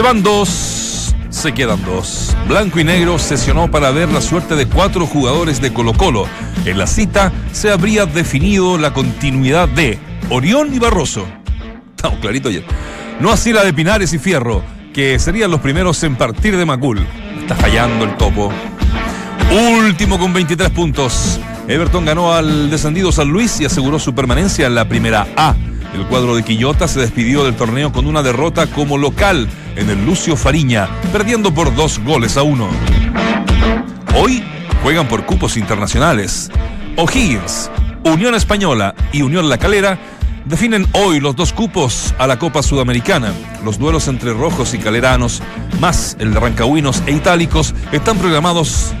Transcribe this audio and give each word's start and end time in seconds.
Se 0.00 0.04
van 0.04 0.22
dos, 0.22 1.14
se 1.28 1.52
quedan 1.52 1.84
dos. 1.84 2.34
Blanco 2.48 2.80
y 2.80 2.84
Negro 2.84 3.18
sesionó 3.18 3.70
para 3.70 3.90
ver 3.90 4.08
la 4.08 4.22
suerte 4.22 4.56
de 4.56 4.64
cuatro 4.64 5.06
jugadores 5.06 5.60
de 5.60 5.74
Colo 5.74 5.92
Colo. 5.92 6.26
En 6.64 6.78
la 6.78 6.86
cita 6.86 7.30
se 7.52 7.70
habría 7.70 8.06
definido 8.06 8.78
la 8.78 8.94
continuidad 8.94 9.68
de 9.68 9.98
Orión 10.30 10.72
y 10.72 10.78
Barroso. 10.78 11.26
Estamos 11.96 12.18
ayer. 12.24 12.64
No 13.20 13.30
así 13.30 13.52
la 13.52 13.62
de 13.62 13.74
Pinares 13.74 14.14
y 14.14 14.18
Fierro, 14.18 14.62
que 14.94 15.18
serían 15.18 15.50
los 15.50 15.60
primeros 15.60 16.02
en 16.02 16.16
partir 16.16 16.56
de 16.56 16.64
Macul. 16.64 17.06
Está 17.38 17.54
fallando 17.54 18.06
el 18.06 18.16
topo. 18.16 18.50
Último 19.52 20.18
con 20.18 20.32
23 20.32 20.70
puntos. 20.70 21.38
Everton 21.68 22.06
ganó 22.06 22.32
al 22.32 22.70
descendido 22.70 23.12
San 23.12 23.28
Luis 23.28 23.60
y 23.60 23.66
aseguró 23.66 23.98
su 23.98 24.14
permanencia 24.14 24.66
en 24.66 24.76
la 24.76 24.88
primera 24.88 25.26
A. 25.36 25.54
El 25.94 26.06
cuadro 26.06 26.36
de 26.36 26.42
Quillota 26.44 26.86
se 26.86 27.00
despidió 27.00 27.44
del 27.44 27.56
torneo 27.56 27.92
con 27.92 28.06
una 28.06 28.22
derrota 28.22 28.66
como 28.68 28.96
local 28.96 29.48
en 29.76 29.90
el 29.90 30.04
Lucio 30.04 30.36
Fariña, 30.36 30.88
perdiendo 31.12 31.52
por 31.52 31.74
dos 31.74 31.98
goles 31.98 32.36
a 32.36 32.42
uno. 32.42 32.68
Hoy 34.14 34.42
juegan 34.82 35.08
por 35.08 35.26
cupos 35.26 35.56
internacionales. 35.56 36.50
O'Higgins, 36.96 37.70
Unión 38.04 38.34
Española 38.34 38.94
y 39.12 39.22
Unión 39.22 39.48
La 39.48 39.58
Calera 39.58 39.98
definen 40.44 40.86
hoy 40.92 41.20
los 41.20 41.34
dos 41.36 41.52
cupos 41.52 42.14
a 42.18 42.26
la 42.26 42.38
Copa 42.38 42.62
Sudamericana. 42.62 43.32
Los 43.64 43.78
duelos 43.78 44.06
entre 44.08 44.32
rojos 44.32 44.74
y 44.74 44.78
caleranos, 44.78 45.42
más 45.80 46.16
el 46.20 46.32
de 46.32 46.40
rancagüinos 46.40 47.02
e 47.06 47.12
itálicos, 47.12 47.74
están 47.92 48.16
programados 48.18 48.92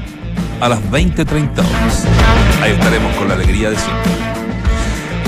a 0.60 0.68
las 0.68 0.80
20.30 0.90 1.58
horas. 1.58 2.06
Ahí 2.62 2.72
estaremos 2.72 3.14
con 3.16 3.28
la 3.28 3.34
alegría 3.34 3.70
de 3.70 3.76
siempre. 3.76 4.29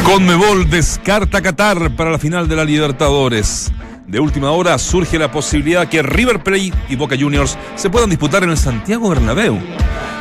Conmebol 0.04 0.68
descarta 0.68 1.40
Qatar 1.40 1.94
para 1.94 2.10
la 2.10 2.18
final 2.18 2.48
de 2.48 2.56
la 2.56 2.64
Libertadores. 2.64 3.72
De 4.06 4.18
última 4.18 4.50
hora 4.50 4.76
surge 4.78 5.18
la 5.18 5.30
posibilidad 5.30 5.88
que 5.88 6.02
River 6.02 6.42
Plate 6.42 6.72
y 6.88 6.96
Boca 6.96 7.16
Juniors 7.18 7.56
se 7.76 7.88
puedan 7.88 8.10
disputar 8.10 8.42
en 8.42 8.50
el 8.50 8.56
Santiago 8.56 9.08
Bernabéu. 9.08 9.58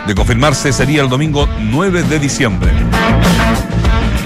De 0.06 0.16
confirmarse 0.16 0.72
sería 0.72 1.02
el 1.02 1.10
domingo 1.10 1.48
9 1.60 2.04
de 2.04 2.20
diciembre. 2.20 2.72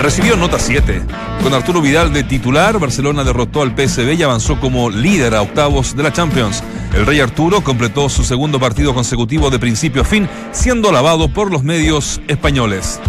Recibió 0.01 0.35
nota 0.35 0.59
7. 0.59 1.01
Con 1.41 1.53
Arturo 1.53 1.81
Vidal 1.81 2.11
de 2.11 2.23
titular, 2.23 2.77
Barcelona 2.77 3.23
derrotó 3.23 3.61
al 3.61 3.75
PSV 3.75 4.13
y 4.13 4.23
avanzó 4.23 4.59
como 4.59 4.89
líder 4.89 5.35
a 5.35 5.41
octavos 5.41 5.95
de 5.95 6.03
la 6.03 6.11
Champions. 6.11 6.63
El 6.93 7.05
Rey 7.05 7.21
Arturo 7.21 7.61
completó 7.61 8.09
su 8.09 8.23
segundo 8.23 8.59
partido 8.59 8.93
consecutivo 8.93 9.49
de 9.49 9.59
principio 9.59 10.01
a 10.01 10.05
fin, 10.05 10.29
siendo 10.51 10.89
alabado 10.89 11.29
por 11.29 11.49
los 11.49 11.63
medios 11.63 12.21
españoles. 12.27 12.99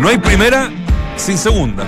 No 0.00 0.08
hay 0.08 0.18
primera 0.18 0.70
sin 1.16 1.38
segunda. 1.38 1.84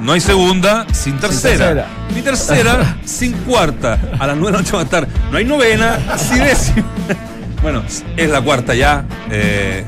No 0.00 0.12
hay 0.12 0.20
segunda 0.20 0.86
sin 0.92 1.18
tercera. 1.18 1.86
Ni 2.14 2.22
tercera 2.22 2.96
sin 3.04 3.32
cuarta. 3.32 3.98
A 4.18 4.26
las 4.26 4.36
nueve 4.36 4.46
de 4.46 4.52
la 4.52 4.58
noche 4.58 4.72
va 4.72 4.80
a 4.80 4.84
estar. 4.84 5.08
No 5.30 5.36
hay 5.38 5.44
novena 5.44 5.98
sin 6.16 6.38
décima. 6.38 6.86
Bueno, 7.62 7.82
es 8.16 8.30
la 8.30 8.40
cuarta 8.40 8.74
ya. 8.74 9.04
eh, 9.30 9.84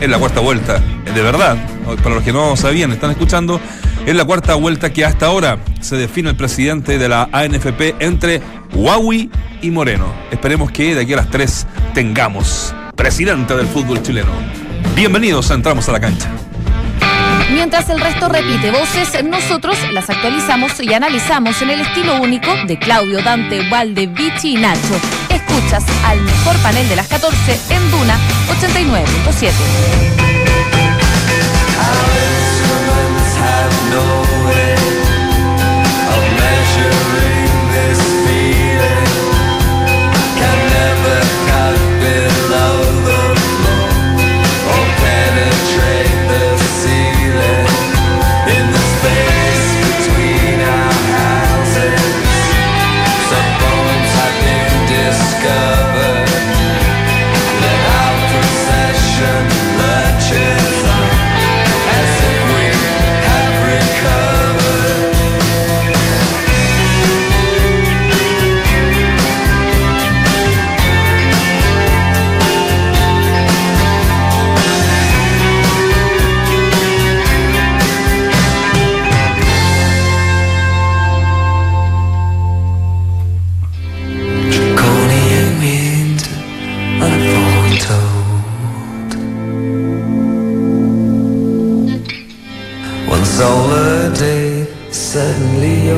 es 0.00 0.08
la 0.08 0.16
cuarta 0.20 0.38
vuelta. 0.38 0.80
De 1.12 1.22
verdad. 1.22 1.56
Para 2.04 2.14
los 2.14 2.22
que 2.22 2.32
no 2.32 2.56
sabían, 2.56 2.92
están 2.92 3.10
escuchando. 3.10 3.60
Es 4.06 4.14
la 4.14 4.24
cuarta 4.24 4.54
vuelta 4.54 4.90
que 4.92 5.04
hasta 5.04 5.26
ahora 5.26 5.58
se 5.80 5.96
define 5.96 6.30
el 6.30 6.36
presidente 6.36 6.98
de 6.98 7.08
la 7.08 7.28
ANFP 7.32 7.96
entre 7.98 8.40
Huawei 8.74 9.28
y 9.60 9.72
Moreno. 9.72 10.06
Esperemos 10.30 10.70
que 10.70 10.94
de 10.94 11.00
aquí 11.00 11.14
a 11.14 11.16
las 11.16 11.30
tres 11.30 11.66
tengamos 11.94 12.72
presidente 12.94 13.56
del 13.56 13.66
fútbol 13.66 14.00
chileno. 14.02 14.30
Bienvenidos 14.94 15.50
a 15.50 15.54
Entramos 15.54 15.88
a 15.88 15.92
la 15.92 15.98
Cancha. 15.98 16.30
Mientras 17.52 17.88
el 17.90 18.00
resto 18.00 18.28
repite 18.28 18.70
voces, 18.70 19.24
nosotros 19.24 19.76
las 19.92 20.08
actualizamos 20.08 20.80
y 20.80 20.92
analizamos 20.94 21.60
en 21.62 21.70
el 21.70 21.80
estilo 21.80 22.20
único 22.20 22.50
de 22.66 22.78
Claudio, 22.78 23.22
Dante, 23.22 23.68
Valde, 23.68 24.06
Vichy 24.06 24.56
y 24.56 24.60
Nacho. 24.60 25.00
Escuchas 25.28 25.84
al 26.04 26.20
mejor 26.20 26.56
panel 26.62 26.88
de 26.88 26.96
las 26.96 27.08
14 27.08 27.60
en 27.70 27.90
Duna 27.90 28.16
89.7. 28.60 30.20
One 93.40 93.48
solar 93.48 94.12
day, 94.12 94.68
suddenly 94.90 95.88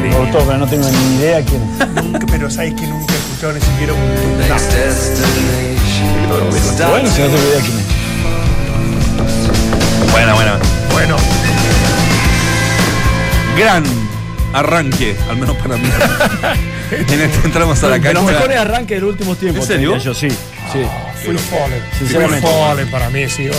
Me 0.00 0.08
día. 0.08 0.18
gustó, 0.18 0.38
pero 0.46 0.58
no 0.58 0.66
tengo 0.68 0.88
ni 0.88 1.16
idea 1.16 1.42
quién 1.44 1.60
es. 1.62 1.88
Nunca, 2.04 2.26
pero 2.30 2.48
sabes 2.48 2.74
que 2.74 2.86
nunca 2.86 3.12
he 3.12 3.16
escuchado 3.16 3.52
ni 3.54 3.60
siquiera 3.60 3.94
un. 3.94 4.00
Bueno, 6.88 7.10
si 7.10 7.20
no 7.20 7.26
tengo 7.26 7.36
idea 7.36 7.60
quién 7.62 7.78
es. 7.80 7.86
Buena, 10.12 10.34
buena. 10.34 10.58
Bueno, 10.92 11.16
Gran 13.58 13.84
arranque, 14.52 15.16
al 15.28 15.36
menos 15.36 15.56
para 15.56 15.76
mí. 15.76 15.90
en 17.14 17.20
este 17.20 17.46
entramos 17.46 17.82
a 17.82 17.88
la 17.88 17.98
De 17.98 18.12
los 18.12 18.22
cancha. 18.24 18.32
mejores 18.38 18.56
arranques 18.58 18.96
del 18.96 19.04
últimos 19.04 19.38
tiempos. 19.38 19.62
¿En 19.62 19.68
serio? 19.68 19.96
Yo 19.98 20.14
sí, 20.14 20.28
sí. 20.28 20.82
Free 21.24 21.36
Fallen. 21.38 21.82
Sinceramente. 21.98 22.46
Fallen 22.46 22.90
para 22.90 23.10
mí 23.10 23.22
ha 23.24 23.28
sido 23.28 23.54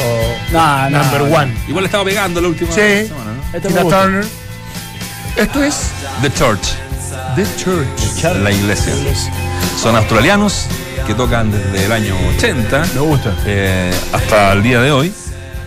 No, 0.52 0.90
no, 0.90 1.00
number 1.03 1.22
one. 1.22 1.53
Igual 1.68 1.86
estaba 1.86 2.03
pegando 2.03 2.42
la 2.42 2.47
última 2.47 2.72
Sí. 2.72 3.08
semana, 3.08 3.31
¿no? 3.34 3.44
Este 3.58 3.68
Tina. 3.68 3.81
Turner. 3.84 4.25
Esto 5.38 5.64
es 5.64 5.75
The 6.22 6.31
Church, 6.34 6.62
The 7.36 7.46
Church. 7.58 8.24
la 8.42 8.52
iglesia. 8.52 8.94
Son 9.81 9.96
australianos 9.96 10.66
que 11.08 11.13
tocan 11.13 11.52
desde 11.52 11.86
el 11.86 11.92
año 11.92 12.16
80 12.38 12.84
Me 12.94 13.00
gusta. 13.00 13.34
eh, 13.46 13.92
hasta 14.12 14.52
el 14.53 14.62
día 14.63 14.81
de 14.81 14.92
hoy. 14.92 15.13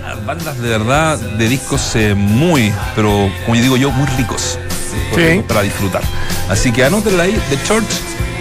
Las 0.03 0.25
bandas 0.27 0.61
de 0.61 0.69
verdad 0.69 1.19
de 1.19 1.49
discos 1.49 1.97
eh, 1.97 2.15
muy, 2.15 2.73
pero 2.95 3.31
como 3.45 3.57
yo 3.57 3.63
digo 3.63 3.77
yo, 3.79 3.91
muy 3.91 4.07
ricos 4.19 4.59
Sí. 5.15 5.43
para 5.47 5.63
disfrutar. 5.63 6.03
Así 6.49 6.73
que 6.73 6.85
anótenla 6.85 7.25
ahí, 7.25 7.41
The 7.51 7.63
Church, 7.67 7.87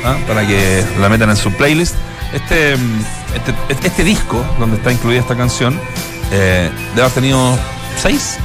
¿ah? 0.06 0.16
para 0.28 0.46
que 0.46 0.84
la 1.00 1.10
metan 1.10 1.30
en 1.30 1.38
su 1.38 1.52
playlist. 1.54 1.96
Este, 2.34 2.76
mm, 2.78 3.06
este, 3.70 3.88
este 3.88 4.04
disco, 4.04 4.44
donde 4.60 4.78
está 4.78 4.92
incluida 4.92 5.20
esta 5.20 5.36
canción, 5.36 5.80
eh, 6.32 6.70
debe 6.96 7.02
haber 7.02 7.14
tenido 7.14 7.58
seis, 8.02 8.38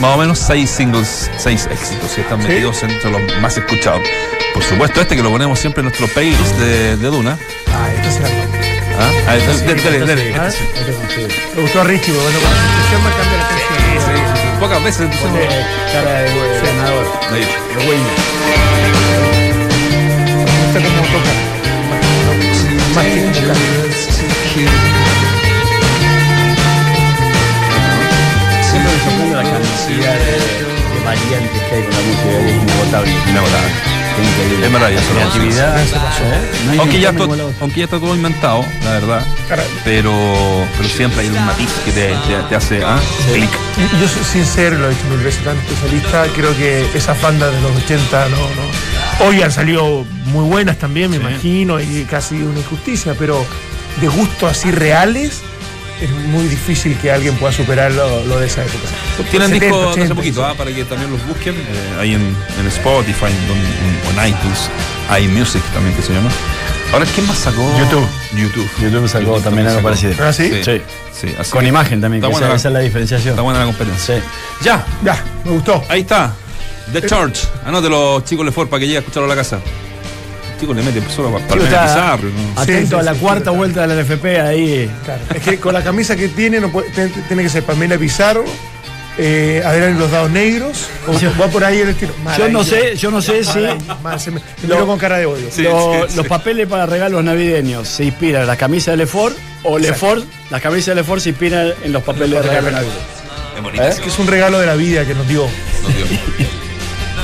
más 0.00 0.14
o 0.14 0.18
menos 0.18 0.38
seis 0.38 0.70
singles, 0.70 1.30
seis 1.38 1.68
éxitos, 1.70 2.16
y 2.16 2.20
están 2.20 2.40
Sí. 2.42 2.48
metidos 2.48 2.82
entre 2.82 3.10
los 3.10 3.20
más 3.40 3.56
escuchados. 3.56 4.02
Por 4.54 4.62
supuesto, 4.62 5.00
este 5.00 5.16
que 5.16 5.22
lo 5.22 5.30
ponemos 5.30 5.58
siempre 5.58 5.80
en 5.80 5.86
nuestro 5.86 6.06
playlist 6.08 6.54
de, 6.56 6.96
de 6.96 7.06
Duna. 7.08 7.38
Ah, 7.74 7.88
esto 7.96 8.08
es 8.08 8.20
la 8.20 8.28
¿ah? 8.28 9.10
Ah, 9.26 9.36
dale, 9.36 9.74
dale, 9.82 9.98
dale. 10.06 10.28
Este 10.48 10.92
conocido. 10.92 11.28
Me 11.56 11.62
gustó 11.62 11.80
a 11.80 11.84
Richie, 11.84 12.12
porque 12.12 12.38
cuando 12.38 12.40
con 12.40 12.50
la 12.50 13.10
me 13.10 13.16
cambia 13.16 13.38
la. 13.38 13.61
Pocas 14.62 14.84
veces 14.84 15.10
cara 15.92 16.22
de 16.22 16.30
ganador. 16.62 17.04
Ahí. 17.32 17.40
De 17.40 17.78
Wayne. 17.78 18.10
Me 20.46 20.54
gusta 20.62 20.78
cómo 20.78 21.02
toca. 21.10 21.32
Más 22.94 23.04
que. 23.04 23.10
Siempre 28.70 28.92
me 28.92 28.98
sorprende 29.02 29.34
la 29.34 29.42
cantidad 29.42 30.14
de, 30.14 30.30
de 30.30 31.04
variantes 31.04 31.62
que 31.62 31.74
hay 31.74 31.82
con 31.82 31.92
la 31.92 32.00
música, 32.00 32.30
es 32.38 32.62
inagotable. 32.62 33.10
Inagotable. 33.30 33.91
Increíble. 34.20 34.66
Es 34.66 34.72
maravilloso. 34.72 35.06
Creatividad. 35.12 35.80
¿eh? 35.80 35.84
No 36.74 36.80
Aunque 36.82 37.00
ya, 37.00 37.10
informe 37.10 37.18
to- 37.18 37.24
igual 37.24 37.40
a 37.40 37.44
otro. 37.46 37.56
aunque 37.60 37.78
ya 37.78 37.84
está 37.84 37.98
todo 37.98 38.14
inventado, 38.14 38.64
la 38.84 38.90
verdad. 38.92 39.26
Caray. 39.48 39.66
Pero, 39.84 40.12
pero 40.76 40.88
siempre 40.88 41.20
hay 41.22 41.28
un 41.28 41.44
matiz 41.46 41.68
que 41.84 41.92
te, 41.92 42.08
te- 42.08 42.42
te 42.48 42.54
hace 42.56 42.82
ah, 42.84 42.98
clic. 43.32 43.50
Yo 44.00 44.08
soy 44.08 44.24
sincero, 44.24 44.78
lo 44.78 44.86
he 44.86 44.90
dicho 44.90 45.04
mil 45.10 45.18
veces 45.18 45.46
antes, 45.46 45.64
esa 45.78 45.86
lista, 45.92 46.24
creo 46.34 46.56
que 46.56 46.86
esas 46.94 47.20
bandas 47.22 47.52
de 47.52 47.60
los 47.60 47.72
80 47.84 48.28
no, 48.28 48.36
no. 48.36 49.26
Hoy 49.26 49.42
han 49.42 49.52
salido 49.52 50.04
muy 50.26 50.44
buenas 50.44 50.78
también, 50.78 51.10
me 51.10 51.16
Sí. 51.18 51.22
imagino, 51.22 51.80
y 51.80 52.04
casi 52.08 52.36
una 52.36 52.58
injusticia, 52.58 53.14
pero 53.18 53.44
de 54.00 54.08
gustos 54.08 54.50
así 54.50 54.70
reales, 54.70 55.42
es 56.00 56.10
muy 56.10 56.44
difícil 56.48 56.96
que 56.98 57.10
alguien 57.12 57.34
pueda 57.36 57.52
superar 57.52 57.92
lo, 57.92 58.24
lo 58.24 58.38
de 58.40 58.46
esa 58.46 58.62
época. 58.62 58.84
Tienen 59.30 59.48
70, 59.50 59.64
discos 59.66 59.82
de 59.82 59.90
hace 59.90 60.00
80, 60.00 60.14
poquito, 60.14 60.44
ah, 60.46 60.54
para 60.54 60.72
que 60.74 60.84
también 60.84 61.10
los 61.12 61.24
busquen. 61.26 61.54
eh, 61.54 61.96
ahí 62.00 62.14
en, 62.14 62.36
en 62.60 62.66
Spotify 62.68 63.26
en, 63.26 63.32
en- 63.32 64.16
o 64.18 64.20
en 64.20 64.28
iTunes. 64.28 64.68
iMusic 65.20 65.62
también 65.72 65.94
que 65.94 66.02
se 66.02 66.12
llama. 66.12 66.30
Ahora, 66.92 67.06
¿quién 67.14 67.26
más 67.26 67.38
sacó? 67.38 67.62
YouTube. 67.78 68.06
YouTube. 68.36 68.68
YouTube 68.82 69.08
sacó 69.08 69.40
también 69.40 69.66
algo 69.66 69.78
sacó. 69.80 69.88
parecido. 69.88 70.14
¿Ah, 70.26 70.32
sí? 70.32 70.50
Sí. 70.64 70.80
Sí, 71.18 71.34
así 71.38 71.50
Con 71.50 71.62
que 71.62 71.68
imagen 71.68 72.00
también, 72.00 72.22
Está 72.22 72.28
que 72.28 72.32
buena, 72.32 72.46
esa, 72.46 72.50
la- 72.52 72.56
esa 72.56 72.68
es 72.68 72.74
la 72.74 72.80
diferenciación. 72.80 73.30
está 73.30 73.42
buena 73.42 73.60
la 73.60 73.66
competencia. 73.66 74.16
Sí. 74.16 74.22
Ya, 74.62 74.84
Ya, 75.04 75.22
me 75.44 75.52
gustó. 75.52 75.82
ahí 75.88 76.00
está. 76.02 76.34
The 76.92 77.00
Church. 77.06 77.38
Anótelo, 77.64 78.20
chicos 78.22 78.44
Lefort, 78.44 78.68
para 78.68 78.80
que 78.80 78.86
llegue 78.86 78.98
a 78.98 79.00
escucharlo 79.00 79.26
a 79.26 79.34
la 79.34 79.40
casa. 79.40 79.60
Chicos, 80.62 80.76
le 80.76 80.82
mete 80.84 81.02
solo 81.10 81.32
para, 81.32 81.44
está 81.44 81.82
Pizarro, 81.86 82.28
¿no? 82.30 82.60
Atento 82.60 82.82
Sí, 82.82 82.86
sí, 82.86 82.94
a 82.94 83.02
la 83.02 83.14
sí, 83.14 83.18
cuarta 83.20 83.50
sí, 83.50 83.56
vuelta 83.56 83.84
de 83.84 83.94
la 83.96 84.02
NFP 84.02 84.24
ahí. 84.40 84.90
Claro, 85.04 85.20
es 85.34 85.42
que 85.42 85.58
con 85.58 85.74
la 85.74 85.82
camisa 85.82 86.14
que 86.14 86.28
tiene, 86.28 86.60
no 86.60 86.70
puede- 86.70 86.88
ten- 86.90 87.12
tiene 87.26 87.42
que 87.42 87.48
ser 87.48 87.64
Pamela 87.64 87.98
Pizarro, 87.98 88.44
eh, 89.18 89.60
Adrián 89.66 89.98
los 89.98 90.10
dados 90.12 90.30
negros, 90.30 90.86
o 91.08 91.18
Yo- 91.18 91.32
va 91.40 91.48
por 91.48 91.64
ahí 91.64 91.80
el 91.80 91.88
estilo. 91.88 92.12
Yo 92.38 92.48
no 92.48 92.62
sé, 92.62 92.94
yo 92.96 93.10
no 93.10 93.20
sé 93.20 93.42
si 93.42 93.58
Mal, 94.04 94.20
se 94.20 94.30
me, 94.30 94.38
me 94.62 94.68
miró 94.74 94.86
con 94.86 94.98
cara 95.00 95.18
de 95.18 95.26
odio. 95.26 95.48
Sí, 95.50 95.64
lo- 95.64 96.06
sí, 96.08 96.14
los 96.16 96.24
sí. 96.26 96.28
papeles 96.28 96.68
para 96.68 96.86
regalos 96.86 97.24
navideños 97.24 97.88
se 97.88 98.04
inspiran 98.04 98.42
en 98.42 98.46
las 98.46 98.56
camisas 98.56 98.92
de 98.92 98.98
Lefort 98.98 99.36
o 99.64 99.78
Lefort, 99.80 100.24
las 100.50 100.62
camisas 100.62 100.86
de 100.86 100.94
Lefort 100.94 101.20
se 101.22 101.30
inspiran 101.30 101.72
en 101.82 101.92
los 101.92 102.04
papeles 102.04 102.30
de 102.40 102.42
regalo 102.42 102.70
navideño. 102.70 103.82
Es 103.88 103.98
que 103.98 104.08
es 104.10 104.18
un 104.20 104.28
regalo 104.28 104.60
de 104.60 104.66
la 104.66 104.74
vida 104.76 105.04
que 105.04 105.14
nos 105.14 105.26
dio 105.26 105.42
No, 105.82 105.88
tío. 105.88 106.06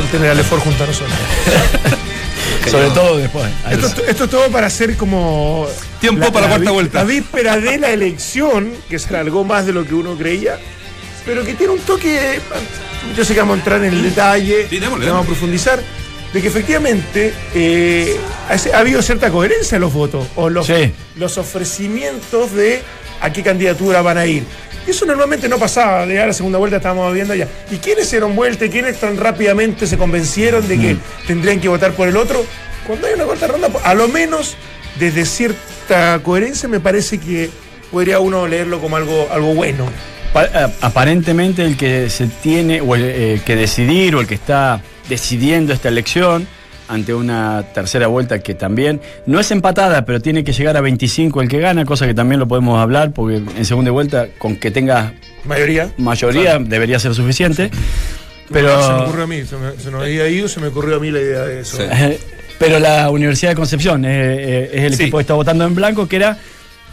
el 0.01 0.07
tener 0.11 0.31
a 0.31 0.35
Lefort 0.35 0.63
junto 0.65 0.83
a 0.83 0.87
nosotros. 0.89 1.13
Sobre 2.71 2.91
todo 2.91 3.17
después. 3.19 3.47
Esto, 3.71 4.03
esto 4.07 4.25
es 4.25 4.31
todo 4.31 4.49
para 4.51 4.67
hacer 4.69 4.97
como. 4.97 5.67
Tiempo 6.01 6.31
para 6.33 6.47
la 6.49 6.55
cuarta 6.57 6.71
vuelta. 6.71 6.99
La 7.01 7.05
víspera 7.05 7.57
de 7.59 7.79
la 7.79 7.91
elección, 7.91 8.73
que 8.89 8.99
se 8.99 9.09
alargó 9.09 9.45
más 9.45 9.67
de 9.67 9.73
lo 9.73 9.85
que 9.85 9.95
uno 9.95 10.17
creía, 10.17 10.59
pero 11.27 11.45
que 11.45 11.55
tiene 11.55 11.73
un 11.73 11.81
toque. 11.81 12.41
Yo 13.17 13.25
sé 13.25 13.35
que 13.35 13.41
vamos 13.41 13.55
a 13.57 13.59
entrar 13.59 13.85
en 13.85 13.93
el 13.95 14.03
detalle, 14.03 14.67
Sí, 14.69 14.79
démosle, 14.79 15.07
vamos 15.09 15.25
a 15.25 15.27
profundizar, 15.27 15.81
de 16.33 16.43
que 16.43 16.49
efectivamente 16.49 17.33
eh, 17.55 18.17
ha, 18.49 18.77
ha 18.77 18.81
habido 18.81 19.01
cierta 19.03 19.31
coherencia 19.31 19.77
en 19.77 19.83
los 19.83 19.93
votos, 19.93 20.27
o 20.37 20.51
los, 20.51 20.67
Sí. 20.67 20.93
los 21.17 21.39
ofrecimientos 21.39 22.53
de 22.53 22.83
a 23.21 23.33
qué 23.33 23.43
candidatura 23.43 24.03
van 24.03 24.19
a 24.19 24.27
ir. 24.27 24.45
Eso 24.89 25.05
normalmente 25.05 25.49
no 25.49 25.59
pasaba, 25.59 26.07
de 26.07 26.19
a 26.21 26.27
la 26.27 26.33
segunda 26.33 26.59
vuelta 26.59 26.79
estábamos 26.79 27.13
viendo 27.13 27.35
ya. 27.35 27.47
¿Y 27.71 27.77
quiénes 27.77 28.11
dieron 28.11 28.35
vuelta 28.35 28.65
y 28.65 28.71
quiénes 28.71 28.99
tan 28.99 29.17
rápidamente 29.19 29.87
se 29.87 29.99
convencieron 29.99 30.67
de 30.67 30.79
que 30.79 30.97
tendrían 31.27 31.61
que 31.61 31.69
votar 31.69 31.93
por 31.93 32.09
el 32.09 32.17
otro? 32.17 32.45
Cuando 32.87 33.07
hay 33.07 33.15
una 33.15 33.25
cuarta 33.25 33.47
ronda, 33.49 33.69
a 33.85 33.95
lo 33.95 34.09
menos 34.09 34.57
desde 34.99 35.27
cierta 35.27 36.19
coherencia 36.23 36.69
me 36.69 36.81
parece 36.81 37.19
que 37.19 37.51
podría 37.91 38.19
uno 38.21 38.47
leerlo 38.49 38.81
como 38.81 38.97
algo, 38.97 39.29
algo 39.31 39.55
bueno. 39.55 39.89
A- 40.35 40.71
Aparentemente 40.81 41.63
el 41.65 41.77
que 41.77 42.09
se 42.11 42.27
tiene 42.27 42.81
o 42.81 42.95
el 42.95 43.03
eh, 43.05 43.41
que 43.45 43.57
decidir 43.57 44.15
o 44.15 44.21
el 44.21 44.27
que 44.27 44.35
está 44.35 44.81
decidiendo 45.09 45.73
esta 45.75 45.89
elección 45.89 46.47
ante 46.89 47.15
una 47.15 47.65
tercera 47.75 48.07
vuelta 48.07 48.39
que 48.41 48.55
también 48.55 49.01
no 49.27 49.39
es 49.41 49.51
empatada, 49.51 50.05
pero 50.05 50.21
tiene 50.21 50.43
que 50.45 50.53
llegar 50.53 50.77
a 50.77 50.81
25 50.81 51.43
el 51.43 51.49
que 51.49 51.59
gana, 51.61 51.85
cosa 51.85 52.07
que 52.07 52.15
también 52.15 52.41
lo 52.41 52.49
podemos 52.49 52.81
hablar 52.81 53.13
porque 53.13 53.37
en 53.37 53.65
segunda 53.65 53.91
vuelta 53.91 54.29
con 54.39 54.57
que 54.57 54.71
tenga 54.71 55.13
Mayoría. 55.45 55.91
mayoría 55.99 56.59
debería 56.59 56.99
ser 56.99 57.15
suficiente. 57.15 57.71
Pero 58.51 58.83
se 58.83 58.93
me 58.93 58.99
ocurrió 59.01 59.25
a 59.25 59.27
mí, 59.27 59.43
se, 59.45 59.57
me, 59.57 59.73
se 59.79 59.91
nos 59.91 60.03
había 60.03 60.27
ido, 60.29 60.49
se 60.49 60.59
me 60.61 60.69
ocurrió 60.69 60.97
a 60.97 61.01
mí 61.01 61.11
la 61.11 61.21
idea 61.21 61.43
de 61.45 61.61
eso. 61.61 61.77
Sí. 61.77 61.85
Pero 62.59 62.79
la 62.81 63.11
Universidad 63.11 63.53
de 63.53 63.57
Concepción 63.57 64.05
eh, 64.05 64.09
eh, 64.11 64.71
es 64.73 64.83
el 64.85 64.95
Sí. 64.95 65.03
equipo 65.03 65.19
que 65.19 65.23
está 65.23 65.35
votando 65.35 65.65
en 65.65 65.75
blanco, 65.75 66.09
que 66.09 66.17
era. 66.17 66.39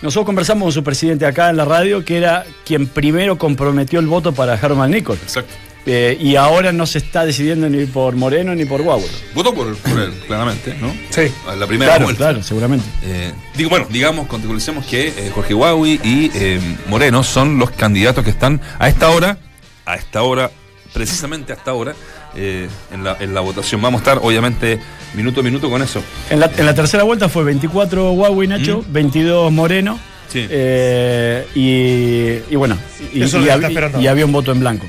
Nosotros 0.02 0.26
conversamos 0.26 0.66
con 0.66 0.72
su 0.74 0.84
presidente 0.84 1.26
acá 1.26 1.50
en 1.50 1.58
la 1.58 1.64
radio, 1.66 2.04
que 2.04 2.18
era 2.18 2.44
quien 2.66 2.86
primero 2.88 3.38
comprometió 3.38 4.00
el 4.00 4.08
voto 4.08 4.34
para 4.34 4.56
Herman 4.56 4.92
Nicol. 4.92 5.18
Exacto. 5.24 5.54
Eh, 5.88 6.18
y 6.20 6.36
ahora 6.36 6.72
no 6.72 6.88
se 6.88 6.98
está 6.98 7.26
decidiendo 7.26 7.70
ni 7.70 7.86
por 7.86 8.16
Moreno 8.16 8.56
ni 8.56 8.66
por 8.66 8.82
Guau. 8.82 9.04
Votó 9.36 9.54
por, 9.54 9.76
por 9.78 10.00
él, 10.00 10.12
claramente, 10.26 10.76
¿no? 10.82 10.92
Sí. 11.12 11.32
La 11.60 11.68
primera 11.68 11.92
Claro, 11.92 12.06
vuelta. 12.06 12.18
claro, 12.24 12.42
seguramente. 12.44 12.86
Eh, 13.04 13.32
digo, 13.56 13.70
bueno, 13.70 13.86
digamos, 13.92 14.26
contextualicemos 14.28 14.86
que 14.88 15.10
eh, 15.10 15.32
Jorge 15.34 15.54
Huawei 15.54 16.00
y 16.04 16.32
eh, 16.34 16.60
Moreno 16.88 17.24
son 17.24 17.60
los 17.60 17.70
candidatos 17.70 18.24
que 18.24 18.32
están 18.32 18.60
a 18.80 18.88
esta 18.90 19.10
hora, 19.12 19.38
a 19.86 19.96
esta 19.96 20.24
hora, 20.24 20.50
precisamente 20.92 21.54
a 21.54 21.56
esta 21.56 21.74
hora, 21.74 21.94
eh, 22.36 22.68
en, 22.92 23.04
la, 23.04 23.16
en 23.20 23.36
la 23.36 23.42
votación. 23.42 23.80
Vamos 23.82 24.00
a 24.00 24.04
estar, 24.04 24.20
obviamente, 24.24 24.80
minuto 25.14 25.42
a 25.42 25.44
minuto 25.44 25.70
con 25.70 25.84
eso. 25.84 26.02
En 26.32 26.40
la, 26.40 26.50
en 26.58 26.66
la 26.66 26.74
tercera 26.74 27.04
vuelta 27.04 27.30
fue 27.30 27.44
24 27.44 28.12
Huawei 28.14 28.48
Nacho, 28.48 28.84
22 28.88 29.52
Moreno. 29.52 30.00
Sí. 30.32 30.46
eh, 30.50 31.46
y, 31.56 32.54
y 32.54 32.56
bueno, 32.56 32.78
y, 33.14 33.24
Eso 33.24 33.40
y 33.40 33.46
hab- 33.46 34.02
y 34.02 34.08
había 34.08 34.26
un 34.26 34.32
voto 34.32 34.52
en 34.52 34.60
blanco. 34.60 34.86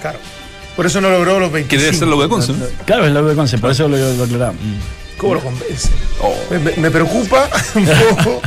Claro. 0.00 0.18
Por 0.76 0.86
eso 0.86 1.00
no 1.00 1.10
logró 1.10 1.40
los 1.40 1.50
25. 1.52 1.68
Que 1.70 1.84
debe 1.84 1.96
ser 1.96 2.08
lo 2.08 2.20
de 2.22 2.28
Conce, 2.28 2.52
¿no? 2.52 2.64
Claro, 2.86 3.04
es 3.06 3.12
lo 3.12 3.26
de 3.26 3.34
Conce, 3.34 3.58
por 3.58 3.70
eso 3.72 3.88
lo, 3.88 3.96
lo 3.96 4.24
aclaramos. 4.24 4.60
¿Cómo 5.16 5.34
lo 5.34 5.40
convence? 5.40 5.88
Oh. 6.20 6.34
Me, 6.50 6.58
me- 6.60 6.76
me 6.76 6.90
preocupa 6.92 7.50
un 7.74 7.84
poco 7.84 8.40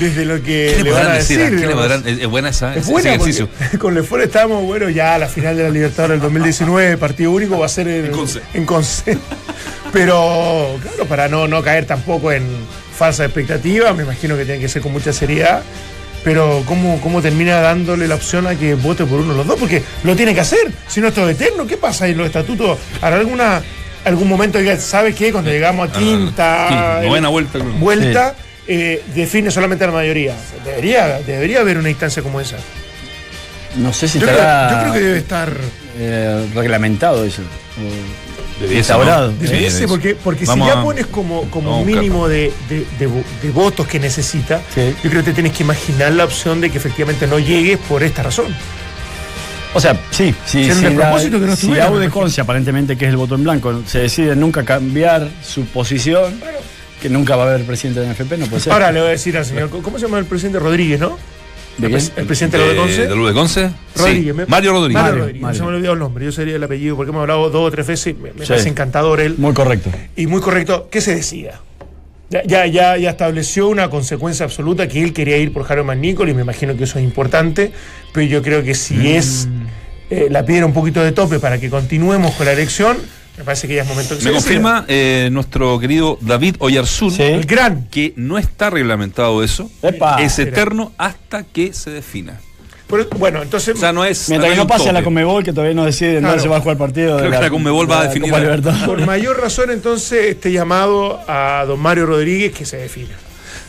desde 0.00 0.24
lo 0.24 0.34
que 0.42 0.74
¿Qué 0.76 0.82
le 0.82 0.82
le 0.82 0.90
van 0.90 1.00
a 1.00 1.04
podrán 1.04 1.18
decir? 1.18 1.38
decir. 1.38 1.50
¿Qué 1.54 1.60
le 1.60 1.66
digamos. 1.68 1.84
podrán- 1.86 2.06
Es, 2.08 2.18
es 2.20 2.26
buena 2.26 2.48
esa, 2.48 2.74
Es 2.74 2.82
ese 2.82 2.90
buena 2.92 3.14
ejercicio. 3.14 3.48
con 3.78 3.94
Lefort 3.94 4.24
estábamos, 4.24 4.64
bueno, 4.64 4.90
ya 4.90 5.14
a 5.14 5.18
la 5.18 5.28
final 5.28 5.56
de 5.56 5.62
la 5.62 5.70
Libertadores 5.70 6.14
del 6.16 6.22
2019, 6.22 6.96
partido 6.98 7.30
único 7.30 7.56
va 7.58 7.66
a 7.66 7.68
ser 7.68 7.86
en, 7.86 8.06
En 8.06 8.10
Conce. 8.12 8.40
en 8.54 8.66
Conce. 8.66 9.16
Pero, 9.92 10.76
claro, 10.82 11.04
para 11.06 11.28
no, 11.28 11.46
no 11.46 11.62
caer 11.62 11.86
tampoco 11.86 12.32
en 12.32 12.44
falsa 12.96 13.24
expectativa, 13.24 13.92
me 13.92 14.02
imagino 14.04 14.36
que 14.36 14.44
tiene 14.44 14.60
que 14.60 14.68
ser 14.68 14.82
con 14.82 14.92
mucha 14.92 15.12
seriedad. 15.12 15.62
Pero, 16.24 16.64
¿cómo, 16.66 17.00
¿cómo 17.00 17.22
termina 17.22 17.60
dándole 17.60 18.08
la 18.08 18.16
opción 18.16 18.48
a 18.48 18.56
que 18.56 18.74
vote 18.74 19.04
por 19.04 19.20
uno 19.20 19.30
de 19.32 19.38
los 19.38 19.46
dos? 19.46 19.60
Porque 19.60 19.82
lo 20.02 20.16
tiene 20.16 20.34
que 20.34 20.40
hacer, 20.40 20.72
si 20.88 21.00
no 21.00 21.08
esto 21.08 21.28
es 21.28 21.40
eterno. 21.40 21.66
¿Qué 21.66 21.76
pasa 21.76 22.08
en 22.08 22.18
los 22.18 22.26
estatutos? 22.26 22.78
¿Habrá 23.00 23.20
alguna, 23.20 23.62
algún 24.04 24.28
momento 24.28 24.58
¿sabes 24.80 25.14
qué? 25.14 25.30
Cuando 25.30 25.50
llegamos 25.52 25.88
a 25.88 25.92
quinta, 25.92 26.66
Quinta, 26.68 27.00
novena 27.04 27.28
vuelta, 27.28 27.58
creo. 27.60 27.72
vuelta 27.74 28.34
eh, 28.66 29.04
define 29.14 29.52
solamente 29.52 29.86
la 29.86 29.92
mayoría. 29.92 30.34
Debería, 30.64 31.20
debería 31.20 31.60
haber 31.60 31.78
una 31.78 31.90
instancia 31.90 32.22
como 32.24 32.40
esa. 32.40 32.56
No 33.76 33.92
sé 33.92 34.08
si 34.08 34.18
Yo 34.18 34.26
creo, 34.26 34.36
estará 34.38 34.70
yo 34.72 34.80
creo 34.80 34.92
que 34.94 35.00
debe 35.00 35.18
estar. 35.18 35.52
eh, 35.98 36.46
reglamentado 36.56 37.24
eso. 37.24 37.42
o 37.42 38.45
Debiese, 38.60 38.78
instaurado. 38.78 39.32
¿no? 39.32 39.38
Sí, 39.40 39.46
Debe 39.46 39.60
de 39.64 39.70
ser, 39.70 39.82
eso. 39.84 39.88
porque, 39.88 40.14
porque 40.14 40.46
si 40.46 40.58
ya 40.58 40.80
a- 40.80 40.82
pones 40.82 41.06
como, 41.06 41.42
como 41.50 41.80
a 41.80 41.84
mínimo 41.84 42.26
de, 42.28 42.52
de- 42.68 42.86
de 42.98 43.08
vo- 43.08 43.24
de 43.42 43.50
votos 43.50 43.86
que 43.86 43.98
necesita, 44.00 44.60
Sí. 44.74 44.94
yo 45.04 45.10
creo 45.10 45.22
que 45.22 45.30
te 45.30 45.34
tienes 45.34 45.52
que 45.52 45.62
imaginar 45.62 46.12
la 46.12 46.24
opción 46.24 46.60
de 46.60 46.70
que 46.70 46.78
efectivamente 46.78 47.26
no 47.26 47.38
llegues 47.38 47.78
por 47.78 48.02
esta 48.02 48.22
razón. 48.22 48.46
O 49.74 49.80
sea, 49.80 50.00
sí, 50.10 50.34
sí, 50.46 50.70
un 50.70 50.74
sí. 50.76 50.82
despropósito 50.84 51.38
que 51.38 51.46
no 51.46 51.54
si 51.56 51.78
Aude. 51.78 52.08
Conce, 52.08 52.40
aparentemente 52.40 52.96
que 52.96 53.04
es 53.04 53.10
el 53.10 53.18
voto 53.18 53.34
en 53.34 53.44
blanco, 53.44 53.82
se 53.86 53.98
decide 53.98 54.34
nunca 54.34 54.64
cambiar 54.64 55.28
su 55.46 55.66
posición, 55.66 56.40
que 57.02 57.10
nunca 57.10 57.36
va 57.36 57.44
a 57.44 57.48
haber 57.48 57.66
presidente 57.66 58.00
de 58.00 58.06
la 58.06 58.12
NFP, 58.14 58.38
no 58.38 58.46
puede 58.46 58.62
ser. 58.62 58.72
Ahora 58.72 58.90
le 58.90 59.00
voy 59.00 59.08
a 59.08 59.12
decir 59.12 59.36
al 59.36 59.44
señor, 59.44 59.68
¿cómo 59.68 59.98
se 59.98 60.06
llama 60.06 60.18
el 60.18 60.24
presidente 60.24 60.58
Rodríguez, 60.60 60.98
no? 60.98 61.18
¿De 61.78 61.86
el, 61.86 61.92
quién? 61.92 62.00
pres- 62.00 62.12
el 62.16 62.26
presidente 62.26 62.58
de 62.58 62.76
Conce. 62.76 63.06
¿De 63.06 63.16
lo 63.16 63.26
de 63.26 63.32
Conce? 63.34 63.70
Rodríguez. 63.96 64.34
Sí. 64.36 64.42
Mario 64.48 64.72
Rodríguez. 64.72 65.02
Mario 65.02 65.18
Rodríguez. 65.20 65.42
Mario. 65.42 65.58
Se 65.58 65.64
me 65.70 65.76
olvidó 65.76 65.92
el 65.92 65.98
nombre, 65.98 66.24
yo 66.24 66.32
sería 66.32 66.56
el 66.56 66.64
apellido 66.64 66.96
porque 66.96 67.10
hemos 67.10 67.20
hablado 67.22 67.50
dos 67.50 67.68
o 67.68 67.70
tres 67.70 67.86
veces, 67.86 68.16
me, 68.16 68.32
me 68.32 68.42
Sí. 68.42 68.48
parece 68.48 68.68
encantador 68.68 69.20
él. 69.20 69.34
Muy 69.38 69.52
correcto. 69.54 69.90
y 70.16 70.26
muy 70.26 70.40
correcto, 70.40 70.88
¿qué 70.90 71.00
se 71.00 71.14
decía? 71.14 71.60
Ya, 72.28 72.42
ya, 72.44 72.66
ya, 72.66 72.96
ya 72.96 73.10
estableció 73.10 73.68
una 73.68 73.88
consecuencia 73.88 74.44
absoluta 74.44 74.88
que 74.88 75.00
él 75.02 75.12
quería 75.12 75.36
ir 75.36 75.52
por 75.52 75.64
Harold 75.70 75.86
McNichol 75.86 76.28
y 76.28 76.34
me 76.34 76.42
imagino 76.42 76.76
que 76.76 76.82
eso 76.84 76.98
es 76.98 77.04
importante, 77.04 77.70
pero 78.12 78.26
yo 78.26 78.42
creo 78.42 78.64
que 78.64 78.74
si 78.74 78.94
Mm. 78.94 79.06
es 79.06 79.48
eh, 80.10 80.28
la 80.30 80.44
piedra 80.46 80.66
un 80.66 80.72
poquito 80.72 81.02
de 81.02 81.12
tope 81.12 81.38
para 81.40 81.58
que 81.60 81.68
continuemos 81.70 82.32
con 82.34 82.46
la 82.46 82.52
elección, 82.52 82.96
me 83.38 83.44
parece 83.44 83.68
que 83.68 83.74
ya 83.74 83.82
es 83.82 83.88
momento 83.88 84.16
que 84.16 84.24
Me 84.24 84.30
se 84.30 84.34
confirma 84.34 84.84
eh, 84.88 85.28
nuestro 85.30 85.78
querido 85.78 86.18
David 86.20 86.56
Oyarzún 86.58 87.10
Sí. 87.10 87.22
el 87.22 87.44
gran. 87.44 87.86
que 87.90 88.12
no 88.16 88.38
está 88.38 88.70
reglamentado 88.70 89.42
eso. 89.42 89.70
Epa. 89.82 90.22
es 90.22 90.38
eterno 90.38 90.92
hasta 90.98 91.42
que 91.44 91.72
se 91.72 91.90
defina. 91.90 92.40
Pero, 92.88 93.04
bueno, 93.18 93.42
entonces 93.42 93.74
O 93.74 93.78
sea, 93.78 93.92
no 93.92 94.04
es. 94.04 94.28
Mientras 94.28 94.52
que 94.52 94.56
no 94.56 94.66
pase 94.68 94.88
a 94.88 94.92
la. 94.92 95.02
Conmebol, 95.02 95.42
que 95.42 95.52
todavía 95.52 95.74
no 95.74 95.84
decide 95.84 96.12
Claro. 96.20 96.28
dónde 96.28 96.42
se 96.44 96.48
va 96.48 96.56
a 96.58 96.60
jugar 96.60 96.74
el 96.74 96.78
partido. 96.78 97.16
de 97.16 97.22
Creo 97.26 97.32
que 97.32 97.44
la 97.44 97.50
Conmebol 97.50 97.90
va 97.90 98.00
a 98.02 98.04
definir 98.06 98.30
Copa 98.30 98.40
la- 98.44 98.86
por 98.86 99.04
mayor 99.04 99.40
razón 99.40 99.70
entonces 99.72 100.26
este 100.26 100.52
llamado 100.52 101.20
a 101.26 101.64
don 101.66 101.80
Mario 101.80 102.06
Rodríguez 102.06 102.52
que 102.54 102.64
se 102.64 102.76
defina. 102.76 103.14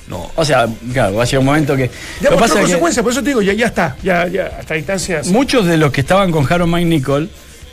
No. 0.07 0.29
O 0.35 0.45
sea, 0.45 0.67
claro, 0.93 1.15
va 1.15 1.23
a 1.23 1.25
llegar 1.25 1.39
un 1.39 1.45
momento 1.47 1.75
que. 1.75 1.89
Ya 2.21 2.29
pasa 2.29 2.45
es 2.45 2.51
que 2.53 2.59
consecuencias, 2.61 3.03
por 3.03 3.11
eso 3.11 3.21
te 3.23 3.29
digo, 3.29 3.41
ya, 3.41 3.53
ya 3.53 3.65
está, 3.65 3.95
ya, 4.03 4.27
ya, 4.27 4.51
hasta 4.59 4.75
distancias. 4.75 5.27
muchos 5.27 5.65
de 5.65 5.77
los 5.77 5.91
que 5.91 6.01
estaban 6.01 6.31
con 6.31 6.45
Harold 6.49 6.71
Mike 6.71 6.85
Nicol 6.87 7.29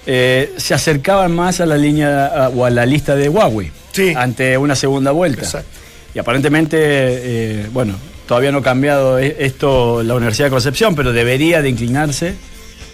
eh, 0.07 0.53
se 0.57 0.75
acercaban 0.75 1.35
más 1.35 1.61
a 1.61 1.67
la 1.67 1.77
línea 1.77 2.51
o 2.55 2.65
a 2.65 2.71
la 2.71 2.85
lista 2.87 3.15
de 3.17 3.29
Huawei. 3.29 3.71
Sí. 3.93 4.13
ante 4.17 4.59
una 4.59 4.75
segunda 4.75 5.13
vuelta. 5.13 5.43
Exacto. 5.43 5.69
Y 6.15 6.19
aparentemente, 6.19 6.77
eh, 6.81 7.67
bueno, 7.73 7.95
todavía 8.27 8.51
no 8.51 8.59
ha 8.59 8.63
cambiado 8.63 9.19
e- 9.21 9.37
esto 9.39 10.03
la 10.03 10.15
Universidad 10.15 10.47
de 10.47 10.51
Concepción, 10.51 10.97
pero 10.97 11.13
debería 11.13 11.63
de 11.63 11.69
inclinarse, 11.69 12.35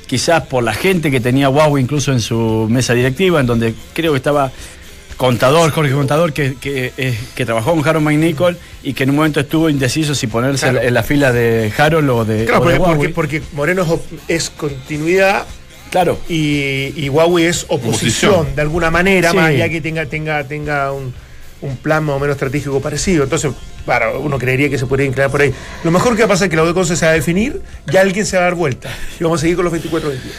quizás 0.07 0.43
por 0.47 0.63
la 0.63 0.75
gente 0.75 1.11
que 1.11 1.21
tenía 1.21 1.49
Huawei 1.49 1.83
incluso 1.83 2.13
en 2.13 2.21
su 2.21 2.67
mesa 2.69 2.93
directiva, 2.95 3.41
en 3.41 3.47
donde 3.47 3.75
creo 3.95 4.13
que 4.13 4.19
estaba 4.19 4.53
Contador, 5.17 5.71
Jorge 5.71 5.93
Contador, 5.93 6.33
que, 6.33 6.55
que, 6.61 6.93
eh, 6.97 7.19
que 7.35 7.45
trabajó 7.47 7.73
con 7.75 7.87
Harold 7.87 8.05
McNichol 8.07 8.57
y 8.83 8.95
que 8.95 9.03
en 9.05 9.11
un 9.11 9.17
momento 9.17 9.41
estuvo 9.41 9.69
indeciso 9.69 10.15
si 10.15 10.27
ponerse 10.27 10.69
Claro. 10.71 10.87
en 10.87 10.95
la 10.95 11.03
fila 11.03 11.31
de 11.33 11.71
Harold 11.77 12.09
o 12.11 12.25
de, 12.25 12.47
Claro, 12.47 12.63
o 12.63 12.69
de 12.69 12.77
porque, 12.77 12.79
porque, 12.79 12.97
Huawei. 12.99 13.13
porque 13.13 13.43
Moreno 13.53 14.01
es 14.29 14.49
continuidad 14.51 15.45
Claro. 15.91 16.19
y, 16.29 16.93
y 16.97 17.09
Huawei 17.09 17.47
es 17.47 17.65
oposición, 17.69 18.33
Oposición. 18.33 18.57
de 18.57 18.63
alguna 18.63 18.91
manera, 18.91 19.31
Sí. 19.31 19.37
más 19.37 19.47
allá 19.49 19.69
que 19.69 19.81
tenga, 19.81 20.07
tenga, 20.07 20.45
tenga 20.45 20.93
un, 20.93 21.13
un 21.63 21.77
plan 21.79 22.05
más 22.05 22.17
o 22.17 22.19
menos 22.21 22.35
estratégico 22.37 22.81
parecido. 22.81 23.25
Entonces, 23.25 23.53
claro, 23.85 24.21
uno 24.21 24.39
creería 24.39 24.71
que 24.71 24.79
se 24.79 24.87
podría 24.87 25.07
inclinar 25.07 25.31
por 25.31 25.41
ahí. 25.43 25.53
Lo 25.85 25.91
mejor 25.91 26.15
que 26.15 26.23
va 26.23 26.27
a 26.27 26.29
pasar 26.29 26.47
es 26.47 26.51
que 26.51 26.57
la 26.57 26.63
UDECONCE 26.63 26.97
se 26.97 27.05
va 27.07 27.11
a 27.13 27.15
definir, 27.15 27.61
ya 27.91 28.01
alguien 28.03 28.25
se 28.25 28.37
va 28.37 28.43
a 28.43 28.47
dar 28.47 28.55
vuelta. 28.55 28.89
Y 29.19 29.25
vamos 29.25 29.41
a 29.41 29.43
seguir 29.43 29.57
con 29.57 29.65
los 29.65 29.73
24 29.73 30.09
22. 30.11 30.35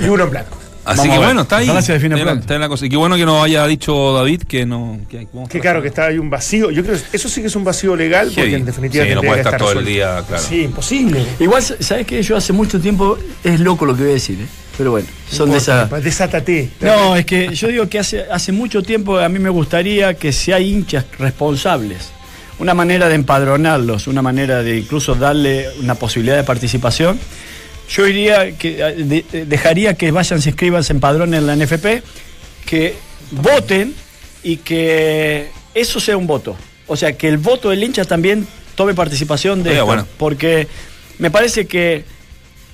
Y 0.00 0.08
uno 0.08 0.24
en 0.24 0.30
blanco. 0.30 0.58
Así 0.84 0.98
Vamos 1.08 1.14
que 1.18 1.24
bueno, 1.24 1.40
está 1.42 1.56
ahí. 1.56 1.82
Se 1.82 1.94
define 1.94 2.14
Está 2.14 2.20
en 2.20 2.26
la- 2.26 2.32
pronto. 2.32 2.40
está 2.42 2.54
en 2.54 2.60
la 2.60 2.68
cosa. 2.68 2.86
Y 2.86 2.88
qué 2.88 2.96
bueno 2.96 3.16
que 3.16 3.26
nos 3.26 3.42
haya 3.44 3.66
dicho 3.66 4.12
David 4.12 4.42
que 4.42 4.64
no. 4.66 5.00
Que 5.10 5.18
hay, 5.18 5.28
Que 5.48 5.58
claro, 5.58 5.82
que 5.82 5.88
está 5.88 6.04
ahí 6.06 6.18
un 6.18 6.30
vacío. 6.30 6.70
Yo 6.70 6.84
creo 6.84 6.94
que 6.96 7.16
eso 7.16 7.28
sí 7.28 7.40
que 7.40 7.48
es 7.48 7.56
un 7.56 7.64
vacío 7.64 7.96
legal, 7.96 8.26
porque 8.28 8.42
Heavy. 8.42 8.54
en 8.54 8.64
definitiva 8.66 9.04
Sí, 9.04 9.10
no 9.12 9.20
puede 9.22 9.32
que 9.34 9.40
estar 9.40 9.58
todo 9.58 9.72
el 9.72 9.84
día, 9.84 10.22
claro. 10.28 10.40
Sí, 10.40 10.62
imposible. 10.62 11.26
Igual, 11.40 11.60
¿sabes 11.80 12.06
qué? 12.06 12.22
Yo 12.22 12.36
hace 12.36 12.52
mucho 12.52 12.78
tiempo, 12.80 13.18
es 13.42 13.58
loco 13.58 13.84
lo 13.84 13.96
que 13.96 14.02
voy 14.02 14.10
a 14.12 14.14
decir, 14.14 14.38
¿eh? 14.42 14.46
Pero 14.76 14.90
bueno, 14.90 15.08
son 15.30 15.50
de 15.50 15.58
esas... 15.58 15.90
Desátate. 16.02 16.70
No, 16.80 17.16
es 17.16 17.24
que 17.26 17.54
yo 17.54 17.68
digo 17.68 17.88
que 17.88 17.98
hace, 17.98 18.24
hace 18.30 18.52
mucho 18.52 18.82
tiempo 18.82 19.18
a 19.18 19.28
mí 19.28 19.38
me 19.38 19.48
gustaría 19.50 20.14
que 20.14 20.32
si 20.32 20.52
hay 20.52 20.70
hinchas 20.72 21.04
responsables, 21.18 22.10
una 22.58 22.74
manera 22.74 23.08
de 23.08 23.14
empadronarlos, 23.14 24.06
una 24.06 24.22
manera 24.22 24.62
de 24.62 24.78
incluso 24.78 25.14
darle 25.14 25.66
una 25.80 25.94
posibilidad 25.94 26.36
de 26.36 26.44
participación, 26.44 27.18
yo 27.88 28.06
iría 28.06 28.52
que 28.56 28.80
eh, 28.80 28.94
de- 28.96 29.24
eh, 29.32 29.44
dejaría 29.46 29.94
que 29.94 30.10
vayan, 30.10 30.40
se 30.42 30.48
inscriban, 30.50 30.82
se 30.82 30.92
empadronen 30.92 31.40
en 31.40 31.46
la 31.46 31.54
NFP, 31.56 32.02
que 32.66 32.94
voten 33.30 33.94
y 34.42 34.56
que 34.58 35.48
eso 35.74 36.00
sea 36.00 36.16
un 36.16 36.26
voto. 36.26 36.56
O 36.86 36.96
sea, 36.96 37.16
que 37.16 37.28
el 37.28 37.38
voto 37.38 37.70
del 37.70 37.82
hincha 37.82 38.04
también 38.04 38.46
tome 38.74 38.94
participación 38.94 39.62
de 39.62 39.70
Oiga, 39.70 39.78
esto, 39.80 39.86
bueno. 39.86 40.06
porque 40.18 40.66
me 41.18 41.30
parece 41.30 41.66
que 41.66 42.04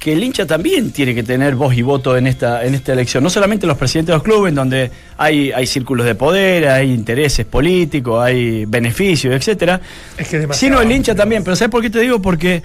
que 0.02 0.12
el 0.14 0.24
hincha 0.24 0.44
también 0.46 0.90
tiene 0.90 1.14
que 1.14 1.22
tener 1.22 1.54
voz 1.54 1.74
y 1.76 1.82
voto 1.82 2.16
en 2.16 2.26
esta, 2.26 2.64
en 2.64 2.74
esta 2.74 2.92
elección. 2.92 3.22
No 3.22 3.30
solamente 3.30 3.68
los 3.68 3.76
presidentes 3.78 4.08
de 4.08 4.14
los 4.14 4.22
clubes, 4.24 4.48
en 4.48 4.56
donde 4.56 4.90
hay, 5.16 5.52
hay 5.52 5.64
círculos 5.66 6.04
de 6.06 6.16
poder, 6.16 6.66
hay 6.68 6.90
intereses 6.92 7.46
políticos, 7.46 8.20
hay 8.20 8.64
beneficios, 8.64 9.32
etcétera. 9.32 9.80
Es 10.18 10.26
que. 10.28 10.48
Sino 10.52 10.80
el 10.80 10.90
hincha 10.90 11.14
también. 11.14 11.44
Pero 11.44 11.54
¿sabes 11.54 11.70
por 11.70 11.80
qué 11.82 11.88
te 11.90 12.00
digo? 12.00 12.20
Porque 12.20 12.62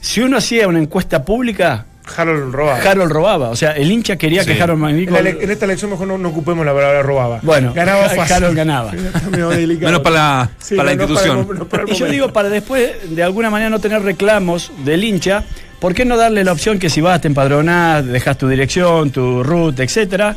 si 0.00 0.20
uno 0.20 0.36
hacía 0.36 0.68
una 0.68 0.78
encuesta 0.78 1.24
pública, 1.24 1.86
Harold 2.16 2.54
robaba. 2.54 2.78
Harold 2.88 3.10
robaba. 3.10 3.48
O 3.50 3.56
sea, 3.56 3.72
el 3.72 3.90
hincha 3.90 4.14
quería 4.14 4.44
Sí. 4.44 4.52
que 4.54 4.62
Harold 4.62 4.84
En, 4.90 5.16
ele- 5.16 5.38
en 5.42 5.50
esta 5.50 5.64
elección 5.64 5.90
mejor 5.90 6.06
no, 6.06 6.16
no 6.18 6.28
ocupemos 6.28 6.64
la 6.64 6.72
palabra 6.72 7.02
robaba. 7.02 7.40
Bueno, 7.42 7.72
ganaba 7.74 8.08
fácil. 8.10 8.32
Harold 8.32 8.56
ganaba. 8.56 8.92
Menos 8.92 10.00
para 10.02 10.14
la, 10.14 10.50
Sí, 10.58 10.76
para 10.76 10.90
la 10.90 10.94
no, 10.96 11.02
no 11.08 11.08
institución. 11.14 11.38
el 11.40 11.46
mo- 11.46 11.54
no 11.54 11.64
para 11.68 11.82
el 11.82 11.90
Y 11.90 11.94
yo 11.96 12.06
digo, 12.06 12.32
para 12.32 12.48
después, 12.48 12.92
de 13.10 13.22
alguna 13.24 13.50
manera, 13.50 13.70
no 13.70 13.80
tener 13.80 14.02
reclamos 14.02 14.70
del 14.84 15.02
hincha, 15.02 15.42
¿por 15.80 15.94
qué 15.94 16.04
no 16.04 16.16
darle 16.16 16.44
la 16.44 16.52
opción 16.52 16.78
que 16.78 16.88
si 16.90 17.00
vas, 17.00 17.20
te 17.20 17.28
empadronás, 17.28 18.06
dejas 18.06 18.36
tu 18.38 18.48
dirección, 18.48 19.10
tu 19.10 19.42
root, 19.42 19.78
etcétera, 19.80 20.36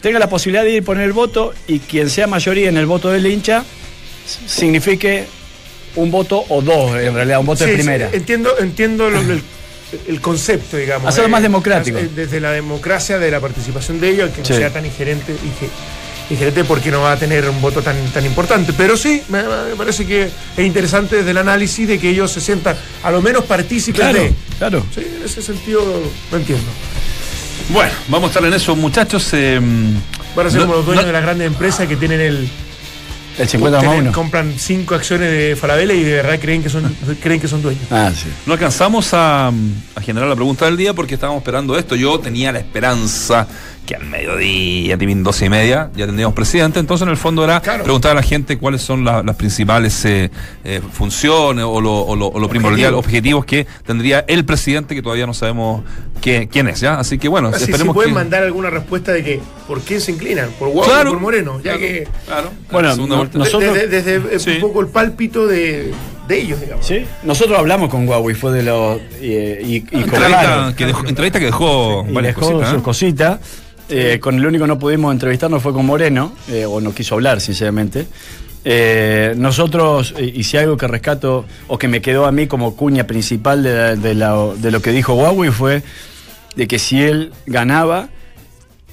tenga 0.00 0.18
la 0.18 0.28
posibilidad 0.28 0.64
de 0.64 0.70
ir 0.72 0.84
poner 0.84 1.04
el 1.04 1.12
voto 1.12 1.52
y 1.66 1.78
quien 1.80 2.08
sea 2.10 2.26
mayoría 2.26 2.68
en 2.68 2.76
el 2.76 2.86
voto 2.86 3.10
del 3.10 3.26
hincha 3.26 3.64
signifique 4.46 5.24
un 5.96 6.10
voto 6.10 6.44
o 6.48 6.62
dos, 6.62 6.96
en 6.96 7.14
realidad, 7.14 7.40
un 7.40 7.46
voto 7.46 7.64
Sí, 7.64 7.70
de 7.70 7.76
sí, 7.76 7.82
primera. 7.82 8.10
entiendo 8.12 8.58
entiendo 8.58 9.10
lo- 9.10 9.20
el, 9.20 9.42
el 10.06 10.20
concepto, 10.20 10.76
digamos. 10.76 11.08
Hacerlo 11.08 11.28
más 11.28 11.42
democrático. 11.42 11.98
eh, 11.98 12.08
Desde 12.14 12.38
la 12.40 12.52
democracia, 12.52 13.18
de 13.18 13.28
la 13.30 13.40
participación 13.40 14.00
de 14.00 14.10
ellos, 14.10 14.30
que 14.30 14.38
no 14.40 14.44
Sí. 14.46 14.54
sea 14.54 14.70
tan 14.72 14.86
ingerente, 14.86 15.32
inge- 15.32 15.70
ingerente 16.30 16.64
porque 16.64 16.90
no 16.90 17.00
va 17.02 17.12
a 17.12 17.16
tener 17.16 17.48
un 17.48 17.60
voto 17.60 17.82
tan, 17.82 17.96
tan 18.12 18.24
importante. 18.24 18.72
Pero 18.72 18.96
sí, 18.96 19.22
me, 19.28 19.42
me 19.42 19.76
parece 19.76 20.06
que 20.06 20.30
es 20.56 20.64
interesante 20.66 21.16
desde 21.16 21.32
el 21.32 21.38
análisis 21.38 21.86
de 21.88 21.98
que 21.98 22.08
ellos 22.10 22.30
se 22.30 22.40
sientan 22.40 22.76
a 23.02 23.10
lo 23.10 23.20
menos 23.20 23.44
partícipes 23.44 24.00
Claro, 24.00 24.18
de. 24.18 24.32
claro. 24.58 24.86
Sí, 24.94 25.00
en 25.00 25.24
ese 25.24 25.42
sentido 25.42 25.82
lo 26.30 26.36
entiendo. 26.36 26.66
Bueno, 27.70 27.92
vamos 28.08 28.28
a 28.28 28.30
estar 28.32 28.44
en 28.44 28.54
eso, 28.54 28.74
muchachos. 28.76 29.28
eh, 29.32 29.60
Van 30.36 30.46
a 30.46 30.50
ser 30.50 30.60
no- 30.60 30.66
como 30.66 30.76
los 30.78 30.86
dueños 30.86 31.04
no- 31.04 31.06
de 31.08 31.12
las 31.12 31.22
grandes 31.22 31.46
empresas 31.46 31.86
que 31.88 31.96
tienen 31.96 32.20
el. 32.20 32.48
El 33.38 33.48
50 33.48 33.78
más 33.78 33.84
tienen- 33.86 34.00
uno. 34.08 34.12
compran 34.12 34.54
cinco 34.58 34.94
acciones 34.96 35.30
de 35.30 35.56
Falabella 35.56 35.94
y 35.94 36.02
de 36.02 36.16
verdad 36.16 36.38
creen 36.40 36.62
que 36.62 36.68
son, 36.68 36.94
creen 37.22 37.40
que 37.40 37.48
son 37.48 37.62
dueños. 37.62 37.84
Ah, 37.90 38.10
sí. 38.14 38.26
No 38.44 38.52
alcanzamos 38.54 39.14
a, 39.14 39.48
a 39.48 40.00
generar 40.04 40.28
la 40.28 40.34
pregunta 40.34 40.64
del 40.66 40.76
día 40.76 40.92
porque 40.94 41.14
estábamos 41.14 41.40
esperando 41.40 41.78
esto. 41.78 41.94
Yo 41.96 42.18
tenía 42.18 42.50
la 42.52 42.58
esperanza 42.58 43.46
que 43.90 43.96
al 43.96 44.04
mediodía, 44.06 44.96
timín 44.96 45.24
12 45.24 45.46
y 45.46 45.48
media, 45.48 45.90
ya 45.96 46.06
tendríamos 46.06 46.32
presidente. 46.34 46.78
Entonces, 46.78 47.02
en 47.04 47.10
el 47.10 47.16
fondo 47.16 47.42
era 47.42 47.60
Claro. 47.60 47.82
preguntar 47.82 48.12
a 48.12 48.14
la 48.14 48.22
gente 48.22 48.56
cuáles 48.56 48.82
son 48.82 49.04
la- 49.04 49.22
las 49.24 49.34
principales 49.34 50.04
eh, 50.04 50.30
eh, 50.62 50.80
funciones 50.92 51.64
o 51.66 51.80
lo, 51.80 51.92
o 52.02 52.14
lo- 52.14 52.28
o 52.28 52.38
lo 52.38 52.48
primordial, 52.48 52.94
objetivos 52.94 53.44
que 53.44 53.66
tendría 53.84 54.24
el 54.28 54.44
presidente, 54.44 54.94
que 54.94 55.02
todavía 55.02 55.26
no 55.26 55.34
sabemos 55.34 55.82
qué- 56.20 56.48
quién 56.50 56.68
es, 56.68 56.78
¿ya? 56.80 57.00
Así 57.00 57.18
que 57.18 57.26
bueno, 57.28 57.48
Así, 57.48 57.64
si 57.64 57.70
esperemos 57.72 57.94
pueden 57.94 58.12
que. 58.12 58.14
mandar 58.20 58.44
alguna 58.44 58.70
respuesta 58.70 59.10
de 59.12 59.24
que 59.24 59.40
por 59.66 59.80
qué 59.82 59.98
se 59.98 60.12
inclinan, 60.12 60.50
por 60.58 60.68
Guapo 60.68 60.88
Claro. 60.90 61.10
o 61.10 61.12
por 61.14 61.22
Moreno, 61.22 61.56
ya 61.56 61.62
Claro, 61.72 61.78
que 61.80 62.08
claro. 62.26 62.50
Bueno, 62.70 62.96
no- 62.96 63.24
nosotros- 63.34 63.74
desde, 63.74 63.88
desde, 63.88 64.36
eh, 64.36 64.38
Sí. 64.38 64.50
un 64.50 64.60
poco 64.60 64.80
el 64.82 64.86
pálpito 64.88 65.46
de, 65.48 65.92
de 66.28 66.38
ellos, 66.40 66.60
digamos. 66.60 66.86
Sí, 66.86 67.04
nosotros 67.24 67.58
hablamos 67.58 67.90
con 67.90 68.06
Huawei, 68.08 68.36
fue 68.36 68.52
de 68.52 68.62
los. 68.62 69.00
eh, 69.20 69.60
y, 69.64 69.74
y 69.76 69.80
con 69.80 70.00
Entrevista 70.04 70.74
que 70.76 70.86
dejó, 70.86 71.06
entrevista 71.08 71.38
que 71.40 71.44
dejó 71.46 72.06
y 72.08 72.12
varias 72.12 72.36
dejó 72.36 72.46
cositas. 72.52 72.68
¿eh? 72.68 72.74
sus 72.74 72.82
cositas. 72.84 73.40
Eh, 73.90 74.18
con 74.20 74.36
el 74.36 74.46
único 74.46 74.64
que 74.64 74.68
no 74.68 74.78
pudimos 74.78 75.12
entrevistarnos 75.12 75.62
fue 75.62 75.72
con 75.72 75.84
Moreno, 75.86 76.32
eh, 76.48 76.64
o 76.66 76.80
no 76.80 76.94
quiso 76.94 77.14
hablar, 77.16 77.40
sinceramente. 77.40 78.06
Eh, 78.64 79.34
nosotros, 79.36 80.14
eh, 80.18 80.32
y 80.34 80.44
si 80.44 80.56
algo 80.58 80.76
que 80.76 80.86
rescato, 80.86 81.46
o 81.68 81.78
que 81.78 81.88
me 81.88 82.00
quedó 82.02 82.26
a 82.26 82.32
mí 82.32 82.46
como 82.46 82.76
cuña 82.76 83.04
principal 83.06 83.62
de, 83.62 83.72
la- 83.72 83.96
de 83.96 84.14
la- 84.14 84.50
de 84.56 84.70
lo 84.70 84.82
que 84.82 84.90
dijo 84.92 85.14
Huawei, 85.14 85.50
fue 85.50 85.82
de 86.56 86.68
que 86.68 86.78
si 86.78 87.00
él 87.02 87.32
ganaba, 87.46 88.08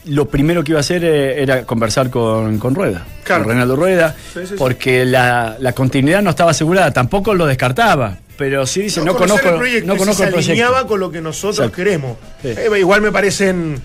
lo 0.06 0.30
primero 0.30 0.64
que 0.64 0.72
iba 0.72 0.80
a 0.80 0.82
hacer 0.82 1.04
era 1.04 1.66
conversar 1.66 2.10
con, 2.10 2.60
con 2.60 2.76
Rueda, 2.76 3.06
Claro. 3.24 3.44
con 3.44 3.50
Reinaldo 3.52 3.76
Rueda, 3.76 4.16
Sí, 4.34 4.40
sí, 4.42 4.48
sí. 4.48 4.54
porque 4.58 5.04
la, 5.04 5.58
la 5.60 5.74
continuidad 5.74 6.22
no 6.22 6.30
estaba 6.30 6.52
asegurada, 6.52 6.92
tampoco 6.94 7.34
lo 7.34 7.46
descartaba, 7.46 8.20
pero 8.38 8.66
sí 8.66 8.84
dice, 8.84 9.02
no, 9.04 9.14
conocer 9.16 9.28
conozco, 9.30 9.50
el 9.50 9.56
proyecto, 9.58 9.88
no 9.88 9.98
conozco 9.98 10.22
se 10.24 10.28
el 10.30 10.34
proyecto. 10.34 10.52
alineaba 10.54 10.88
con 10.88 11.00
lo 11.02 11.12
que 11.12 11.20
nosotros 11.20 11.58
Exacto. 11.58 11.76
queremos. 11.76 12.16
Eh, 12.44 12.70
igual 12.80 13.02
me 13.02 13.12
parecen 13.12 13.82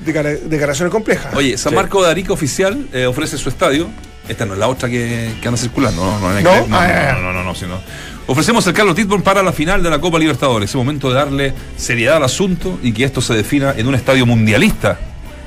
declaraciones 0.00 0.92
complejas. 0.92 1.34
Oye, 1.34 1.56
San 1.58 1.70
Sí. 1.70 1.76
Marco 1.76 2.02
de 2.04 2.10
Arica 2.10 2.32
Oficial 2.32 2.86
eh, 2.92 3.06
ofrece 3.06 3.36
su 3.38 3.48
estadio. 3.48 3.88
Esta 4.28 4.44
no 4.44 4.52
es 4.52 4.58
la 4.58 4.68
otra 4.68 4.88
que, 4.90 5.32
que 5.40 5.48
anda 5.48 5.58
circulando, 5.58 6.04
no, 6.04 6.18
no, 6.20 6.28
no, 6.28 6.40
¿No? 6.40 6.66
no, 6.66 6.76
Ah, 6.78 7.12
no, 7.14 7.22
no, 7.22 7.32
no, 7.32 7.44
no, 7.44 7.54
sino- 7.54 7.80
Ofrecemos 8.26 8.66
el 8.66 8.74
Carlos 8.74 8.94
Titborn 8.94 9.22
para 9.22 9.42
la 9.42 9.52
final 9.52 9.82
de 9.82 9.88
la 9.88 9.98
Copa 9.98 10.18
Libertadores. 10.18 10.68
Es 10.68 10.76
momento 10.76 11.08
de 11.08 11.14
darle 11.14 11.54
seriedad 11.78 12.16
al 12.18 12.24
asunto 12.24 12.78
y 12.82 12.92
que 12.92 13.04
esto 13.04 13.22
se 13.22 13.32
defina 13.32 13.72
en 13.74 13.86
un 13.86 13.94
estadio 13.94 14.26
mundialista. 14.26 14.98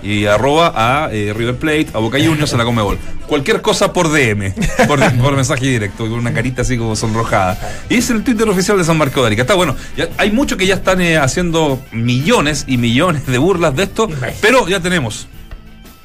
Y 0.04 0.26
arroba 0.26 0.74
a 0.76 1.12
eh, 1.12 1.34
River 1.36 1.58
Plate, 1.58 1.88
a 1.94 2.00
Boca 2.00 2.18
Juniors, 2.18 2.54
a 2.54 2.58
la 2.58 2.64
Comebol. 2.64 2.98
Cualquier 3.28 3.62
cosa 3.62 3.94
por 3.94 4.12
DM, 4.12 4.54
por, 4.88 5.00
por 5.22 5.36
mensaje 5.36 5.68
directo, 5.68 6.04
con 6.04 6.14
una 6.14 6.34
carita 6.34 6.64
así 6.64 6.78
como 6.78 6.96
sonrojada. 6.96 7.58
Y 7.90 7.96
es 7.96 8.10
el 8.10 8.24
Twitter 8.24 8.48
oficial 8.50 8.78
de 8.78 8.84
San 8.84 8.98
Marco 8.98 9.22
de 9.22 9.28
Arica. 9.28 9.44
Está 9.44 9.56
bueno. 9.56 9.76
Ya, 9.96 10.10
hay 10.18 10.32
muchos 10.32 10.58
que 10.58 10.66
ya 10.66 10.76
están 10.76 11.02
eh, 11.02 11.18
haciendo 11.18 11.80
millones 11.92 12.66
y 12.68 12.78
millones 12.78 13.26
de 13.26 13.38
burlas 13.38 13.76
de 13.76 13.84
esto, 13.84 14.10
pero 14.42 14.68
ya 14.68 14.80
tenemos. 14.80 15.28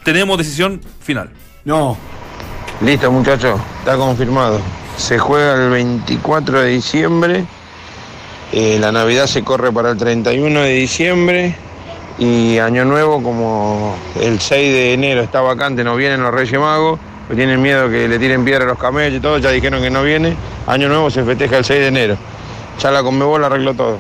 Tenemos 0.05 0.39
decisión 0.39 0.81
final. 1.01 1.31
No, 1.65 1.97
Listo 2.83 3.11
muchachos, 3.11 3.59
está 3.79 3.97
confirmado. 3.97 4.61
Se 4.99 5.19
juega 5.19 5.55
el 5.55 5.71
24 5.71 6.61
de 6.61 6.69
diciembre, 6.73 7.47
eh, 8.53 8.77
la 8.79 8.93
Navidad 8.93 9.27
se 9.27 9.43
corre 9.43 9.73
para 9.73 9.93
el 9.93 9.97
31 9.97 10.61
de 10.61 10.73
diciembre 10.73 11.57
y 12.19 12.59
Año 12.59 12.85
Nuevo 12.85 13.23
como 13.23 13.97
el 14.21 14.41
6 14.41 14.73
de 14.73 14.95
enero 14.95 15.23
está 15.23 15.41
vacante, 15.41 15.85
no 15.85 15.97
vienen 15.97 16.23
los 16.23 16.33
Reyes 16.33 16.59
Magos, 16.59 16.99
pues 17.27 17.37
tienen 17.37 17.61
miedo 17.61 17.91
que 17.91 18.09
le 18.09 18.19
tiren 18.19 18.45
piedra 18.45 18.65
a 18.65 18.69
los 18.69 18.79
camellos 18.79 19.19
y 19.19 19.21
todo, 19.21 19.39
ya 19.39 19.51
dijeron 19.51 19.83
que 19.83 19.91
no 19.91 20.03
viene. 20.03 20.37
Año 20.67 20.89
Nuevo 20.89 21.11
se 21.11 21.25
festeja 21.25 21.59
el 21.59 21.65
6 21.65 21.81
de 21.81 21.87
enero. 21.89 22.17
Ya 22.81 22.91
la 22.91 23.03
Conmebol 23.03 23.45
arregló 23.45 23.75
todo. 23.75 23.99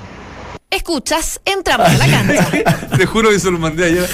Escuchas, 0.76 1.40
entramos 1.44 1.88
a 1.88 1.96
la 1.96 2.06
cancha. 2.06 2.86
Te 2.98 3.06
juro 3.06 3.30
que 3.30 3.38
se 3.40 3.50
lo 3.50 3.58
mandé 3.58 3.86
ayer. 3.86 4.06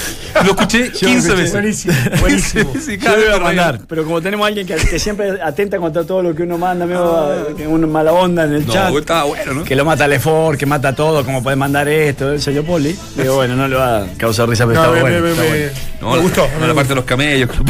Lo 0.45 0.51
escuché 0.53 0.91
15 0.93 1.35
veces. 1.35 1.53
Buenísimo, 1.53 1.95
buenísimo. 2.21 2.73
Sí, 2.81 2.97
Yo 2.99 3.11
voy 3.17 3.27
a 3.35 3.39
mandar, 3.41 3.81
pero 3.89 4.05
como 4.05 4.23
tenemos 4.23 4.45
a 4.45 4.49
alguien 4.49 4.67
que, 4.67 4.77
que 4.77 4.99
siempre 4.99 5.43
atenta 5.43 5.79
contra 5.79 6.05
todo 6.05 6.23
lo 6.23 6.35
que 6.35 6.45
uno 6.45 6.59
manda, 6.59 6.87
medio, 6.87 7.55
que 7.57 7.67
uno 7.67 7.87
mala 7.89 8.13
onda 8.13 8.45
en 8.45 8.55
el 8.55 8.67
No, 8.67 8.73
chat, 8.73 8.95
estaba 8.95 9.25
bueno, 9.25 9.55
¿no? 9.55 9.65
que 9.65 9.75
lo 9.75 9.85
mata 9.85 10.07
Lefort, 10.07 10.59
que 10.59 10.67
mata 10.67 10.95
todo, 10.95 11.25
como 11.25 11.43
puede 11.43 11.57
mandar 11.57 11.89
esto, 11.89 12.33
el 12.33 12.41
señor 12.41 12.65
Poli. 12.65 12.97
Digo, 13.17 13.35
bueno, 13.35 13.57
no 13.57 13.67
le 13.67 13.75
va 13.77 13.99
a 14.05 14.07
causar 14.17 14.49
risa, 14.49 14.65
pero 14.67 14.81
No, 14.83 14.95
está 14.95 14.95
me, 14.95 15.01
bueno. 15.03 15.21
me- 15.25 15.31
está 15.33 15.43
me- 15.43 15.49
bueno. 15.49 15.73
No, 16.01 16.11
me 16.13 16.19
gustó. 16.19 16.49
no, 16.61 16.67
la 16.67 16.75
parte 16.75 16.89
de 16.91 16.95
los 16.95 17.05
camellos. 17.05 17.51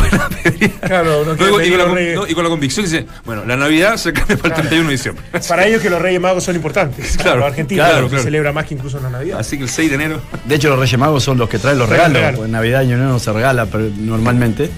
Claro, 0.82 1.24
no 1.24 1.34
y, 1.34 1.70
con 1.70 1.78
la, 1.94 2.28
y 2.28 2.34
con 2.34 2.44
la 2.44 2.50
convicción 2.50 2.84
dice, 2.84 3.06
bueno, 3.24 3.44
la 3.46 3.56
Navidad 3.56 3.96
se 3.96 4.12
cambia 4.12 4.36
para 4.36 4.48
el 4.56 4.60
31 4.62 4.88
de 4.88 4.92
diciembre. 4.92 5.24
Para 5.48 5.66
ellos 5.66 5.80
que 5.80 5.88
los 5.88 6.00
Reyes 6.02 6.20
Magos 6.20 6.44
son 6.44 6.56
importantes. 6.56 7.16
Claro, 7.16 7.38
Los 7.40 7.46
argentinos 7.48 7.88
claro, 7.88 8.08
se 8.10 8.18
celebra 8.20 8.52
más 8.52 8.66
que 8.66 8.74
incluso 8.82 8.96
en 8.98 9.04
la 9.04 9.10
Navidad. 9.10 9.38
Así 9.38 9.56
que 9.56 9.62
el 9.64 9.68
6 9.70 9.88
de 9.90 9.94
enero. 9.94 10.20
De 10.44 10.54
hecho, 10.56 10.68
los 10.68 10.78
Reyes 10.78 10.98
Magos 10.98 11.22
son 11.22 11.38
los 11.38 11.48
que 11.48 11.58
traen 11.58 11.78
los 11.78 11.88
regalos, 11.88 12.44
en 12.44 12.50
Navidad 12.50 12.82
y 12.82 12.86
Año 12.86 12.96
Nuevo 12.96 13.12
no 13.12 13.18
se 13.20 13.32
regala 13.32 13.66
pero 13.66 13.88
normalmente. 13.96 14.68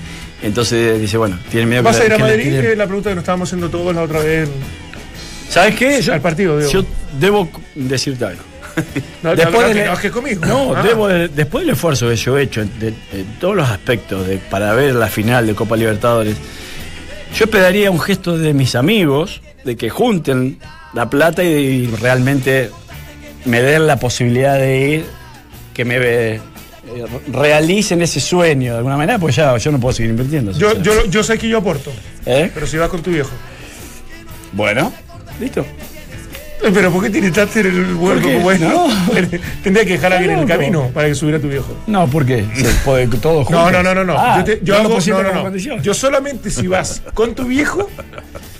Entonces 0.42 1.00
dice, 1.00 1.16
bueno, 1.16 1.38
tiene 1.50 1.66
miedo 1.66 1.82
¿Vas 1.82 1.96
que 1.96 2.02
a 2.02 2.06
ir 2.06 2.12
a 2.12 2.16
que 2.16 2.22
Madrid? 2.22 2.52
Es 2.54 2.76
la 2.76 2.84
pregunta 2.86 3.08
que 3.10 3.14
nos 3.16 3.22
estábamos 3.22 3.48
haciendo 3.48 3.70
todos 3.70 3.94
la 3.94 4.02
otra 4.02 4.20
vez. 4.20 4.48
¿Sabes 5.48 5.74
qué? 5.76 6.02
Yo, 6.02 6.12
Al 6.12 6.20
partido, 6.20 6.58
digo. 6.58 6.70
yo 6.70 6.84
debo 7.18 7.48
decirte 7.74 8.24
algo. 8.26 8.42
No, 9.22 9.36
Después 9.36 9.54
no, 9.54 9.60
no 9.62 9.68
de- 9.68 9.74
te 9.74 9.84
enojes 9.84 10.10
conmigo. 10.10 10.44
No, 10.46 10.74
Ah. 10.76 10.82
debo 10.82 11.08
después 11.08 11.64
del 11.64 11.74
esfuerzo 11.74 12.08
que 12.08 12.16
yo 12.16 12.36
he 12.36 12.42
hecho 12.42 12.60
en, 12.60 12.78
de- 12.78 12.88
en 13.12 13.26
todos 13.40 13.54
los 13.56 13.68
aspectos 13.70 14.26
de, 14.26 14.36
para 14.38 14.74
ver 14.74 14.94
la 14.96 15.06
final 15.06 15.46
de 15.46 15.54
Copa 15.54 15.76
Libertadores, 15.76 16.36
yo 17.34 17.44
esperaría 17.44 17.90
un 17.90 18.00
gesto 18.00 18.36
de 18.36 18.52
mis 18.52 18.74
amigos 18.74 19.40
de 19.64 19.76
que 19.76 19.88
junten 19.90 20.58
la 20.92 21.08
plata 21.08 21.42
y, 21.44 21.46
y 21.48 21.86
realmente 22.00 22.70
me 23.44 23.62
den 23.62 23.86
la 23.86 23.98
posibilidad 23.98 24.58
de 24.58 24.78
ir, 24.88 25.06
que 25.72 25.84
me 25.84 25.96
eh, 26.00 26.40
realicen 27.32 28.02
ese 28.02 28.20
sueño 28.20 28.72
de 28.72 28.78
alguna 28.78 28.96
manera, 28.96 29.18
pues 29.18 29.36
ya 29.36 29.56
yo 29.56 29.72
no 29.72 29.80
puedo 29.80 29.92
seguir 29.94 30.10
invirtiendo. 30.10 30.52
Yo, 30.52 30.80
yo, 30.82 31.04
yo 31.06 31.22
sé 31.22 31.38
que 31.38 31.48
yo 31.48 31.58
aporto, 31.58 31.92
¿Eh? 32.26 32.50
pero 32.54 32.66
si 32.66 32.76
vas 32.76 32.88
con 32.88 33.02
tu 33.02 33.10
viejo. 33.10 33.30
Bueno, 34.52 34.92
listo. 35.40 35.64
Eh, 36.62 36.70
Pero 36.72 36.90
¿por 36.90 37.02
qué 37.02 37.10
tiritaste 37.10 37.60
el 37.60 37.94
vuelo 37.94 38.22
qué? 38.22 38.34
como 38.34 38.50
esto? 38.50 38.66
No. 38.68 38.86
Tendría 39.62 39.84
que 39.84 39.92
dejar 39.94 40.12
a 40.12 40.16
alguien 40.16 40.34
en 40.36 40.38
el 40.40 40.46
camino 40.48 40.88
para 40.94 41.08
que 41.08 41.14
subiera 41.14 41.38
tu 41.38 41.48
viejo. 41.48 41.76
No, 41.86 42.06
¿por 42.08 42.24
qué? 42.24 42.46
¿Se 42.54 42.64
puede 42.84 43.06
todo 43.08 43.44
juntos? 43.44 43.50
No, 43.52 43.70
no, 43.70 43.82
no, 43.82 43.94
no, 43.94 44.04
no. 44.04 44.14
Ah, 44.16 44.38
yo 44.38 44.44
te- 44.44 44.60
yo 44.62 44.74
hago- 44.76 44.98
no, 44.98 45.22
no, 45.22 45.50
no. 45.50 45.82
Yo 45.82 45.92
solamente 45.92 46.50
si 46.50 46.66
vas 46.66 47.02
con 47.12 47.34
tu 47.34 47.44
viejo 47.44 47.90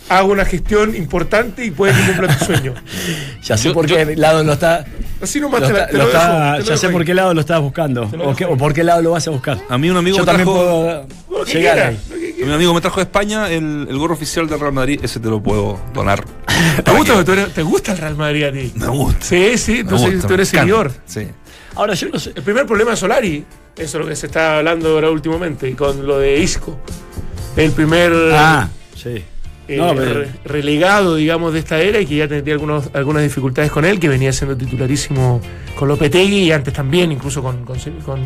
hago 0.08 0.32
una 0.32 0.44
gestión 0.44 0.94
importante 0.94 1.64
y 1.64 1.70
puede 1.70 1.94
que 1.94 2.06
cumpla 2.12 2.36
tu 2.36 2.44
sueño. 2.44 2.74
Ya 3.42 3.56
sé 3.58 3.68
Yo- 3.68 3.74
por 3.74 3.86
yo- 3.86 3.96
qué 3.96 4.16
lado 4.16 4.42
lo 4.42 4.54
está. 4.54 4.84
Así 5.22 5.38
nomás 5.40 5.60
lo 5.62 5.66
te, 5.68 5.72
la- 5.74 5.78
está- 5.80 5.90
te 5.92 5.96
lo 5.98 6.04
lo, 6.04 6.08
está- 6.10 6.20
dejo, 6.52 6.52
te 6.56 6.58
lo 6.62 6.68
ya 6.70 6.76
sé 6.78 6.88
por 6.88 7.04
qué 7.04 7.14
lado 7.14 7.34
lo 7.34 7.40
estás 7.40 7.60
buscando. 7.60 8.10
lo 8.12 8.30
O, 8.30 8.34
qué- 8.36 8.46
por 8.46 8.72
qué 8.72 8.84
lado 8.84 9.02
lo 9.02 9.10
vas 9.12 9.26
a 9.28 9.30
buscar. 9.30 9.58
A 9.68 9.76
mí 9.78 9.90
un 9.90 9.96
amigo 9.96 10.16
Yo 10.16 10.22
me 10.22 10.26
también 10.26 10.46
trajo. 10.48 11.06
puedo 11.28 11.44
que 11.44 11.52
llegar 11.58 11.74
quiera, 11.74 11.88
ahí. 11.88 12.44
Mi 12.46 12.52
amigo 12.52 12.74
me 12.74 12.80
trajo 12.80 12.96
de 12.96 13.02
España 13.04 13.50
el, 13.50 13.86
el 13.88 13.98
gorro 13.98 14.14
oficial 14.14 14.46
del 14.48 14.60
Real 14.60 14.72
Madrid, 14.72 15.00
ese 15.02 15.20
te 15.20 15.28
lo 15.28 15.42
puedo 15.42 15.78
donar. 15.94 16.24
¿Te 16.84 16.90
gusta, 16.90 17.14
que 17.18 17.24
tú 17.24 17.32
eres- 17.32 17.52
¿Te 17.54 17.62
gusta 17.62 17.92
el 17.92 17.98
Real 17.98 18.16
Madrid 18.16 18.44
a 18.44 18.52
ti? 18.52 18.72
Me 18.74 18.88
gusta. 18.88 19.24
Sí, 19.24 19.56
sí, 19.58 19.78
entonces 19.80 20.12
gusta, 20.14 20.28
tú 20.28 20.34
eres 20.34 20.48
seguidor. 20.48 20.92
Sí. 21.06 21.26
Ahora 21.76 21.94
yo 21.94 22.08
no 22.08 22.18
sé. 22.18 22.32
El 22.34 22.42
primer 22.42 22.66
problema 22.66 22.92
de 22.92 22.96
Solari, 22.96 23.44
eso 23.76 23.98
es 23.98 24.02
lo 24.04 24.08
que 24.08 24.16
se 24.16 24.26
está 24.26 24.58
hablando 24.58 24.88
ahora 24.90 25.10
últimamente, 25.10 25.74
con 25.76 26.06
lo 26.06 26.18
de 26.18 26.38
Isco. 26.38 26.78
El 27.56 27.72
primer 27.72 28.12
Ah, 28.32 28.68
sí. 28.96 29.22
Eh, 29.68 29.76
No, 29.76 29.94
pero- 29.94 30.20
re- 30.20 30.28
relegado, 30.44 31.16
digamos, 31.16 31.52
de 31.52 31.58
esta 31.60 31.80
era 31.80 32.00
y 32.00 32.06
que 32.06 32.16
ya 32.16 32.28
tendría 32.28 32.54
algunos, 32.54 32.90
algunas 32.92 33.22
dificultades 33.22 33.70
con 33.70 33.84
él, 33.84 33.98
que 34.00 34.08
venía 34.08 34.32
siendo 34.32 34.56
titularísimo 34.56 35.40
con 35.76 35.88
Lopetegui 35.88 36.44
y 36.44 36.52
antes 36.52 36.72
también, 36.74 37.12
incluso 37.12 37.42
con, 37.42 37.64
con, 37.64 37.78
con, 38.04 38.20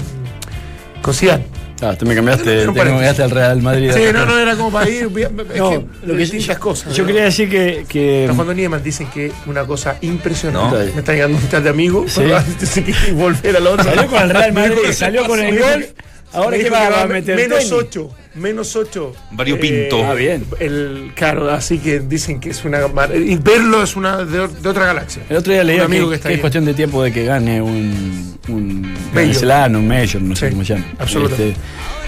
con 1.02 1.14
Zidane. 1.14 1.44
Ah, 1.80 1.94
tú 1.96 2.06
me 2.06 2.14
cambiaste, 2.16 2.62
Era 2.62 2.70
un 2.70 2.74
te 2.74 2.82
cambiaste 2.82 3.22
al 3.22 3.30
Real 3.30 3.62
Madrid. 3.62 3.92
Sí, 3.94 4.00
no, 4.12 4.26
no 4.26 4.36
era 4.36 4.56
como 4.56 4.72
para 4.72 4.90
ir. 4.90 5.04
Es 5.16 5.58
No, 5.58 5.70
que, 5.70 5.84
lo 6.06 6.14
que 6.14 6.18
distintas 6.18 6.56
yo, 6.56 6.60
cosas. 6.60 6.92
Yo 6.92 7.04
¿no? 7.04 7.06
quería 7.06 7.22
decir 7.22 7.48
que. 7.48 7.84
que 7.88 8.28
Juan 8.34 8.56
Nieman 8.56 8.82
dicen 8.82 9.06
que 9.14 9.30
una 9.46 9.64
cosa 9.64 9.96
impresionante. 10.00 10.76
No. 10.88 10.92
Me 10.94 10.98
está 10.98 11.12
llegando 11.12 11.38
un 11.38 11.48
chat 11.48 11.62
de 11.62 11.70
amigos. 11.70 12.10
Sí. 12.14 12.82
Que 12.82 13.12
volver 13.12 13.56
al 13.58 13.66
otro. 13.68 13.84
Salió 13.84 14.06
con 14.08 14.22
el 14.24 14.30
Real 14.30 14.52
Madrid, 14.52 14.76
salió 14.92 15.24
con 15.28 15.38
el 15.38 15.52
me 15.52 15.52
dijo 15.52 15.68
gol. 15.70 15.80
que- 15.82 15.94
Ahora 16.32 16.58
que 16.58 16.70
va, 16.70 16.88
va 16.90 17.02
a 17.02 17.06
meter 17.06 17.36
menos 17.36 17.58
tenis. 17.58 17.72
8. 17.72 18.10
Menos 18.34 18.76
8. 18.76 19.12
Variopinto. 19.32 20.04
Ah, 20.04 20.14
bien. 20.14 20.44
El, 20.60 21.12
claro, 21.14 21.50
así 21.50 21.78
que 21.78 22.00
dicen 22.00 22.38
que 22.40 22.50
es 22.50 22.64
una. 22.64 22.80
Y 23.14 23.36
verlo 23.36 23.82
es 23.82 23.96
una 23.96 24.24
de, 24.24 24.48
de 24.48 24.68
otra 24.68 24.86
galaxia. 24.86 25.22
El 25.28 25.36
otro 25.36 25.52
día 25.52 25.64
leía 25.64 25.80
Un 25.80 25.86
amigo 25.86 26.06
que, 26.06 26.10
que 26.10 26.16
está 26.16 26.28
que 26.28 26.34
es 26.36 26.40
cuestión 26.40 26.64
de 26.64 26.74
tiempo 26.74 27.02
de 27.02 27.12
que 27.12 27.24
gane 27.24 27.60
un, 27.60 28.38
un 28.48 28.94
venezolano, 29.14 29.78
un 29.78 29.88
mayor, 29.88 30.22
no 30.22 30.36
sé 30.36 30.50
cómo 30.50 30.64
se 30.64 30.74
llama. 30.74 30.86
Este, 30.90 31.02
absolutamente. 31.02 31.60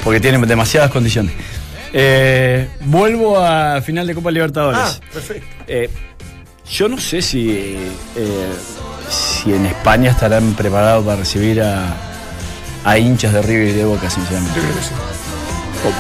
porque 0.05 0.21
tiene 0.21 0.39
demasiadas 0.47 0.91
condiciones. 0.91 1.33
Eh, 1.93 2.69
vuelvo 2.83 3.39
a 3.39 3.81
final 3.83 4.07
de 4.07 4.15
Copa 4.15 4.31
Libertadores. 4.31 4.81
Ah, 4.81 5.01
perfecto. 5.13 5.47
Eh, 5.67 5.91
yo 6.71 6.89
no 6.89 6.99
sé 6.99 7.21
si, 7.21 7.51
eh, 7.51 8.53
si 9.09 9.53
en 9.53 9.67
España 9.67 10.11
estarán 10.11 10.55
preparados 10.55 11.05
para 11.05 11.17
recibir 11.17 11.61
a, 11.63 12.10
a 12.85 12.99
hinchas 12.99 13.33
de 13.33 13.43
River 13.43 13.69
y 13.69 13.73
de 13.73 13.85
Boca, 13.85 14.09
sinceramente. 14.11 14.57
Yo 14.57 14.63
creo 14.63 14.75
que 14.77 14.83
sí. 14.83 14.91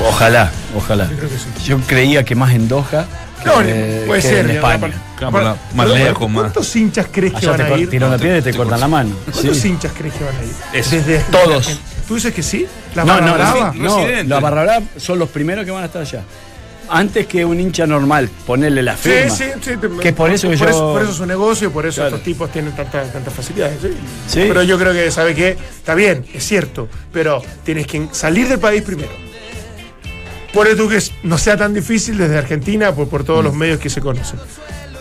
O- 0.05 0.09
ojalá, 0.09 0.51
ojalá. 0.77 1.09
Yo 1.11 1.17
creo 1.17 1.29
que 1.31 1.39
sí. 1.39 1.45
Yo 1.65 1.79
creía 1.87 2.25
que 2.25 2.35
más 2.35 2.53
en 2.55 2.69
Doha 2.69 3.07
que, 3.43 3.47
No, 3.49 3.63
eh, 3.63 4.05
puede 4.07 4.21
que 4.21 4.29
ser. 4.29 4.45
en 4.45 4.57
España. 4.57 4.91
Claro, 5.17 5.57
más 5.75 5.89
lejos, 5.89 6.31
más. 6.31 6.43
¿Cuántos 6.43 6.77
hinchas 6.77 7.07
crees 7.11 7.33
que 7.33 7.39
Allá 7.39 7.51
van 7.53 7.57
te 7.69 7.75
a 7.75 7.79
ir? 7.79 7.89
tiran 7.91 8.11
la 8.11 8.19
piedra 8.19 8.39
y 8.39 8.41
te- 8.41 8.45
te, 8.47 8.53
te 8.53 8.57
cortan 8.59 8.81
la 8.81 8.89
mano. 8.89 9.15
¿Cuántos 9.33 9.57
Sí. 9.57 9.69
hinchas 9.69 9.93
crees 9.97 10.15
que 10.15 10.25
van 10.25 10.35
a 10.37 10.43
ir? 10.43 10.51
Eso. 10.81 10.91
Desde 10.97 11.19
Todos. 11.31 11.79
¿Tú 12.07 12.15
dices 12.17 12.35
que 12.35 12.43
sí? 12.43 12.67
¿La 12.95 13.05
No, 13.05 13.15
barra 13.15 13.27
no, 13.27 13.35
brava? 13.35 13.73
no, 13.77 14.07
la 14.27 14.41
barra 14.41 14.63
brava 14.65 14.85
son 14.99 15.19
los 15.19 15.29
primeros 15.31 15.65
que 15.65 15.71
van 15.71 15.85
a 15.85 15.87
estar 15.87 16.03
allá. 16.03 16.23
Antes 16.93 17.27
que 17.27 17.45
un 17.45 17.61
hincha 17.61 17.87
normal, 17.87 18.29
ponerle 18.47 18.83
la 18.83 18.97
Sí, 18.97 19.11
firma. 19.11 19.35
sí, 19.37 19.45
sí. 19.63 19.77
te- 19.77 19.89
Que 20.03 20.13
por 20.13 20.31
eso 20.31 20.49
por 20.49 20.57
yo- 20.57 20.69
Eso, 20.69 20.93
por 20.93 21.03
eso 21.03 21.11
es 21.13 21.17
su 21.17 21.27
negocio 21.27 21.71
por 21.73 21.87
eso 21.87 22.01
Claro. 22.01 22.17
estos 22.17 22.25
tipos 22.25 22.51
tienen 22.51 22.73
tantas 22.75 23.33
facilidades. 23.33 23.79
¿sí? 23.81 23.89
Sí. 24.27 24.45
Pero 24.49 24.63
yo 24.65 24.77
creo 24.79 24.93
que, 24.93 25.11
¿sabe 25.11 25.35
qué? 25.35 25.51
Está 25.51 25.95
bien, 25.95 26.27
es 26.35 26.45
cierto, 26.45 26.89
pero 27.13 27.43
tienes 27.65 27.87
que 27.87 28.09
salir 28.13 28.49
del 28.49 28.59
país 28.59 28.83
primero. 28.83 29.11
Por 30.53 30.67
eso 30.67 30.89
que 30.89 30.99
no 31.23 31.39
sea 31.39 31.57
tan 31.57 31.73
difícil 31.73 32.19
desde 32.19 32.37
Argentina, 32.37 32.93
por, 32.93 33.09
por 33.09 33.23
Mm. 33.23 33.27
todos 33.27 33.45
los 33.45 33.55
medios 33.55 33.79
que 33.79 33.89
se 33.89 34.01
conocen. 34.01 34.41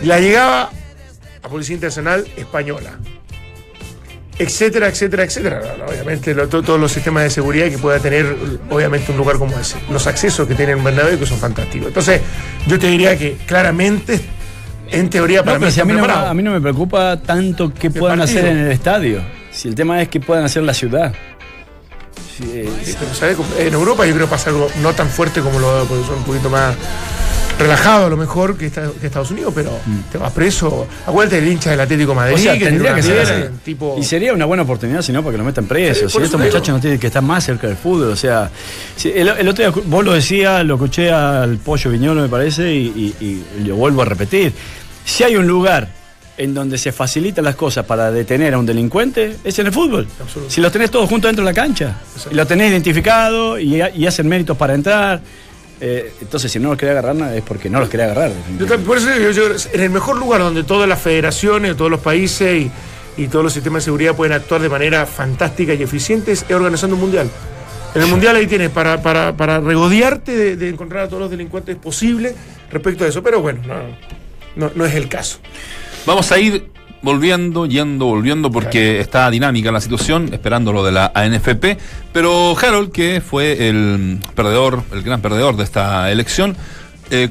La 0.01 0.19
llegada 0.19 0.69
a 1.41 1.49
Policía 1.49 1.73
Internacional 1.73 2.25
Española. 2.37 2.99
Etcétera, 4.39 4.87
etcétera, 4.87 5.23
etcétera. 5.25 5.61
Obviamente, 5.87 6.33
lo- 6.33 6.47
to- 6.47 6.63
todos 6.63 6.79
los 6.79 6.91
sistemas 6.91 7.23
de 7.23 7.29
seguridad 7.29 7.67
que 7.69 7.77
pueda 7.77 7.99
tener, 7.99 8.35
obviamente, 8.69 9.11
un 9.11 9.17
lugar 9.17 9.37
como 9.37 9.59
ese. 9.59 9.75
Los 9.91 10.07
accesos 10.07 10.47
que 10.47 10.55
tiene 10.55 10.71
el 10.71 10.81
Bernabéu 10.81 11.19
que 11.19 11.25
son 11.25 11.37
fantásticos. 11.39 11.89
Entonces, 11.89 12.21
yo 12.65 12.79
te 12.79 12.87
diría 12.87 13.17
que 13.17 13.35
claramente, 13.45 14.19
en 14.91 15.09
teoría, 15.09 15.39
No, 15.39 15.45
para 15.45 15.59
mí 15.59 15.69
si 15.71 15.81
a, 15.81 15.83
mí 15.85 15.89
no, 15.91 15.95
me- 15.99 16.03
preparados. 16.05 16.31
a 16.31 16.33
mí 16.33 16.41
no 16.41 16.51
me 16.51 16.61
preocupa 16.61 17.17
tanto 17.21 17.73
qué 17.73 17.91
puedan 17.91 18.19
partido. 18.19 18.39
hacer 18.39 18.51
en 18.51 18.57
el 18.59 18.71
estadio. 18.71 19.21
Si 19.51 19.67
el 19.67 19.75
tema 19.75 20.01
es 20.01 20.07
qué 20.07 20.21
puedan 20.21 20.45
hacer 20.45 20.61
en 20.61 20.67
la 20.67 20.73
ciudad. 20.73 21.13
Eh, 22.41 22.69
Sí, 22.83 22.95
pero, 22.97 23.13
¿sabes? 23.13 23.37
En 23.59 23.73
Europa 23.73 24.05
yo 24.05 24.13
creo 24.15 24.25
que 24.27 24.31
pasa 24.31 24.49
algo 24.51 24.69
no 24.81 24.93
tan 24.93 25.09
fuerte 25.09 25.41
como 25.41 25.59
lo 25.59 25.83
porque 25.85 26.05
son 26.05 26.19
un 26.19 26.23
poquito 26.23 26.49
más 26.49 26.73
relajado 27.59 28.05
a 28.05 28.09
lo 28.09 28.17
mejor 28.17 28.57
que, 28.57 28.65
esta- 28.67 28.89
que 28.99 29.07
Estados 29.07 29.29
Unidos, 29.31 29.51
pero 29.55 29.71
te 30.11 30.17
vas 30.17 30.31
preso. 30.31 30.87
Acuérdate 31.05 31.41
del 31.41 31.51
hincha 31.51 31.71
del 31.71 31.79
Atlético 31.81 32.11
de 32.11 32.15
Madrid, 32.15 32.33
Mm. 32.35 32.39
o 32.39 32.41
sea, 32.43 32.57
que 32.57 32.65
tendría 32.65 32.95
que 32.95 33.03
ser 33.03 33.19
así. 33.19 33.33
tipo. 33.63 33.95
Y 33.99 34.03
sería 34.03 34.33
una 34.33 34.45
buena 34.45 34.63
oportunidad, 34.63 35.01
si 35.01 35.11
no, 35.11 35.21
para 35.21 35.33
que 35.33 35.37
lo 35.37 35.43
metan 35.43 35.65
preso. 35.65 36.09
Sí, 36.09 36.17
si 36.17 36.23
estos 36.23 36.39
muchachos 36.39 36.69
no 36.69 36.79
tienen 36.79 36.99
que 36.99 37.07
estar 37.07 37.21
más 37.21 37.43
cerca 37.43 37.67
del 37.67 37.75
fútbol. 37.77 38.11
O 38.11 38.15
sea, 38.15 38.49
si 38.95 39.09
el, 39.09 39.27
el 39.27 39.47
otro 39.47 39.71
día 39.71 39.81
vos 39.85 40.03
lo 40.05 40.13
decías, 40.13 40.65
lo 40.65 40.75
escuché 40.75 41.11
al 41.11 41.57
Pollo 41.57 41.91
Viñolo, 41.91 42.21
me 42.21 42.29
parece, 42.29 42.73
y, 42.73 43.13
y- 43.19 43.43
y 43.61 43.63
lo 43.65 43.75
vuelvo 43.75 44.01
a 44.01 44.05
repetir. 44.05 44.53
Si 45.05 45.23
hay 45.23 45.35
un 45.35 45.45
lugar 45.47 45.87
en 46.37 46.53
donde 46.53 46.77
se 46.77 46.93
facilitan 46.93 47.43
las 47.43 47.55
cosas 47.55 47.83
para 47.85 48.11
detener 48.11 48.53
a 48.53 48.57
un 48.57 48.65
delincuente, 48.65 49.35
es 49.43 49.59
en 49.59 49.67
el 49.67 49.73
fútbol. 49.73 50.07
Si 50.47 50.61
los 50.61 50.71
tenés 50.71 50.89
todos 50.89 51.09
juntos 51.09 51.27
dentro 51.27 51.43
de 51.43 51.51
la 51.51 51.53
cancha, 51.53 51.97
y 52.31 52.33
lo 52.35 52.47
tenés 52.47 52.71
identificado 52.71 53.59
y, 53.59 53.81
y 53.95 54.07
hacen 54.07 54.25
méritos 54.27 54.55
para 54.55 54.73
entrar. 54.73 55.19
Eh, 55.81 56.13
entonces, 56.21 56.51
si 56.51 56.59
no 56.59 56.69
los 56.69 56.77
querés 56.77 56.97
agarrar, 56.97 57.33
es 57.35 57.41
porque 57.43 57.69
no 57.69 57.79
los 57.79 57.89
querés 57.89 58.05
agarrar. 58.11 58.31
Yo 58.57 58.79
por 58.79 58.97
eso 58.97 59.09
digo, 59.11 59.31
yo, 59.31 59.43
en 59.73 59.81
el 59.81 59.89
mejor 59.89 60.17
lugar 60.17 60.41
donde 60.41 60.63
todas 60.63 60.87
las 60.89 61.01
federaciones, 61.01 61.77
todos 61.77 61.91
los 61.91 62.01
países 62.01 62.63
y, 62.63 62.71
y 63.21 63.27
todos 63.27 63.43
los 63.43 63.53
sistemas 63.53 63.83
de 63.83 63.85
seguridad 63.85 64.15
pueden 64.15 64.33
actuar 64.33 64.61
de 64.61 64.69
manera 64.69 65.05
fantástica 65.05 65.73
y 65.73 65.83
eficiente 65.83 66.31
es 66.31 66.45
organizando 66.49 66.95
un 66.95 67.01
mundial. 67.01 67.29
En 67.95 68.01
el 68.01 68.07
mundial 68.07 68.35
ahí 68.35 68.45
tienes 68.45 68.69
para, 68.69 69.01
para, 69.01 69.35
para 69.35 69.59
regodearte 69.59 70.35
de, 70.35 70.55
de 70.55 70.69
encontrar 70.69 71.05
a 71.05 71.07
todos 71.07 71.21
los 71.21 71.31
delincuentes 71.31 71.75
posible 71.75 72.35
respecto 72.71 73.03
a 73.03 73.07
eso, 73.07 73.23
pero 73.23 73.41
bueno, 73.41 73.61
no, 73.65 73.75
no, 74.55 74.71
no 74.75 74.85
es 74.85 74.93
el 74.93 75.07
caso. 75.07 75.39
Vamos 76.05 76.31
a 76.31 76.39
ir 76.39 76.69
volviendo, 77.01 77.65
yendo, 77.65 78.05
volviendo, 78.05 78.51
porque 78.51 78.99
está 78.99 79.29
dinámica 79.29 79.71
la 79.71 79.81
situación, 79.81 80.29
esperando 80.33 80.73
lo 80.73 80.83
de 80.83 80.91
la 80.91 81.11
ANFP. 81.15 81.77
Pero 82.11 82.57
Harold, 82.57 82.91
que 82.91 83.21
fue 83.21 83.69
el 83.69 84.19
perdedor, 84.35 84.83
el 84.91 85.01
gran 85.03 85.21
perdedor 85.21 85.55
de 85.57 85.63
esta 85.63 86.11
elección, 86.11 86.55
eh, 87.11 87.29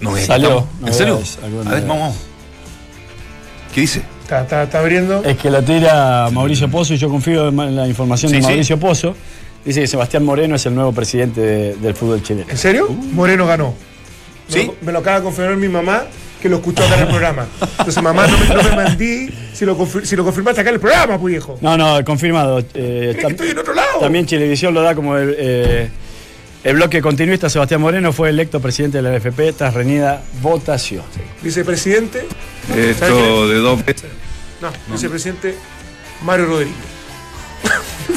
no, 0.00 0.16
Salió, 0.16 0.48
estamos- 0.48 0.66
¿En 0.86 0.94
serio? 0.94 1.20
A 1.66 1.70
ver, 1.70 1.86
vamos. 1.86 2.16
¿Qué 3.74 3.82
dice? 3.82 4.02
Está, 4.22 4.42
está- 4.42 4.62
está 4.64 4.80
abriendo. 4.80 5.22
Es 5.24 5.36
que 5.38 5.50
lo 5.50 5.62
tira 5.62 6.28
Mauricio 6.32 6.68
Pozo 6.70 6.94
y 6.94 6.96
yo 6.98 7.08
confío 7.08 7.48
en 7.48 7.76
la 7.76 7.86
información 7.88 8.30
Sí, 8.30 8.36
de 8.36 8.42
sí. 8.42 8.48
Mauricio 8.48 8.78
Pozo. 8.78 9.14
Dice 9.64 9.80
que 9.80 9.86
Sebastián 9.86 10.24
Moreno 10.24 10.56
es 10.56 10.66
el 10.66 10.74
nuevo 10.74 10.92
presidente 10.92 11.40
de- 11.40 11.74
del 11.76 11.94
fútbol 11.94 12.22
chileno. 12.22 12.46
¿En 12.50 12.58
serio? 12.58 12.88
Moreno 13.12 13.46
ganó. 13.46 13.74
Me 14.48 14.54
¿Sí? 14.54 14.66
lo- 14.66 14.74
Me 14.82 14.92
lo 14.92 14.98
acaba 15.00 15.18
de 15.18 15.22
confirmar 15.24 15.56
mi 15.56 15.68
mamá 15.68 16.04
que 16.40 16.48
lo 16.48 16.56
escuchó 16.56 16.84
acá 16.84 16.94
en 16.96 17.00
el 17.02 17.08
programa. 17.08 17.46
Entonces, 17.60 18.02
mamá, 18.02 18.26
no 18.26 18.38
me, 18.38 18.46
no 18.54 18.62
me 18.62 18.76
mandí 18.76 19.28
si 19.52 19.64
lo, 19.64 19.76
si 20.04 20.16
lo 20.16 20.24
confirmaste 20.24 20.60
acá 20.60 20.70
en 20.70 20.74
el 20.74 20.80
programa, 20.80 21.18
pues 21.18 21.32
viejo. 21.32 21.58
No, 21.60 21.76
no, 21.76 22.04
confirmado. 22.04 22.60
Eh, 22.60 22.64
¿Crees 22.72 23.16
que 23.16 23.22
tam- 23.24 23.30
estoy 23.32 23.48
en 23.50 23.58
otro 23.58 23.74
lado? 23.74 23.98
También 24.00 24.26
Chilevisión 24.26 24.72
lo 24.74 24.82
da 24.82 24.94
como 24.94 25.16
el, 25.16 25.34
eh, 25.38 25.88
el 26.64 26.74
bloque 26.76 27.00
continuista. 27.02 27.48
Sebastián 27.50 27.80
Moreno 27.80 28.12
fue 28.12 28.28
electo 28.30 28.60
presidente 28.60 29.00
de 29.00 29.02
la 29.02 29.18
NFP 29.18 29.52
tras 29.56 29.74
reñida 29.74 30.22
votación. 30.42 31.02
Vicepresidente. 31.42 32.26
Esto 32.76 33.48
de 33.48 33.56
dos 33.56 33.84
veces. 33.84 34.10
No, 34.60 34.68
vicepresidente 34.92 35.54
Mario 36.24 36.46
Rodríguez. 36.46 36.74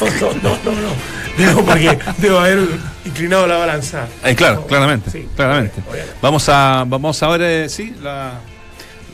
No, 0.01 0.49
no, 0.63 0.71
no. 0.71 0.91
Digo, 1.37 1.63
porque 1.65 1.97
debo 2.17 2.39
haber 2.39 2.59
inclinado 3.05 3.47
la 3.47 3.57
balanza. 3.57 4.05
Eh, 4.23 4.35
claro, 4.35 4.55
No, 4.61 4.67
claramente, 4.67 5.09
sí, 5.11 5.27
claramente. 5.35 5.81
obviamente. 5.89 6.15
Vamos 6.21 6.49
a, 6.49 6.83
vamos 6.87 7.21
a 7.23 7.27
ver, 7.29 7.41
eh, 7.41 7.69
sí, 7.69 7.95
la, 8.01 8.33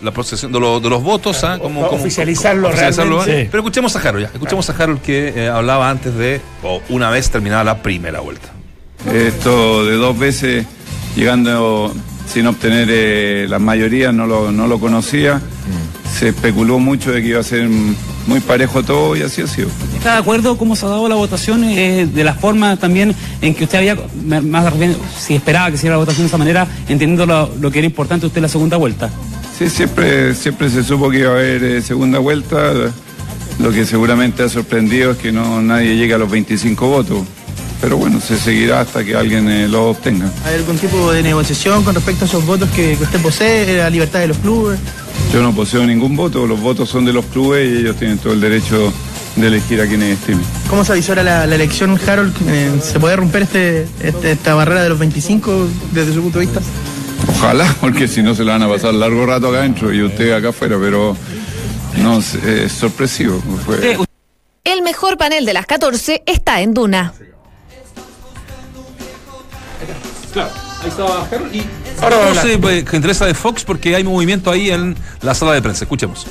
la 0.02 0.12
procesión 0.12 0.52
de, 0.52 0.60
lo- 0.60 0.80
de 0.80 0.90
los 0.90 1.04
votos, 1.04 1.44
¿ah? 1.44 1.60
Cómo- 1.62 1.82
o- 1.86 1.90
cómo- 1.90 2.02
oficializarlo 2.02 2.70
oficializarlo, 2.70 3.18
realmente. 3.18 3.44
Sí. 3.44 3.48
Pero 3.52 3.62
escuchemos 3.64 3.96
a 3.96 4.00
Harold 4.00 4.26
ya, 4.26 4.32
escuchemos 4.34 4.70
a 4.70 4.74
Harold 4.74 5.02
que 5.02 5.34
eh, 5.36 5.48
hablaba 5.50 5.90
antes 5.90 6.16
de, 6.16 6.42
o 6.64 6.82
una 6.90 7.10
vez 7.10 7.30
terminada 7.30 7.64
la 7.64 7.82
primera 7.84 8.20
vuelta. 8.22 8.50
Esto 9.14 9.86
de 9.86 9.96
dos 9.96 10.18
veces 10.18 10.66
llegando 11.16 11.94
sin 12.28 12.48
obtener 12.48 12.88
eh, 12.92 13.46
la 13.48 13.60
mayoría, 13.60 14.12
no 14.12 14.26
lo, 14.28 14.52
no 14.52 14.68
lo 14.68 14.80
conocía. 14.80 15.40
Se 16.14 16.30
especuló 16.30 16.80
mucho 16.80 17.12
de 17.12 17.22
que 17.22 17.28
iba 17.30 17.40
a 17.40 17.44
ser 17.44 17.68
muy 18.28 18.40
parejo 18.42 18.84
todo 18.84 19.16
y 19.16 19.22
así 19.22 19.42
ha 19.42 19.48
sido. 19.48 19.70
¿Está 19.98 20.14
de 20.14 20.20
acuerdo 20.20 20.58
cómo 20.58 20.76
se 20.76 20.86
ha 20.86 20.90
dado 20.90 21.08
la 21.08 21.16
votación? 21.16 21.64
eh, 21.64 22.08
de 22.14 22.24
la 22.24 22.34
forma 22.34 22.78
también 22.78 23.16
en 23.42 23.56
que 23.56 23.64
usted 23.64 23.80
había, 23.80 23.98
más 24.44 24.72
repente, 24.72 24.98
si 25.18 25.36
esperaba 25.36 25.72
que 25.72 25.78
se 25.78 25.84
diera 25.84 25.96
la 25.96 26.00
votación 26.00 26.26
de 26.26 26.28
esa 26.28 26.38
manera, 26.38 26.68
entendiendo 26.82 27.26
lo, 27.26 27.50
lo 27.60 27.72
que 27.72 27.80
era 27.80 27.86
importante 27.86 28.26
usted 28.26 28.40
en 28.40 28.44
la 28.44 28.50
segunda 28.50 28.78
vuelta. 28.78 29.10
Sí, 29.58 29.70
siempre, 29.70 30.36
siempre 30.36 30.70
se 30.70 30.84
supo 30.84 31.10
que 31.10 31.20
iba 31.20 31.30
a 31.30 31.34
haber 31.34 31.64
eh, 31.64 31.82
segunda 31.82 32.20
vuelta. 32.20 32.74
Lo 33.60 33.72
que 33.72 33.86
seguramente 33.86 34.44
ha 34.44 34.50
sorprendido 34.50 35.12
es 35.12 35.18
que 35.18 35.32
no 35.32 35.62
nadie 35.62 35.96
llegue 35.96 36.14
a 36.14 36.20
los 36.20 36.30
25 36.30 36.88
votos. 36.88 37.20
Pero 37.82 37.98
bueno, 37.98 38.20
se 38.20 38.38
seguirá 38.38 38.82
hasta 38.82 39.04
que 39.04 39.16
alguien 39.16 39.50
eh, 39.50 39.68
lo 39.68 39.90
obtenga. 39.90 40.30
¿Hay 40.46 40.56
algún 40.56 40.78
tipo 40.78 41.12
de 41.12 41.22
negociación 41.24 41.84
con 41.84 41.94
respecto 41.96 42.26
a 42.26 42.28
esos 42.28 42.46
votos 42.46 42.70
que, 42.70 42.98
que 42.98 43.04
usted 43.04 43.22
posee, 43.22 43.78
la 43.78 43.90
libertad 43.90 44.20
de 44.20 44.28
los 44.28 44.38
clubes? 44.38 44.80
Yo 45.34 45.42
no 45.42 45.54
poseo 45.54 45.86
ningún 45.86 46.16
voto, 46.16 46.48
los 46.48 46.60
votos 46.60 46.90
son 46.90 47.06
de 47.06 47.14
los 47.14 47.26
clubes 47.26 47.70
y 47.70 47.78
ellos 47.80 47.96
tienen 47.98 48.18
todo 48.18 48.34
el 48.34 48.42
derecho 48.42 48.92
de 49.36 49.48
elegir 49.48 49.80
a 49.82 49.88
quienes 49.88 50.18
estimen. 50.20 50.44
¿Cómo 50.70 50.84
se 50.86 50.94
avisora 50.94 51.22
la, 51.22 51.46
la 51.46 51.56
elección, 51.56 52.00
Harold? 52.08 52.34
Eh, 52.48 52.72
¿Se 52.82 53.00
puede 53.00 53.16
romper 53.18 53.44
este, 53.44 53.88
este- 54.02 54.32
esta 54.32 54.56
barrera 54.56 54.84
de 54.84 54.90
los 54.90 54.98
25 55.00 55.68
desde 55.92 56.14
su 56.14 56.22
punto 56.22 56.40
de 56.40 56.46
vista? 56.46 56.62
Ojalá, 57.30 57.76
porque 57.82 58.08
si 58.08 58.24
no 58.24 58.34
se 58.34 58.44
la 58.44 58.54
van 58.54 58.64
a 58.64 58.70
pasar 58.70 58.94
largo 58.94 59.26
rato 59.26 59.50
acá 59.50 59.60
adentro 59.60 59.94
y 59.94 60.02
usted 60.02 60.32
acá 60.32 60.50
afuera, 60.50 60.78
pero 60.80 61.16
no, 62.02 62.20
es, 62.20 62.34
es 62.36 62.72
sorpresivo. 62.72 63.42
Fue- 63.66 63.92
Eh, 63.94 63.98
El 64.64 64.82
mejor 64.82 65.18
panel 65.18 65.46
de 65.46 65.54
las 65.54 65.66
14 65.66 66.24
está 66.26 66.62
en 66.62 66.74
Duna. 66.74 67.14
Claro, 70.34 70.52
Harold 70.92 71.56
y 71.56 71.64
Ahora 72.02 72.16
va 72.18 72.22
a 72.22 72.26
no 72.26 72.30
hablar. 72.30 72.46
sé, 72.46 72.58
pues, 72.58 72.94
interesa 72.94 73.26
de 73.26 73.34
Fox 73.34 73.64
porque 73.64 73.96
hay 73.96 74.04
movimiento 74.04 74.52
ahí 74.52 74.70
en 74.72 74.96
la 75.22 75.34
sala 75.34 75.54
de 75.54 75.62
prensa. 75.62 75.84
Escuchemos. 75.86 76.26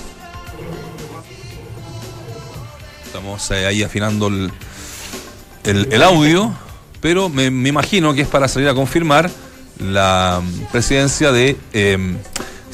Estamos 3.04 3.50
eh, 3.50 3.66
ahí 3.66 3.82
afinando 3.82 4.28
el, 4.28 4.50
el, 5.64 5.88
el 5.92 6.02
audio, 6.02 6.52
pero 7.00 7.28
me, 7.28 7.50
me 7.50 7.68
imagino 7.70 8.14
que 8.14 8.22
es 8.22 8.28
para 8.28 8.48
salir 8.48 8.68
a 8.68 8.74
confirmar 8.74 9.30
la 9.80 10.40
mm, 10.42 10.72
presidencia 10.72 11.32
de 11.32 11.56
eh, 11.72 12.14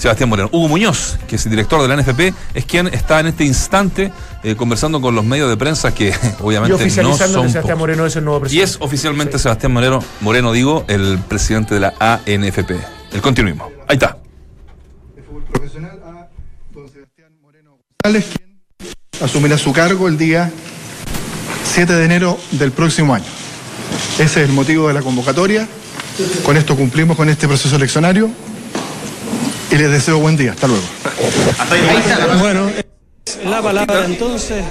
Sebastián 0.02 0.28
Moreno. 0.28 0.48
Hugo 0.50 0.66
Muñoz, 0.66 1.16
que 1.28 1.36
es 1.36 1.46
el 1.46 1.50
director 1.50 1.80
de 1.80 1.86
la 1.86 1.94
NFP, 1.94 2.34
es 2.54 2.64
quien 2.64 2.88
está 2.88 3.20
en 3.20 3.28
este 3.28 3.44
instante 3.44 4.12
eh, 4.42 4.56
conversando 4.56 5.00
con 5.00 5.14
los 5.14 5.24
medios 5.24 5.48
de 5.48 5.56
prensa 5.56 5.94
que 5.94 6.08
Y 6.40 6.42
obviamente 6.42 6.76
no 6.76 6.82
oficializando 6.82 7.34
son 7.34 7.46
que 7.46 7.52
Sebastián 7.52 7.62
pocos. 7.62 7.78
Moreno 7.78 8.06
es 8.06 8.16
el 8.16 8.24
nuevo 8.24 8.44
Y 8.50 8.60
es 8.62 8.78
oficialmente 8.80 9.38
Sebastián 9.38 9.72
Moreno, 9.72 10.02
Moreno, 10.20 10.50
digo, 10.50 10.84
el 10.88 11.20
presidente 11.28 11.74
de 11.74 11.80
la 11.82 11.94
ANFP. 12.00 12.72
El 13.12 13.22
continuismo. 13.22 13.70
Ahí 13.86 13.94
está. 13.94 14.18
profesional 15.52 16.00
a 16.04 16.26
don 16.72 16.88
Sebastián 16.90 17.30
Moreno 17.40 17.78
González, 18.02 18.26
quien 18.36 18.98
asumirá 19.22 19.56
su 19.56 19.72
cargo 19.72 20.08
el 20.08 20.18
día 20.18 20.50
7 21.62 21.92
de 21.92 22.04
enero 22.04 22.36
del 22.50 22.72
próximo 22.72 23.14
año. 23.14 23.26
Ese 24.14 24.42
es 24.42 24.48
el 24.48 24.52
motivo 24.52 24.88
de 24.88 24.94
la 24.94 25.02
convocatoria. 25.02 25.68
Con 26.44 26.56
esto 26.56 26.74
cumplimos 26.76 27.16
con 27.16 27.28
este 27.28 27.46
proceso 27.46 27.76
eleccionario 27.76 28.28
y 29.72 29.76
les 29.76 29.90
deseo 29.90 30.18
buen 30.18 30.36
día. 30.36 30.52
Hasta 30.52 30.66
luego. 30.68 30.82
Bueno, 32.38 32.70
la 33.44 33.62
palabra 33.62 34.04
entonces. 34.04 34.64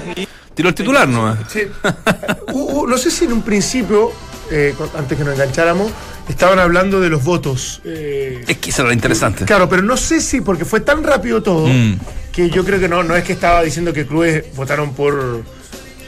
Tiró 0.54 0.68
el 0.68 0.74
titular, 0.74 1.08
¿no? 1.08 1.36
Sí. 1.48 1.60
Uh, 2.52 2.80
uh, 2.82 2.86
no 2.86 2.98
sé 2.98 3.10
si 3.10 3.24
en 3.24 3.32
un 3.32 3.42
principio, 3.42 4.12
eh, 4.50 4.74
antes 4.98 5.16
que 5.16 5.24
nos 5.24 5.32
engancháramos, 5.34 5.90
estaban 6.28 6.58
hablando 6.58 7.00
de 7.00 7.08
los 7.08 7.24
votos. 7.24 7.80
eh, 7.84 8.44
Es 8.46 8.58
que 8.58 8.68
eso 8.70 8.82
era 8.82 8.92
interesante. 8.92 9.46
Claro, 9.46 9.68
pero 9.68 9.82
no 9.82 9.96
sé 9.96 10.20
si, 10.20 10.42
porque 10.42 10.64
fue 10.66 10.80
tan 10.80 11.02
rápido 11.02 11.42
todo, 11.42 11.66
Mm. 11.68 11.98
que 12.32 12.50
yo 12.50 12.64
creo 12.64 12.78
que 12.78 12.88
no, 12.88 13.02
no 13.02 13.16
es 13.16 13.24
que 13.24 13.32
estaba 13.32 13.62
diciendo 13.62 13.92
que 13.94 14.06
clubes 14.06 14.44
votaron 14.54 14.92
por, 14.92 15.42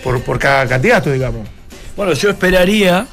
por, 0.02 0.22
por 0.22 0.38
cada 0.38 0.66
candidato, 0.66 1.10
digamos. 1.10 1.48
Bueno, 1.96 2.12
yo 2.12 2.28
esperaría 2.28 3.06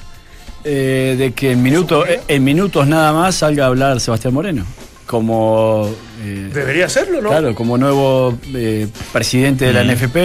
eh, 0.66 1.16
de 1.18 1.32
que 1.32 1.52
en, 1.52 1.64
minuto- 1.64 2.04
en 2.28 2.44
minutos 2.44 2.86
nada 2.88 3.14
más 3.14 3.36
salga 3.36 3.64
a 3.64 3.68
hablar 3.68 4.02
Sebastián 4.02 4.34
Moreno. 4.34 4.66
Como. 5.12 5.90
eh, 6.24 6.50
Debería 6.54 6.86
hacerlo, 6.86 7.22
¿no? 7.22 7.28
Claro, 7.30 7.54
como 7.54 7.78
nuevo 7.78 8.34
eh, 8.56 8.88
presidente 9.12 9.66
de 9.66 9.74
la 9.74 9.84
NFP, 9.84 10.16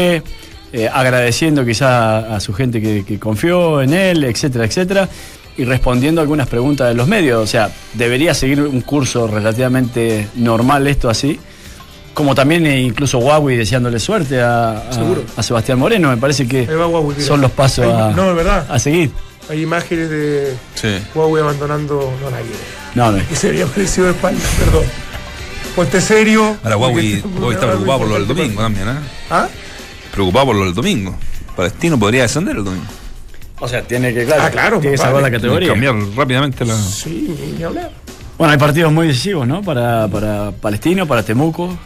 eh, 0.72 0.88
agradeciendo 0.92 1.64
quizás 1.66 2.25
a, 2.31 2.38
su 2.38 2.55
gente 2.55 2.81
que, 2.81 3.05
que 3.05 3.18
confió 3.18 3.83
en 3.83 3.92
él, 3.92 4.22
etcétera, 4.22 4.64
etcétera, 4.64 5.09
y 5.57 5.64
respondiendo 5.64 6.20
algunas 6.20 6.46
preguntas 6.46 6.87
de 6.87 6.94
los 6.94 7.09
medios. 7.09 7.42
O 7.42 7.46
sea, 7.49 7.68
debería 7.94 8.33
seguir 8.33 8.61
un 8.62 8.81
curso 8.83 9.27
relativamente 9.27 10.29
normal 10.37 10.87
esto 10.87 11.11
así. 11.11 11.40
Como 12.14 12.37
también 12.37 12.64
incluso 12.64 13.18
Huawei 13.18 13.57
deseándole 13.57 13.99
suerte 13.99 14.40
a, 14.40 14.88
a- 14.88 14.92
Seguro. 14.92 15.25
a 15.37 15.42
Sebastián 15.42 15.81
Moreno. 15.81 16.11
Me 16.11 16.16
parece 16.16 16.46
que 16.46 16.62
Huawei, 16.64 17.20
son 17.20 17.40
los 17.40 17.51
pasos 17.51 17.87
a, 17.92 18.12
no, 18.12 18.31
es 18.31 18.37
verdad. 18.37 18.66
a 18.70 18.79
seguir. 18.79 19.11
Hay 19.51 19.62
imágenes 19.62 20.09
de 20.11 20.55
Sí. 20.77 20.96
Huawei 21.12 21.42
abandonando. 21.42 22.12
No, 22.22 22.31
nadie. 22.31 22.53
No, 22.97 23.13
no. 23.13 23.29
Que 23.29 23.37
se 23.37 23.49
había 23.49 23.67
aparecido 23.67 24.07
de 24.07 24.13
espalda, 24.13 24.41
perdón. 24.59 24.85
Ponte 25.77 26.01
serio. 26.01 26.57
Ahora 26.65 26.79
Huawei, 26.79 27.21
Huawei 27.21 27.55
está 27.55 27.67
preocupado 27.67 27.99
por 27.99 28.09
lo 28.09 28.15
del 28.15 28.27
domingo 28.27 28.63
también, 28.63 28.89
¿eh? 28.89 28.93
¿Ah? 29.31 29.49
Preocupado 30.13 30.47
por 30.47 30.57
lo 30.57 30.65
del 30.65 30.73
domingo. 30.73 31.15
Palestino 31.55 31.99
podría 31.99 32.23
descender 32.23 32.57
el 32.57 32.65
domingo. 32.65 32.87
O 33.61 33.69
sea, 33.69 33.83
tiene 33.83 34.15
que, 34.15 34.25
claro, 34.25 34.43
Ah, 34.43 34.51
claro, 34.51 34.81
tiene 34.81 34.97
que 34.97 35.03
salvar 35.03 35.23
la 35.23 35.31
categoría. 35.31 35.69
Cambiar 35.69 35.95
rápidamente 36.17 36.65
la. 36.65 36.75
Sí, 36.75 37.37
ni, 37.59 37.63
hablar. 37.63 37.91
Bueno, 38.39 38.53
hay 38.53 38.59
partidos 38.59 38.91
muy 38.91 39.09
decisivos, 39.09 39.47
¿no? 39.47 39.63
Para, 39.63 40.09
para 40.09 40.53
Palestino, 40.53 41.07
para 41.07 41.23
Temuco. 41.23 41.79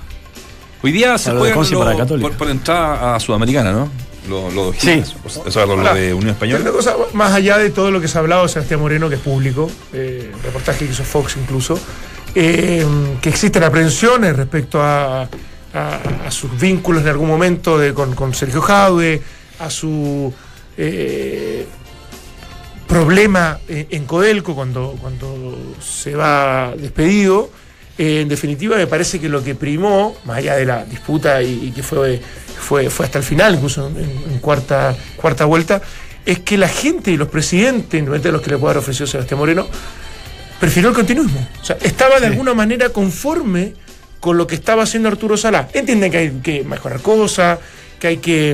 Hoy 0.80 0.92
día 0.92 1.18
se 1.18 1.30
Para 1.30 1.40
juega 1.40 2.04
para 2.06 2.36
por 2.38 2.50
entrada 2.50 3.16
a 3.16 3.20
Sudamericana, 3.20 3.72
¿no? 3.72 3.90
Lo, 4.28 4.50
lo, 4.50 4.72
Sí. 4.74 5.02
Lo 5.54 5.60
Ahora, 5.60 5.94
de 5.94 6.12
Unión 6.14 6.36
Pero 6.38 6.56
una 6.58 6.58
Española. 6.58 6.70
cosa, 6.72 6.96
más 7.14 7.32
allá 7.32 7.56
de 7.58 7.70
todo 7.70 7.90
lo 7.90 8.00
que 8.00 8.08
se 8.08 8.18
ha 8.18 8.20
hablado 8.20 8.42
de 8.42 8.48
Sebastián 8.50 8.80
Moreno, 8.80 9.08
que 9.08 9.14
es 9.16 9.20
público, 9.20 9.70
eh, 9.92 10.30
reportaje 10.44 10.84
que 10.86 10.92
hizo 10.92 11.04
Fox 11.04 11.36
incluso, 11.40 11.78
eh, 12.34 12.86
que 13.20 13.28
existen 13.28 13.62
aprensiones 13.64 14.36
respecto 14.36 14.80
a, 14.82 15.22
a- 15.22 16.00
a 16.26 16.30
sus 16.30 16.58
vínculos 16.60 17.02
en 17.02 17.08
algún 17.08 17.28
momento 17.28 17.78
de- 17.78 17.94
con, 17.94 18.14
con 18.14 18.34
Sergio 18.34 18.60
Jaude, 18.60 19.22
a 19.58 19.70
su 19.70 20.32
eh, 20.76 21.66
problema 22.86 23.58
en, 23.68 23.86
en 23.90 24.04
Codelco 24.06 24.54
cuando, 24.54 24.96
cuando 25.00 25.74
se 25.80 26.14
va 26.14 26.74
despedido. 26.76 27.50
Eh, 28.00 28.22
en 28.22 28.28
definitiva, 28.30 28.78
me 28.78 28.86
parece 28.86 29.20
que 29.20 29.28
lo 29.28 29.44
que 29.44 29.54
primó, 29.54 30.16
más 30.24 30.38
allá 30.38 30.56
de 30.56 30.64
la 30.64 30.86
disputa 30.86 31.42
y, 31.42 31.66
y 31.66 31.70
que 31.70 31.82
fue, 31.82 32.18
fue, 32.58 32.88
fue 32.88 33.04
hasta 33.04 33.18
el 33.18 33.24
final, 33.24 33.56
incluso 33.56 33.88
en, 33.88 34.32
en 34.32 34.38
cuarta, 34.38 34.96
cuarta 35.16 35.44
vuelta, 35.44 35.82
es 36.24 36.38
que 36.38 36.56
la 36.56 36.68
gente 36.68 37.10
y 37.10 37.18
los 37.18 37.28
presidentes, 37.28 38.00
independientemente 38.00 38.28
de 38.28 38.32
los 38.32 38.40
que 38.40 38.48
le 38.52 38.56
pueda 38.56 38.70
haber 38.70 38.78
ofrecido 38.78 39.06
Sebastián 39.06 39.38
Moreno, 39.38 39.68
prefirió 40.58 40.88
el 40.88 40.94
continuismo. 40.94 41.46
O 41.60 41.62
sea, 41.62 41.76
estaba 41.82 42.20
de 42.20 42.28
alguna 42.28 42.54
manera 42.54 42.88
conforme 42.88 43.74
con 44.18 44.38
lo 44.38 44.46
que 44.46 44.54
estaba 44.54 44.84
haciendo 44.84 45.10
Arturo 45.10 45.36
Salá. 45.36 45.68
Entienden 45.74 46.10
que 46.10 46.16
hay 46.16 46.30
que 46.42 46.64
mejorar 46.64 47.02
cosas, 47.02 47.58
que 47.98 48.06
hay 48.06 48.16
que 48.16 48.52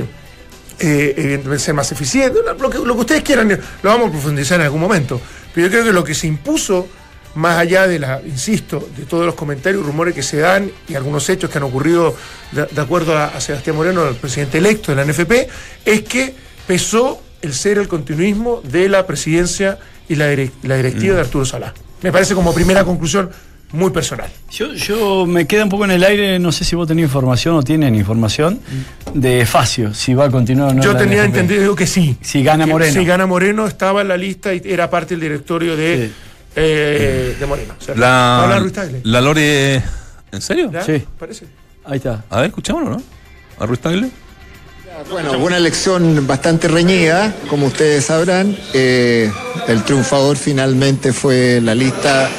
eh, 0.80 1.14
evidentemente 1.16 1.64
ser 1.64 1.74
más 1.74 1.92
eficiente, 1.92 2.40
lo 2.58 2.68
que, 2.68 2.78
lo 2.78 2.94
que 2.94 3.00
ustedes 3.00 3.22
quieran, 3.22 3.48
lo 3.48 3.90
vamos 3.90 4.08
a 4.08 4.10
profundizar 4.10 4.58
en 4.58 4.64
algún 4.64 4.80
momento. 4.80 5.20
Pero 5.54 5.68
yo 5.68 5.70
creo 5.70 5.84
que 5.84 5.92
lo 5.92 6.02
que 6.02 6.14
se 6.14 6.26
impuso 6.26 6.88
más 7.36 7.56
allá 7.58 7.86
de 7.86 7.98
la, 7.98 8.20
insisto, 8.26 8.88
de 8.96 9.04
todos 9.04 9.24
los 9.24 9.34
comentarios 9.34 9.82
y 9.82 9.86
rumores 9.86 10.14
que 10.14 10.22
se 10.22 10.38
dan 10.38 10.70
y 10.88 10.94
algunos 10.94 11.28
hechos 11.28 11.48
que 11.50 11.58
han 11.58 11.64
ocurrido 11.64 12.14
de, 12.52 12.66
de 12.66 12.80
acuerdo 12.80 13.16
a, 13.16 13.26
a 13.26 13.40
Sebastián 13.40 13.76
Moreno, 13.76 14.08
el 14.08 14.16
presidente 14.16 14.58
electo 14.58 14.94
de 14.94 15.04
la 15.04 15.10
NFP, 15.10 15.32
es 15.84 16.02
que 16.02 16.34
pesó 16.66 17.22
el 17.42 17.54
ser 17.54 17.78
el 17.78 17.86
continuismo 17.88 18.60
de 18.64 18.88
la 18.88 19.06
presidencia 19.06 19.78
y 20.08 20.14
la, 20.16 20.26
la 20.62 20.76
directiva 20.76 21.12
Mm. 21.12 21.16
de 21.16 21.20
Arturo 21.20 21.44
Salá. 21.44 21.72
Me 22.02 22.10
parece 22.12 22.34
como 22.34 22.52
primera 22.54 22.84
conclusión 22.84 23.30
muy 23.72 23.90
personal. 23.90 24.30
Yo, 24.50 24.72
yo 24.74 25.26
me 25.26 25.46
queda 25.46 25.64
un 25.64 25.68
poco 25.70 25.84
en 25.84 25.90
el 25.90 26.04
aire, 26.04 26.38
no 26.38 26.52
sé 26.52 26.64
si 26.64 26.76
vos 26.76 26.86
tenés 26.86 27.04
información 27.04 27.56
o 27.56 27.62
tienen 27.62 27.94
información 27.96 28.60
de 29.12 29.44
Facio, 29.44 29.92
si 29.92 30.14
va 30.14 30.26
a 30.26 30.30
continuar 30.30 30.70
o 30.70 30.74
no. 30.74 30.82
Yo 30.82 30.92
la 30.92 30.98
tenía 31.00 31.24
NFP. 31.26 31.38
entendido 31.40 31.74
que 31.74 31.86
sí. 31.86 32.16
Si 32.20 32.42
gana 32.44 32.64
Moreno. 32.66 32.92
Si 32.92 33.04
gana 33.04 33.26
Moreno, 33.26 33.66
estaba 33.66 34.02
en 34.02 34.08
la 34.08 34.16
lista 34.16 34.54
y 34.54 34.62
era 34.64 34.88
parte 34.88 35.14
del 35.14 35.20
directorio 35.20 35.76
de, 35.76 36.10
eh, 36.56 37.36
de 37.38 37.46
Moreno. 37.46 37.74
O 37.78 37.82
sea, 37.84 37.94
Paula 37.94 38.46
La, 38.48 38.58
Ruiz 38.58 38.72
Tagle. 38.72 39.00
la 39.04 39.20
Lore. 39.20 39.82
¿En 40.32 40.40
serio? 40.42 40.70
¿Ya? 40.72 40.82
Sí. 40.82 41.04
Parece. 41.18 41.46
Ahí 41.84 41.98
está. 41.98 42.24
A 42.30 42.38
ver, 42.38 42.46
escuchémoslo, 42.48 42.90
¿no? 42.90 43.02
¿A 43.58 43.66
Ruiz 43.66 43.80
Tagle? 43.80 44.10
Bueno, 45.10 45.32
una 45.38 45.58
elección 45.58 46.26
bastante 46.26 46.68
reñida, 46.68 47.34
como 47.50 47.66
ustedes 47.66 48.06
sabrán. 48.06 48.56
Eh, 48.72 49.30
el 49.68 49.82
triunfador 49.84 50.36
finalmente 50.38 51.12
fue 51.12 51.60
la 51.62 51.74
lista 51.74 52.30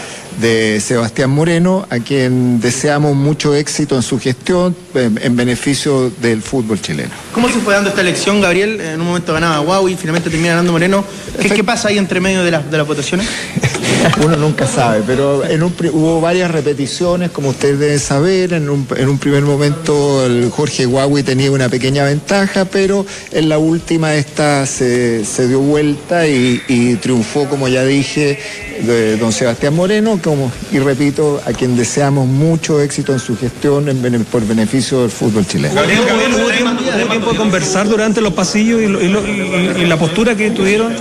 de 0.41 0.79
Sebastián 0.81 1.29
Moreno, 1.29 1.85
a 1.89 1.99
quien 1.99 2.59
deseamos 2.59 3.15
mucho 3.15 3.55
éxito 3.55 3.95
en 3.95 4.01
su 4.03 4.19
gestión 4.19 4.75
en, 4.95 5.19
en 5.21 5.35
beneficio 5.35 6.09
del 6.21 6.41
fútbol 6.41 6.81
chileno. 6.81 7.09
¿Cómo 7.31 7.47
se 7.47 7.59
fue 7.59 7.73
dando 7.75 7.89
esta 7.89 8.01
elección, 8.01 8.41
Gabriel? 8.41 8.79
En 8.81 9.01
un 9.01 9.07
momento 9.07 9.33
ganaba 9.33 9.61
Huawei, 9.61 9.95
finalmente 9.95 10.29
termina 10.29 10.51
ganando 10.51 10.71
Moreno. 10.71 11.03
¿Qué, 11.41 11.49
qué 11.49 11.63
pasa 11.63 11.89
ahí 11.89 11.97
entre 11.97 12.19
medio 12.19 12.43
de, 12.43 12.51
las 12.51 12.69
de 12.69 12.77
las 12.77 12.87
votaciones? 12.87 13.27
Uno 14.23 14.35
nunca 14.37 14.65
sabe, 14.67 15.03
pero 15.05 15.45
en 15.45 15.63
un 15.63 15.73
hubo 15.93 16.19
varias 16.21 16.49
repeticiones, 16.51 17.31
como 17.31 17.49
ustedes 17.49 17.79
deben 17.79 17.99
saber. 17.99 18.53
En 18.53 18.69
un, 18.69 18.87
en 18.95 19.07
un 19.09 19.17
primer 19.17 19.43
momento 19.43 20.25
el 20.25 20.49
Jorge 20.49 20.85
Huawei 20.87 21.23
tenía 21.23 21.51
una 21.51 21.69
pequeña 21.69 22.03
ventaja, 22.03 22.65
pero 22.65 23.05
en 23.31 23.49
la 23.49 23.57
última 23.59 24.15
esta 24.15 24.65
se, 24.65 25.23
se 25.25 25.47
dio 25.47 25.59
vuelta 25.59 26.27
y, 26.27 26.61
y 26.67 26.95
triunfó, 26.95 27.47
como 27.47 27.67
ya 27.67 27.83
dije, 27.85 28.39
de 28.81 29.17
don 29.17 29.31
Sebastián 29.31 29.75
Moreno, 29.75 30.19
como, 30.23 30.51
y 30.71 30.79
repito, 30.79 31.41
a 31.45 31.51
quien 31.53 31.75
deseamos 31.75 32.27
mucho 32.27 32.79
éxito 32.81 33.13
en 33.13 33.19
su 33.19 33.37
gestión 33.37 33.89
en 33.89 34.23
por 34.25 34.45
beneficio 34.45 35.01
del 35.01 35.11
fútbol 35.11 35.45
chileno. 35.45 35.79
¿Hubo 35.81 35.87
tiempo, 35.87 36.37
hubo 36.37 37.09
tiempo 37.09 37.31
de 37.31 37.37
conversar 37.37 37.87
durante 37.89 38.21
los 38.21 38.33
pasillos 38.33 38.81
y, 38.81 38.87
lo- 38.87 39.01
y 39.01 39.07
lo- 39.09 39.27
y- 39.27 39.81
y 39.81 39.85
la 39.85 39.97
postura 39.97 40.35
que 40.35 40.51
tuvieron? 40.51 40.93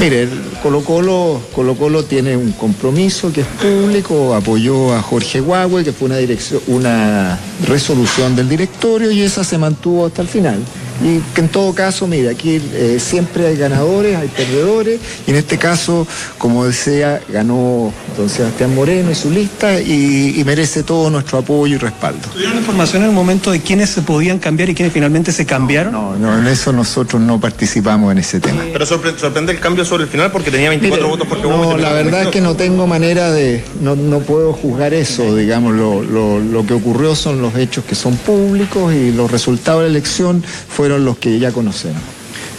Mire, 0.00 0.28
Colo 0.62 0.82
Colo, 0.84 1.25
Colo 1.54 1.74
Colo 1.74 2.04
tiene 2.04 2.36
un 2.36 2.52
compromiso 2.52 3.32
que 3.32 3.42
es 3.42 3.46
público, 3.46 4.34
apoyó 4.34 4.94
a 4.94 5.02
Jorge 5.02 5.40
Huawei, 5.40 5.84
que 5.84 5.92
fue 5.92 6.06
una 6.06 6.18
dirección, 6.18 6.60
una 6.66 7.38
resolución 7.66 8.36
del 8.36 8.48
directorio 8.48 9.10
y 9.10 9.22
esa 9.22 9.44
se 9.44 9.58
mantuvo 9.58 10.06
hasta 10.06 10.22
el 10.22 10.28
final. 10.28 10.60
Y 11.02 11.18
que 11.34 11.40
en 11.42 11.48
todo 11.48 11.74
caso, 11.74 12.06
mire, 12.06 12.30
aquí 12.30 12.60
eh, 12.72 12.98
siempre 13.00 13.46
hay 13.46 13.56
ganadores, 13.56 14.16
hay 14.16 14.28
perdedores, 14.28 14.98
y 15.26 15.30
en 15.30 15.36
este 15.36 15.58
caso, 15.58 16.06
como 16.38 16.64
decía, 16.64 17.20
ganó 17.28 17.92
don 18.16 18.28
Sebastián 18.30 18.74
Moreno 18.74 19.10
y 19.10 19.14
su 19.14 19.30
lista 19.30 19.80
y, 19.80 20.34
y 20.38 20.44
merece 20.44 20.82
todo 20.82 21.10
nuestro 21.10 21.38
apoyo 21.38 21.74
y 21.74 21.78
respaldo. 21.78 22.28
¿Tuvieron 22.32 22.56
información 22.56 23.02
en 23.02 23.08
el 23.10 23.14
momento 23.14 23.50
de 23.50 23.60
quiénes 23.60 23.90
se 23.90 24.02
podían 24.02 24.38
cambiar 24.38 24.70
y 24.70 24.74
quiénes 24.74 24.92
finalmente 24.92 25.32
se 25.32 25.44
cambiaron? 25.44 25.92
No, 25.92 26.16
no, 26.16 26.38
en 26.38 26.46
eso 26.46 26.72
nosotros 26.72 27.20
no 27.20 27.38
participamos 27.40 28.10
en 28.12 28.18
ese 28.18 28.40
tema. 28.40 28.62
Pero 28.72 28.86
sorpre- 28.86 29.16
sorprende 29.18 29.52
el 29.52 29.60
cambio 29.60 29.84
sobre 29.84 30.04
el 30.04 30.08
final 30.08 30.32
porque 30.32 30.50
tenía 30.50 30.70
24 30.70 30.96
Mire, 31.06 31.10
votos 31.10 31.28
porque 31.28 31.46
No, 31.46 31.76
la 31.76 31.92
verdad 31.92 32.22
es 32.22 32.28
que 32.28 32.40
no 32.40 32.54
tengo 32.56 32.86
manera 32.86 33.30
de, 33.32 33.62
no, 33.82 33.96
no 33.96 34.20
puedo 34.20 34.52
juzgar 34.52 34.94
eso, 34.94 35.34
digamos, 35.36 35.74
lo, 35.74 36.02
lo- 36.02 36.38
lo 36.40 36.66
que 36.66 36.74
ocurrió 36.74 37.14
son 37.14 37.42
los 37.42 37.54
hechos 37.56 37.84
que 37.84 37.94
son 37.94 38.16
públicos 38.16 38.94
y 38.94 39.12
los 39.12 39.30
resultados 39.30 39.82
de 39.82 39.88
la 39.90 39.90
elección 39.98 40.42
fueron 40.86 41.04
los 41.04 41.18
que 41.18 41.36
ya 41.40 41.50
conocemos. 41.50 42.00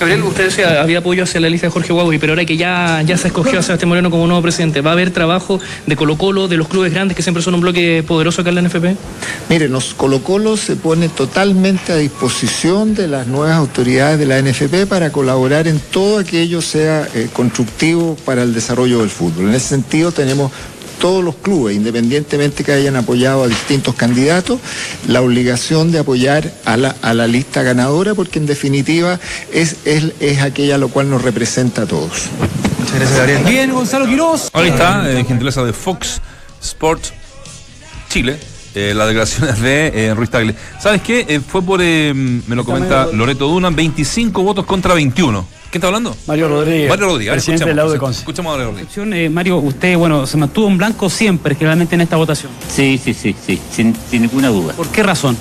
Gabriel, 0.02 0.22
usted 0.24 0.48
decía, 0.48 0.82
había 0.82 1.00
apoyo 1.00 1.24
hacia 1.24 1.40
la 1.40 1.50
lista 1.50 1.68
de 1.68 1.72
Jorge 1.72 1.94
Huawei, 1.94 2.20
pero 2.20 2.34
ahora 2.34 2.44
que 2.44 2.58
ya, 2.58 3.02
ya 3.04 3.18
se 3.18 3.30
escogió 3.30 3.58
a 3.58 3.64
Sebastián 3.64 3.88
Moreno 3.88 4.12
como 4.12 4.28
nuevo 4.28 4.42
presidente, 4.42 4.82
¿va 4.82 4.90
a 4.90 4.94
haber 4.94 5.12
trabajo 5.12 5.62
de 5.86 5.96
Colo 5.96 6.18
Colo, 6.18 6.50
de 6.50 6.58
los 6.58 6.68
clubes 6.68 6.92
grandes 6.92 7.16
que 7.16 7.24
siempre 7.24 7.42
son 7.42 7.56
un 7.56 7.62
bloque 7.62 8.04
poderoso 8.06 8.42
acá 8.42 8.50
en 8.50 8.56
la 8.56 8.62
NFP? 8.64 8.86
Mire, 9.50 9.70
nos 9.70 9.94
Colo 9.94 10.22
Colo 10.24 10.58
se 10.58 10.76
pone 10.76 11.08
totalmente 11.08 11.94
a 11.94 11.96
disposición 11.96 12.96
de 12.96 13.08
las 13.08 13.28
nuevas 13.28 13.56
autoridades 13.56 14.20
de 14.20 14.26
la 14.26 14.42
NFP 14.42 14.88
para 14.90 15.14
colaborar 15.14 15.70
en 15.70 15.80
todo 15.80 16.20
aquello 16.20 16.62
sea 16.62 17.08
eh, 17.16 17.30
constructivo 17.32 18.18
para 18.26 18.44
el 18.44 18.54
desarrollo 18.54 19.00
del 19.00 19.10
fútbol. 19.10 19.48
En 19.48 19.56
ese 19.56 19.70
sentido 19.70 20.12
tenemos 20.12 20.52
todos 21.00 21.24
los 21.24 21.36
clubes, 21.36 21.76
independientemente 21.76 22.64
que 22.64 22.72
hayan 22.72 22.96
apoyado 22.96 23.44
a 23.44 23.48
distintos 23.48 23.96
candidatos, 23.96 24.60
la 25.08 25.22
obligación 25.22 25.92
de 25.92 26.00
apoyar 26.00 26.52
a 26.66 26.78
la, 26.78 26.96
a 27.02 27.14
la 27.14 27.28
lista 27.28 27.64
ganadora, 27.64 28.14
porque 28.16 28.40
en 28.40 28.46
definitiva 28.46 29.20
es, 29.54 29.78
es, 29.86 30.14
es 30.20 30.42
aquella 30.42 30.78
lo 30.78 30.90
cual 30.90 31.10
nos 31.10 31.22
representa 31.22 31.84
a 31.84 31.86
todos. 31.86 32.24
Muchas 32.80 32.96
gracias, 32.96 33.18
Gabriel. 33.18 33.44
Bien, 33.46 33.74
Gonzalo 33.74 34.06
Quiroz. 34.08 34.50
Ahí 34.54 34.70
está, 34.70 35.10
eh, 35.12 35.24
gentileza 35.26 35.64
de 35.64 35.74
Fox 35.74 36.22
Sports 36.62 37.14
Chile. 38.10 38.40
eh, 38.76 38.94
las 38.96 39.08
declaraciones 39.08 39.60
de 39.68 39.88
eh, 40.08 40.14
Ruiz 40.14 40.30
Tagle. 40.30 40.56
¿Sabes 40.80 41.02
qué? 41.02 41.26
Eh, 41.28 41.40
fue 41.46 41.62
por, 41.62 41.82
eh, 41.82 42.14
me 42.14 42.56
lo 42.56 42.64
comenta 42.64 43.08
Loreto 43.08 43.48
Duna, 43.48 43.70
25 43.70 44.44
votos 44.44 44.66
contra 44.66 44.94
21. 44.94 45.48
¿Quién 45.78 45.82
está 45.82 45.88
hablando? 45.88 46.18
Mario 46.26 46.50
Rodríguez. 46.50 46.90
Mario 46.90 47.06
Rodríguez. 47.06 47.32
Ver, 47.32 47.36
Presidente 47.36 47.64
escuchemos, 47.66 47.92
del 47.92 48.00
Aude 48.02 48.18
Escuchemos 48.18 48.50
a 48.50 48.58
Mario 48.58 48.72
Rodríguez. 48.72 48.98
Eh, 49.14 49.30
Mario, 49.30 49.58
usted, 49.58 49.96
bueno, 49.96 50.26
se 50.26 50.38
mantuvo 50.38 50.68
en 50.70 50.78
blanco 50.78 51.08
siempre, 51.08 51.54
generalmente 51.54 51.94
en 51.94 52.02
esta 52.02 52.16
votación. 52.16 52.52
Sí, 52.68 53.00
sí, 53.04 53.14
sí, 53.14 53.36
sí, 53.46 53.62
sin, 53.72 53.96
sin 54.10 54.24
ninguna 54.24 54.48
duda. 54.48 54.74
¿Por 54.74 54.88
qué 54.88 55.04
razón? 55.04 55.38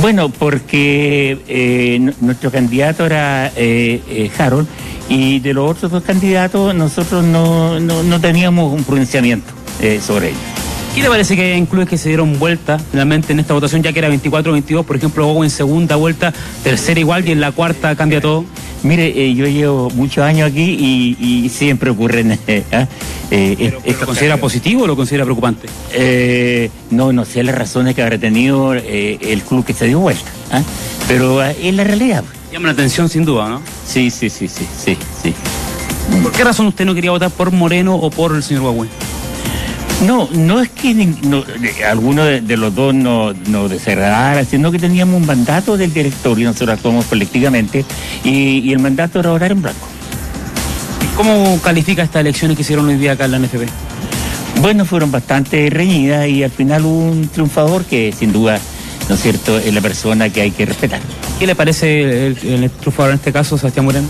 Bueno, 0.00 0.28
porque 0.28 1.36
eh, 1.48 2.12
nuestro 2.20 2.52
candidato 2.52 3.04
era 3.04 3.48
eh, 3.56 4.00
eh, 4.08 4.30
Harold 4.38 4.68
y 5.08 5.40
de 5.40 5.52
los 5.52 5.68
otros 5.68 5.90
dos 5.90 6.04
candidatos 6.04 6.72
nosotros 6.72 7.24
no, 7.24 7.80
no, 7.80 8.04
no 8.04 8.20
teníamos 8.20 8.72
un 8.72 8.84
pronunciamiento 8.84 9.52
eh, 9.80 10.00
sobre 10.00 10.28
ellos. 10.28 10.59
¿Qué 10.94 11.02
le 11.02 11.08
parece 11.08 11.36
que 11.36 11.54
hay 11.54 11.66
clubes 11.66 11.88
que 11.88 11.96
se 11.96 12.08
dieron 12.08 12.38
vuelta 12.38 12.78
finalmente 12.78 13.32
en 13.32 13.40
esta 13.40 13.54
votación, 13.54 13.82
ya 13.82 13.92
que 13.92 14.00
era 14.00 14.10
24-22, 14.10 14.84
por 14.84 14.96
ejemplo, 14.96 15.28
Hugo 15.28 15.44
en 15.44 15.50
segunda 15.50 15.96
vuelta, 15.96 16.32
tercera 16.64 16.98
igual 16.98 17.26
y 17.28 17.32
en 17.32 17.40
la 17.40 17.52
cuarta 17.52 17.94
cambia 17.94 18.20
todo? 18.20 18.44
Mire, 18.82 19.06
eh, 19.08 19.34
yo 19.34 19.46
llevo 19.46 19.90
muchos 19.90 20.24
años 20.24 20.50
aquí 20.50 20.76
y, 20.78 21.16
y 21.20 21.48
siempre 21.48 21.90
ocurren... 21.90 22.38
eh, 22.46 22.64
¿ah? 22.72 22.86
Eh, 23.30 23.72
¿Lo 23.86 24.06
considera 24.06 24.36
positivo 24.38 24.84
o 24.84 24.86
lo 24.86 24.96
considera 24.96 25.24
preocupante? 25.24 25.68
Eh, 25.92 26.70
no, 26.90 27.12
no 27.12 27.24
sé 27.24 27.44
las 27.44 27.54
razones 27.54 27.94
que 27.94 28.02
habrá 28.02 28.18
tenido 28.18 28.74
eh, 28.74 29.18
el 29.20 29.42
club 29.42 29.64
que 29.64 29.72
se 29.72 29.86
dio 29.86 30.00
vuelta, 30.00 30.30
¿ah? 30.50 30.62
pero 31.06 31.42
es 31.42 31.74
la 31.74 31.84
realidad. 31.84 32.24
Llama 32.52 32.66
la 32.66 32.72
atención 32.72 33.08
sin 33.08 33.24
duda, 33.24 33.48
¿no? 33.48 33.62
Sí, 33.86 34.10
sí, 34.10 34.28
sí, 34.28 34.48
sí, 34.48 34.66
sí, 34.76 34.98
sí. 35.22 35.34
¿Por 36.22 36.32
qué 36.32 36.42
razón 36.42 36.66
usted 36.66 36.84
no 36.84 36.94
quería 36.94 37.12
votar 37.12 37.30
por 37.30 37.52
Moreno 37.52 37.94
o 37.94 38.10
por 38.10 38.34
el 38.34 38.42
señor 38.42 38.64
Huawei? 38.64 38.88
No, 40.06 40.28
no 40.32 40.60
es 40.62 40.70
que 40.70 40.94
no, 40.94 41.42
de- 41.42 41.84
alguno 41.84 42.24
de, 42.24 42.40
de 42.40 42.56
los 42.56 42.74
dos 42.74 42.94
nos 42.94 43.36
no 43.48 43.68
desagradara, 43.68 44.44
sino 44.44 44.72
que 44.72 44.78
teníamos 44.78 45.20
un 45.20 45.26
mandato 45.26 45.76
del 45.76 45.92
directorio, 45.92 46.48
nosotros 46.48 46.76
actuamos 46.76 47.04
colectivamente, 47.04 47.84
y, 48.24 48.60
y 48.60 48.72
el 48.72 48.78
mandato 48.78 49.20
era 49.20 49.30
orar 49.32 49.52
en 49.52 49.60
blanco. 49.60 49.86
¿Cómo 51.16 51.58
califica 51.62 52.02
estas 52.02 52.20
elecciones 52.20 52.56
que 52.56 52.62
hicieron 52.62 52.86
hoy 52.88 52.96
día 52.96 53.12
acá 53.12 53.26
en 53.26 53.32
la 53.32 53.38
NFP? 53.40 53.68
Bueno, 54.62 54.86
fueron 54.86 55.10
bastante 55.10 55.68
reñidas 55.68 56.26
y 56.28 56.42
al 56.44 56.50
final 56.50 56.84
hubo 56.86 57.10
un 57.10 57.28
triunfador 57.28 57.84
que 57.84 58.14
sin 58.18 58.32
duda, 58.32 58.58
¿no 59.08 59.14
es 59.16 59.20
cierto?, 59.22 59.58
es 59.58 59.72
la 59.74 59.82
persona 59.82 60.30
que 60.30 60.40
hay 60.40 60.50
que 60.50 60.64
respetar. 60.64 61.00
¿Qué 61.38 61.46
le 61.46 61.54
parece 61.54 62.26
el, 62.28 62.38
el 62.42 62.70
triunfador 62.70 63.10
en 63.10 63.16
este 63.16 63.32
caso, 63.32 63.58
Sebastián 63.58 63.84
Moreno? 63.84 64.08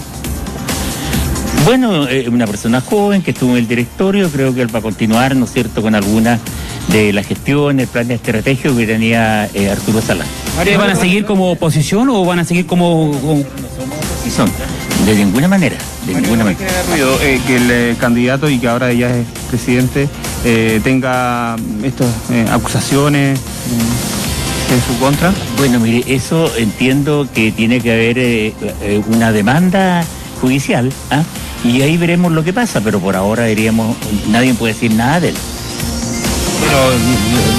Bueno, 1.65 2.09
eh, 2.09 2.29
una 2.31 2.47
persona 2.47 2.81
joven 2.81 3.23
que 3.23 3.33
estuvo 3.33 3.53
en 3.53 3.59
el 3.59 3.69
directorio, 3.69 4.31
creo 4.31 4.55
que 4.55 4.63
él 4.63 4.75
va 4.75 4.79
a 4.79 4.83
continuar, 4.83 5.37
¿no 5.37 5.45
es 5.45 5.53
cierto?, 5.53 5.83
con 5.83 5.95
alguna 5.95 6.39
de 6.89 7.13
la 7.13 7.23
gestión, 7.23 7.79
el 7.81 7.87
plan 7.87 8.11
estratégico 8.11 8.77
que 8.77 8.87
tenía 8.87 9.49
eh, 9.55 9.71
Arturo 9.71 10.01
Salá. 10.01 10.25
¿Van 10.79 10.91
a 10.91 10.97
seguir 10.97 11.25
como 11.27 11.51
oposición 11.53 12.09
o 12.09 12.25
van 12.25 12.39
a 12.41 12.45
seguir 12.45 12.67
como... 12.67 13.13
como- 13.21 13.45
son, 14.35 14.49
de 15.07 15.15
ninguna 15.17 15.49
manera, 15.49 15.77
de 16.07 16.15
ninguna 16.15 16.45
manera. 16.45 16.71
ruido 16.89 17.19
eh, 17.21 17.41
que 17.47 17.57
el 17.57 17.71
eh, 17.71 17.97
candidato 17.99 18.49
y 18.49 18.59
que 18.59 18.69
ahora 18.69 18.93
ya 18.93 19.11
es 19.11 19.27
presidente 19.49 20.09
eh, 20.45 20.81
tenga 20.85 21.57
estas 21.83 22.07
eh, 22.31 22.47
acusaciones 22.51 23.39
eh, 23.41 24.75
en 24.75 24.81
su 24.83 25.01
contra? 25.01 25.33
Bueno, 25.57 25.81
mire, 25.81 26.05
eso 26.15 26.53
entiendo 26.57 27.27
que 27.35 27.51
tiene 27.51 27.81
que 27.81 27.93
haber 27.93 28.19
eh, 28.19 28.55
eh, 28.83 29.03
una 29.09 29.33
demanda 29.33 30.05
judicial, 30.40 30.92
¿ah? 31.11 31.22
y 31.64 31.83
ahí 31.83 31.96
veremos 31.96 32.33
lo 32.33 32.42
que 32.44 32.53
pasa, 32.53 32.81
pero 32.81 33.00
por 33.00 33.16
ahora 33.16 33.44
diríamos, 33.46 33.96
nadie 34.29 34.55
puede 34.55 34.72
decir 34.74 34.92
nada 34.94 35.20
de 35.20 35.31
él. 35.31 35.35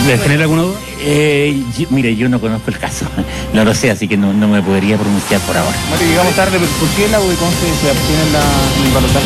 ¿Le 0.07 0.17
genera 0.17 0.43
alguna 0.43 0.61
duda? 0.63 0.77
Eh, 1.03 1.63
yo- 1.77 1.87
mire, 1.89 2.15
yo 2.15 2.29
no 2.29 2.39
conozco 2.39 2.69
el 2.69 2.77
caso, 2.77 3.05
no 3.53 3.63
lo 3.65 3.73
sé, 3.73 3.89
así 3.91 4.07
que 4.07 4.17
no, 4.17 4.33
no 4.33 4.47
me 4.47 4.61
podría 4.61 4.97
pronunciar 4.97 5.41
por 5.41 5.57
ahora. 5.57 5.75
Mario, 5.89 6.07
llegamos 6.07 6.35
tarde, 6.35 6.57
pero 6.59 6.71
¿por 6.71 6.89
qué 6.89 7.07
la 7.11 7.19
U 7.19 7.27
de 7.27 7.35
Conce 7.35 7.57
se 7.81 7.89
abstiene 7.89 8.23
en, 8.27 8.33
la, 8.33 8.43
en 8.79 8.85
el 8.87 8.91
balotaje? 8.93 9.25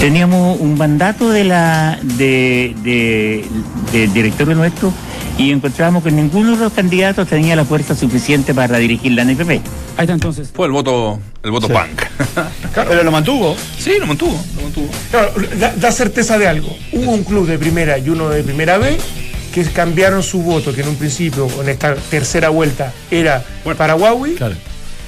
Teníamos 0.00 0.60
un 0.60 0.76
mandato 0.76 1.30
de 1.30 1.44
la 1.44 1.98
de, 2.02 2.74
de- 2.82 3.44
del 3.92 4.12
directorio 4.12 4.54
nuestro 4.56 4.92
y 5.36 5.50
encontramos 5.50 6.04
que 6.04 6.10
ninguno 6.10 6.52
de 6.52 6.64
los 6.64 6.72
candidatos 6.72 7.28
tenía 7.28 7.56
la 7.56 7.64
fuerza 7.64 7.94
suficiente 7.94 8.54
para 8.54 8.78
dirigir 8.78 9.12
la 9.12 9.22
NPP. 9.22 9.50
Ahí 9.50 9.60
está 10.00 10.12
entonces. 10.12 10.50
Fue 10.54 10.66
el 10.66 10.72
voto, 10.72 11.18
el 11.42 11.50
voto 11.50 11.68
punk. 11.68 12.02
Pero 12.74 13.02
lo 13.02 13.10
mantuvo. 13.10 13.56
Sí, 13.78 13.92
lo 13.98 14.06
mantuvo, 14.06 14.40
lo 14.56 14.62
mantuvo. 14.62 14.88
Claro, 15.10 15.32
da, 15.58 15.74
da 15.76 15.92
certeza 15.92 16.38
de 16.38 16.46
algo. 16.46 16.76
Hubo 16.92 17.12
un 17.12 17.24
club 17.24 17.46
de 17.46 17.58
primera 17.58 17.98
y 17.98 18.08
uno 18.08 18.28
de 18.28 18.42
primera 18.42 18.78
B 18.78 18.96
que 19.52 19.64
cambiaron 19.64 20.22
su 20.22 20.42
voto, 20.42 20.74
que 20.74 20.80
en 20.80 20.88
un 20.88 20.96
principio, 20.96 21.48
en 21.60 21.68
esta 21.68 21.94
tercera 21.94 22.48
vuelta, 22.48 22.92
era 23.10 23.44
para 23.76 23.94
Huawei, 23.94 24.36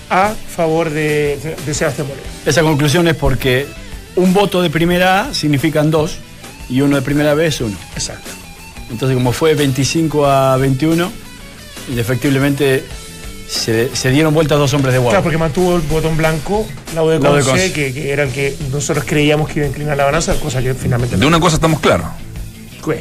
a 0.09 0.35
favor 0.49 0.91
de, 0.91 1.57
de 1.67 1.75
Sebastián 1.75 2.07
Moreno. 2.07 2.27
Esa 2.45 2.63
conclusión 2.63 3.09
es 3.09 3.17
porque 3.17 3.67
un 4.15 4.33
voto 4.33 4.63
de 4.63 4.71
primera 4.71 5.23
A 5.23 5.35
significan 5.35 5.91
dos 5.91 6.19
y 6.69 6.81
uno 6.81 6.95
de 6.97 7.03
primera 7.03 7.35
B 7.35 7.47
es 7.47 7.61
uno. 7.61 7.77
Exacto. 7.95 8.46
Entonces, 8.91 9.17
como 9.17 9.33
fue 9.33 9.55
25 9.55 10.27
a 10.27 10.57
21, 10.57 11.11
indefectiblemente 11.91 12.85
se, 13.49 13.95
se 13.95 14.11
dieron 14.11 14.35
vueltas 14.35 14.59
dos 14.59 14.73
hombres 14.75 14.93
de 14.95 14.99
Claro, 15.01 15.11
Huawei. 15.11 15.23
porque 15.23 15.39
mantuvo 15.39 15.77
el 15.77 15.83
botón 15.83 16.17
blanco, 16.17 16.67
la 16.95 17.03
de 17.03 17.19
La 17.19 17.31
U 17.31 17.35
de 17.35 17.43
Conce, 17.43 17.51
Conce. 17.51 17.73
que, 17.73 17.93
que 17.93 18.13
era 18.13 18.25
el 18.25 18.31
que 18.31 18.57
nosotros 18.73 19.05
creíamos 19.07 19.49
que 19.49 19.61
iba 19.61 19.67
a 19.67 19.69
inclinar 19.69 19.97
la 19.97 20.05
balanza, 20.05 20.35
cosa 20.41 20.63
que 20.63 20.75
finalmente 20.75 21.17
De 21.17 21.21
no. 21.23 21.29
una 21.29 21.41
cosa 21.41 21.57
estamos 21.57 21.81
claros, 21.81 22.07
¿Qué? 22.85 23.01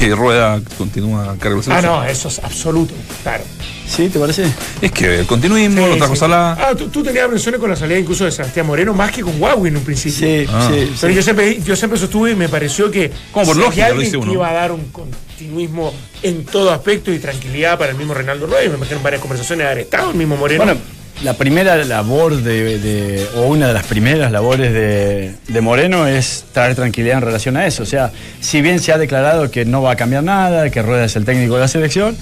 Que 0.00 0.14
Rueda 0.14 0.60
continúa 0.78 1.32
a 1.32 1.36
cargo 1.36 1.60
de 1.60 1.72
Ah, 1.72 1.82
no, 1.82 2.04
eso 2.04 2.28
es 2.28 2.38
absoluto, 2.38 2.94
claro. 3.22 3.44
¿Sí? 3.86 4.08
¿Te 4.08 4.18
parece? 4.18 4.46
Es 4.80 4.92
que 4.92 5.20
el 5.20 5.26
continuismo, 5.26 5.84
Sí, 5.86 5.92
otra 5.92 6.06
sí. 6.06 6.10
cosa 6.10 6.28
la... 6.28 6.52
Ah, 6.52 6.74
tú, 6.76 6.88
tú 6.88 7.02
tenías 7.02 7.28
presiones 7.28 7.60
con 7.60 7.68
la 7.70 7.76
salida 7.76 7.98
incluso 7.98 8.24
de 8.24 8.30
Sebastián 8.30 8.66
Moreno, 8.66 8.94
más 8.94 9.10
que 9.12 9.20
con 9.22 9.40
Huawei 9.42 9.68
en 9.70 9.76
un 9.78 9.84
principio. 9.84 10.26
Sí, 10.26 10.46
Ah. 10.48 10.68
sí. 10.72 10.92
Pero 11.00 11.12
sí. 11.12 11.16
yo 11.16 11.22
siempre, 11.22 11.60
yo 11.62 11.76
siempre 11.76 11.98
sostuve 11.98 12.30
y 12.30 12.34
me 12.36 12.48
pareció 12.48 12.90
que 12.90 13.10
Como 13.32 13.46
por 13.46 13.56
si 13.56 13.60
lógica, 13.62 13.88
lo 13.90 14.00
dice 14.00 14.16
uno. 14.16 14.32
iba 14.32 14.48
a 14.48 14.52
dar 14.52 14.72
un 14.72 14.84
continuismo 14.90 15.92
en 16.22 16.44
todo 16.44 16.70
aspecto 16.72 17.12
y 17.12 17.18
tranquilidad 17.18 17.78
para 17.78 17.90
el 17.90 17.98
mismo 17.98 18.14
Reinaldo 18.14 18.46
Rueda, 18.46 18.64
y 18.64 18.68
me 18.68 18.76
imagino 18.76 19.00
varias 19.00 19.20
conversaciones 19.20 19.64
de 19.64 19.72
haber 19.72 19.84
estado 19.84 20.10
el 20.12 20.16
mismo 20.16 20.36
Moreno. 20.36 20.64
Bueno, 20.64 20.80
la 21.22 21.34
primera 21.34 21.76
labor 21.84 22.36
de, 22.42 22.78
de- 22.78 23.26
o 23.36 23.42
una 23.46 23.68
de 23.68 23.74
las 23.74 23.84
primeras 23.86 24.32
labores 24.32 24.72
de, 24.72 25.34
de 25.48 25.60
Moreno 25.60 26.06
es 26.06 26.44
traer 26.52 26.74
tranquilidad 26.74 27.18
en 27.18 27.24
relación 27.24 27.56
a 27.56 27.66
eso. 27.66 27.82
O 27.82 27.86
sea, 27.86 28.10
si 28.40 28.62
bien 28.62 28.78
se 28.80 28.92
ha 28.92 28.98
declarado 28.98 29.50
que 29.50 29.64
no 29.64 29.82
va 29.82 29.92
a 29.92 29.96
cambiar 29.96 30.22
nada, 30.24 30.70
que 30.70 30.80
Rueda 30.82 31.04
es 31.04 31.16
el 31.16 31.24
técnico 31.24 31.54
de 31.54 31.60
la 31.60 31.68
selección, 31.68 32.16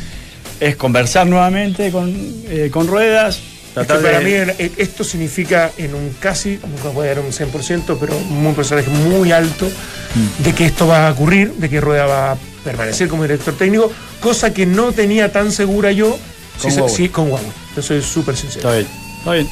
es 0.61 0.75
conversar 0.77 1.27
nuevamente 1.29 1.93
con, 1.93 2.13
eh, 2.49 2.69
con 2.73 2.89
Ruedas, 2.89 3.37
Es 3.37 3.43
que 3.75 3.85
tratar 3.85 4.01
para 4.03 4.21
mí 4.21 4.33
eh, 4.33 4.73
esto 4.79 5.05
significa 5.05 5.71
en 5.79 5.95
un 5.95 6.11
casi, 6.19 6.59
nunca 6.67 6.89
voy 6.89 7.07
a 7.07 7.11
dar 7.15 7.21
un 7.21 7.31
100%, 7.33 7.97
pero 8.01 8.17
un 8.17 8.55
porcentaje 8.55 8.91
muy 8.91 9.31
alto 9.33 9.69
Mm. 10.15 10.43
de 10.43 10.55
que 10.55 10.65
esto 10.65 10.87
va 10.87 11.07
a 11.07 11.13
ocurrir, 11.13 11.53
de 11.59 11.69
que 11.69 11.83
Rueda 11.83 12.07
va 12.07 12.33
a 12.33 12.37
permanecer 12.65 13.09
como 13.09 13.25
director 13.25 13.55
técnico, 13.59 13.93
cosa 14.21 14.55
que 14.55 14.65
no 14.65 14.91
tenía 14.93 15.31
tan 15.31 15.53
segura 15.53 15.93
yo 15.93 16.19
Con 16.61 16.71
sí, 16.71 16.79
Huawei. 16.79 16.97
sí, 16.97 17.09
con 17.09 17.31
Huawei. 17.31 17.47
Yo 17.77 17.83
soy 17.83 18.03
súper 18.03 18.37
sincero. 18.37 18.61
Está 18.73 18.73
bien, 18.73 18.87
está 19.19 19.31
bien. 19.31 19.49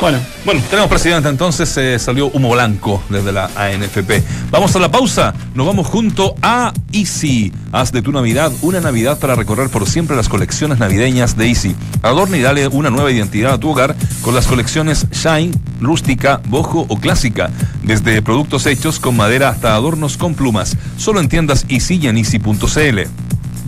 Bueno, 0.00 0.18
Bueno, 0.46 0.62
tenemos 0.70 0.88
presidente 0.88 1.28
entonces, 1.28 1.76
eh, 1.76 1.98
salió 1.98 2.28
humo 2.28 2.50
blanco 2.52 3.02
desde 3.10 3.32
la 3.32 3.50
ANFP. 3.54 4.22
Vamos 4.50 4.74
a 4.74 4.78
la 4.78 4.90
pausa, 4.90 5.34
nos 5.54 5.66
vamos 5.66 5.88
junto 5.88 6.34
a 6.40 6.72
Easy. 6.92 7.52
Haz 7.70 7.92
de 7.92 8.00
tu 8.00 8.10
Navidad 8.10 8.50
una 8.62 8.80
Navidad 8.80 9.18
para 9.18 9.34
recorrer 9.34 9.68
por 9.68 9.86
siempre 9.86 10.16
las 10.16 10.30
colecciones 10.30 10.78
navideñas 10.78 11.36
de 11.36 11.48
Easy. 11.48 11.76
Adorna 12.00 12.38
y 12.38 12.40
dale 12.40 12.66
una 12.68 12.88
nueva 12.88 13.12
identidad 13.12 13.52
a 13.52 13.60
tu 13.60 13.68
hogar 13.68 13.94
con 14.22 14.34
las 14.34 14.46
colecciones 14.46 15.06
Shine, 15.10 15.52
rústica, 15.82 16.40
bojo 16.46 16.86
o 16.88 16.96
clásica. 16.98 17.50
Desde 17.82 18.22
productos 18.22 18.64
hechos 18.64 19.00
con 19.00 19.16
madera 19.18 19.50
hasta 19.50 19.74
adornos 19.74 20.16
con 20.16 20.34
plumas. 20.34 20.78
Solo 20.96 21.20
en 21.20 21.28
tiendas 21.28 21.66
Easy 21.68 21.98
y 22.00 22.06
en 22.06 22.16
easy.cl. 22.16 23.00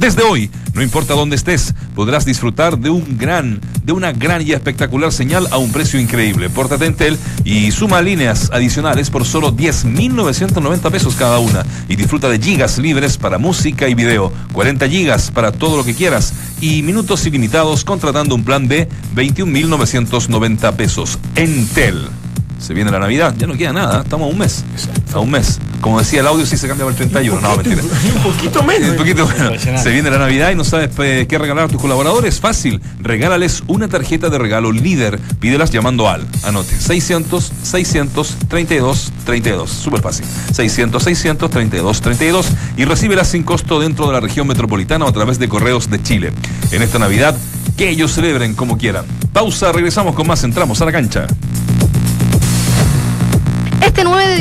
Desde 0.02 0.24
hoy, 0.24 0.50
no 0.74 0.82
importa 0.82 1.14
dónde 1.14 1.36
estés, 1.36 1.76
podrás 1.94 2.24
disfrutar 2.24 2.76
de 2.76 2.90
un 2.90 3.16
gran, 3.18 3.60
de 3.84 3.92
una 3.92 4.10
gran 4.10 4.44
y 4.44 4.50
espectacular 4.50 5.12
señal 5.12 5.46
a 5.52 5.58
un 5.58 5.70
precio 5.70 6.00
increíble. 6.00 6.50
Pórtate 6.50 6.86
en 6.86 6.94
Tel 6.96 7.16
y 7.44 7.70
suma 7.70 8.02
líneas 8.02 8.50
adicionales 8.52 9.10
por 9.10 9.24
solo 9.24 9.52
10.990 9.52 10.90
pesos 10.90 11.14
cada 11.14 11.38
una 11.38 11.64
y 11.88 11.94
disfruta 11.94 12.28
de 12.28 12.40
gigas 12.40 12.78
libres 12.78 13.16
para 13.16 13.38
música 13.38 13.88
y 13.88 13.94
video, 13.94 14.32
40 14.52 14.88
gigas 14.88 15.30
para 15.30 15.52
todo 15.52 15.76
lo 15.76 15.84
que 15.84 15.94
quieras 15.94 16.34
y 16.60 16.82
minutos 16.82 17.24
ilimitados 17.24 17.84
contratando 17.84 18.34
un 18.34 18.42
plan 18.42 18.66
de 18.66 18.88
21.990 19.14 20.74
pesos. 20.74 21.16
En 21.36 21.64
Tel. 21.68 22.21
Se 22.62 22.74
viene 22.74 22.92
la 22.92 23.00
Navidad, 23.00 23.34
ya 23.36 23.48
no 23.48 23.54
queda 23.54 23.72
nada, 23.72 24.02
estamos 24.02 24.28
a 24.28 24.32
un 24.32 24.38
mes. 24.38 24.64
A 25.12 25.18
un 25.18 25.32
mes. 25.32 25.58
Como 25.80 25.98
decía 25.98 26.20
el 26.20 26.28
audio, 26.28 26.46
sí 26.46 26.56
se 26.56 26.68
cambia 26.68 26.86
para 26.86 26.96
el 26.96 27.10
31. 27.10 27.40
No, 27.40 27.56
mentira. 27.56 27.82
un 28.14 28.22
poquito 28.22 28.62
menos. 28.62 28.90
Un 28.90 28.96
poquito, 28.96 29.24
bueno, 29.24 29.44
Impresionante. 29.46 29.82
se 29.82 29.92
viene 29.92 30.10
la 30.10 30.18
Navidad 30.18 30.52
y 30.52 30.54
no 30.54 30.62
sabes 30.62 30.88
pues, 30.94 31.26
qué 31.26 31.38
regalar 31.38 31.64
a 31.64 31.68
tus 31.68 31.80
colaboradores. 31.80 32.38
Fácil, 32.38 32.80
regálales 33.00 33.64
una 33.66 33.88
tarjeta 33.88 34.30
de 34.30 34.38
regalo 34.38 34.70
líder. 34.70 35.18
Pídelas 35.40 35.72
llamando 35.72 36.08
al, 36.08 36.24
anote, 36.44 36.78
600 36.78 37.52
600 37.64 38.36
32 38.46 39.12
32. 39.24 39.68
Súper 39.68 40.00
fácil. 40.00 40.24
600 40.52 41.02
600 41.02 41.50
32 41.50 42.00
32 42.00 42.46
y 42.76 42.84
recíbelas 42.84 43.26
sin 43.26 43.42
costo 43.42 43.80
dentro 43.80 44.06
de 44.06 44.12
la 44.12 44.20
región 44.20 44.46
metropolitana 44.46 45.04
o 45.04 45.08
a 45.08 45.12
través 45.12 45.40
de 45.40 45.48
correos 45.48 45.90
de 45.90 46.00
Chile. 46.00 46.32
En 46.70 46.82
esta 46.82 47.00
Navidad, 47.00 47.36
que 47.76 47.88
ellos 47.88 48.12
celebren 48.12 48.54
como 48.54 48.78
quieran. 48.78 49.04
Pausa, 49.32 49.72
regresamos 49.72 50.14
con 50.14 50.28
más. 50.28 50.44
Entramos 50.44 50.80
a 50.80 50.84
la 50.84 50.92
cancha. 50.92 51.26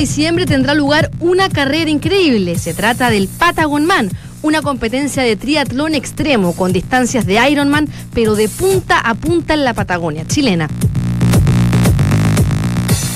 9 0.01 0.07
de 0.07 0.07
diciembre 0.07 0.45
tendrá 0.47 0.73
lugar 0.73 1.11
una 1.19 1.47
carrera 1.47 1.91
increíble. 1.91 2.57
Se 2.57 2.73
trata 2.73 3.11
del 3.11 3.27
Patagon 3.27 3.85
Man, 3.85 4.09
una 4.41 4.63
competencia 4.63 5.21
de 5.21 5.35
triatlón 5.35 5.93
extremo 5.93 6.55
con 6.55 6.73
distancias 6.73 7.27
de 7.27 7.37
Ironman, 7.47 7.87
pero 8.11 8.33
de 8.33 8.49
punta 8.49 8.97
a 8.99 9.13
punta 9.13 9.53
en 9.53 9.63
la 9.63 9.75
Patagonia 9.75 10.25
chilena. 10.25 10.67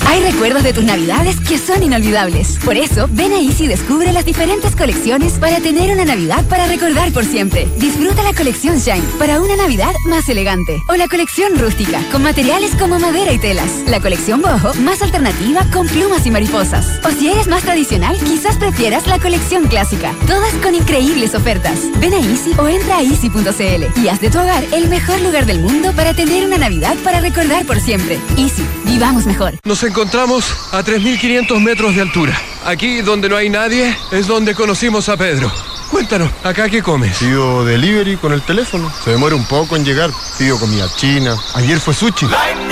Hay 0.08 0.20
recuerdos 0.20 0.62
de 0.62 0.72
tus 0.72 0.84
navidades 0.84 1.40
que 1.40 1.58
son 1.58 1.82
inolvidables. 1.82 2.58
Por 2.64 2.76
eso, 2.76 3.08
ven 3.10 3.32
a 3.32 3.40
Easy 3.40 3.64
y 3.64 3.68
descubre 3.68 4.12
las 4.12 4.24
diferentes 4.24 4.76
colecciones 4.76 5.34
para 5.34 5.58
tener 5.58 5.92
una 5.92 6.04
Navidad 6.04 6.44
para 6.48 6.66
recordar 6.66 7.12
por 7.12 7.24
siempre. 7.24 7.68
Disfruta 7.78 8.22
la 8.22 8.32
colección 8.32 8.78
Shine 8.78 9.04
para 9.18 9.40
una 9.40 9.56
Navidad 9.56 9.92
más 10.06 10.28
elegante. 10.28 10.80
O 10.88 10.94
la 10.94 11.08
colección 11.08 11.58
rústica, 11.58 12.00
con 12.12 12.22
materiales 12.22 12.76
como 12.76 13.00
madera 13.00 13.32
y 13.32 13.38
telas. 13.38 13.82
La 13.88 14.00
colección 14.00 14.40
boho, 14.40 14.74
más 14.74 15.02
alternativa 15.02 15.66
con 15.72 15.88
plumas 15.88 16.24
y 16.24 16.30
mariposas. 16.30 17.00
O 17.04 17.10
si 17.10 17.28
eres 17.28 17.48
más 17.48 17.64
tradicional, 17.64 18.16
quizás 18.18 18.56
prefieras 18.56 19.06
la 19.08 19.18
colección 19.18 19.66
clásica. 19.66 20.14
Todas 20.28 20.54
con 20.62 20.74
increíbles 20.74 21.34
ofertas. 21.34 21.80
Ven 21.98 22.14
a 22.14 22.18
Easy 22.18 22.52
o 22.58 22.68
entra 22.68 22.98
a 22.98 23.02
easy.cl 23.02 24.00
y 24.00 24.08
haz 24.08 24.20
de 24.20 24.30
tu 24.30 24.38
hogar 24.38 24.64
el 24.72 24.88
mejor 24.88 25.20
lugar 25.20 25.46
del 25.46 25.58
mundo 25.58 25.92
para 25.92 26.14
tener 26.14 26.46
una 26.46 26.58
Navidad 26.58 26.94
para 27.02 27.20
recordar 27.20 27.66
por 27.66 27.80
siempre. 27.80 28.20
Easy, 28.38 28.64
vivamos 28.84 29.26
mejor. 29.26 29.54
Nos 29.64 29.82
encontramos 29.96 30.52
a 30.72 30.84
3.500 30.84 31.58
metros 31.58 31.94
de 31.94 32.02
altura. 32.02 32.38
Aquí, 32.66 33.00
donde 33.00 33.30
no 33.30 33.36
hay 33.38 33.48
nadie, 33.48 33.96
es 34.10 34.26
donde 34.26 34.54
conocimos 34.54 35.08
a 35.08 35.16
Pedro. 35.16 35.50
Cuéntanos, 35.90 36.30
¿acá 36.44 36.68
qué 36.68 36.82
comes? 36.82 37.16
Pido 37.16 37.64
delivery 37.64 38.18
con 38.18 38.34
el 38.34 38.42
teléfono. 38.42 38.92
Se 39.02 39.12
demora 39.12 39.34
un 39.34 39.46
poco 39.46 39.74
en 39.74 39.86
llegar. 39.86 40.10
Pido 40.36 40.58
comida 40.58 40.86
china. 40.96 41.34
Ayer 41.54 41.80
fue 41.80 41.94
sushi. 41.94 42.26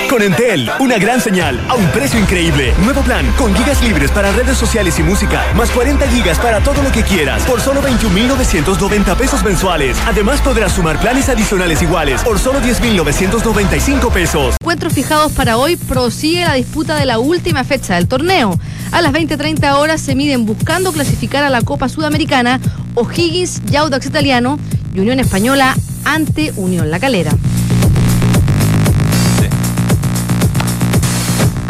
Con 0.09 0.23
Entel, 0.23 0.71
una 0.81 0.99
gran 0.99 1.21
señal 1.21 1.61
a 1.69 1.75
un 1.75 1.87
precio 1.89 2.19
increíble. 2.21 2.73
Nuevo 2.85 3.01
plan 3.03 3.27
con 3.37 3.55
gigas 3.55 3.83
libres 3.83 4.11
para 4.11 4.33
redes 4.33 4.57
sociales 4.57 4.99
y 4.99 5.03
música, 5.03 5.45
más 5.55 5.71
40 5.71 6.07
gigas 6.09 6.39
para 6.39 6.61
todo 6.61 6.83
lo 6.83 6.93
que 6.93 7.03
quieras, 7.03 7.43
por 7.45 7.61
solo 7.61 7.83
21.990 7.83 9.17
pesos 9.17 9.43
mensuales. 9.43 9.97
Además 10.07 10.41
podrás 10.41 10.73
sumar 10.73 11.01
planes 11.01 11.29
adicionales 11.29 11.83
iguales 11.83 12.23
por 12.23 12.39
solo 12.39 12.61
10.995 12.61 14.13
pesos. 14.13 14.57
Encuentros 14.61 14.93
fijados 14.93 15.33
para 15.33 15.57
hoy 15.57 15.77
prosigue 15.77 16.45
la 16.45 16.55
disputa 16.55 16.97
de 16.97 17.07
la 17.07 17.19
última 17.19 17.65
fecha 17.65 17.97
del 17.97 18.07
torneo. 18.07 18.59
A 18.93 19.01
las 19.01 19.13
20.30 19.13 19.75
horas 19.75 20.01
se 20.01 20.15
miden 20.15 20.45
buscando 20.45 20.93
clasificar 20.93 21.43
a 21.43 21.51
la 21.51 21.63
Copa 21.63 21.89
Sudamericana 21.89 22.61
O'Higgins 22.95 23.63
y 23.71 23.77
Audax 23.77 24.07
Italiano 24.07 24.59
y 24.95 25.01
Unión 25.01 25.19
Española 25.19 25.75
ante 26.05 26.53
Unión 26.57 26.91
La 26.91 27.01
Calera. 27.01 27.33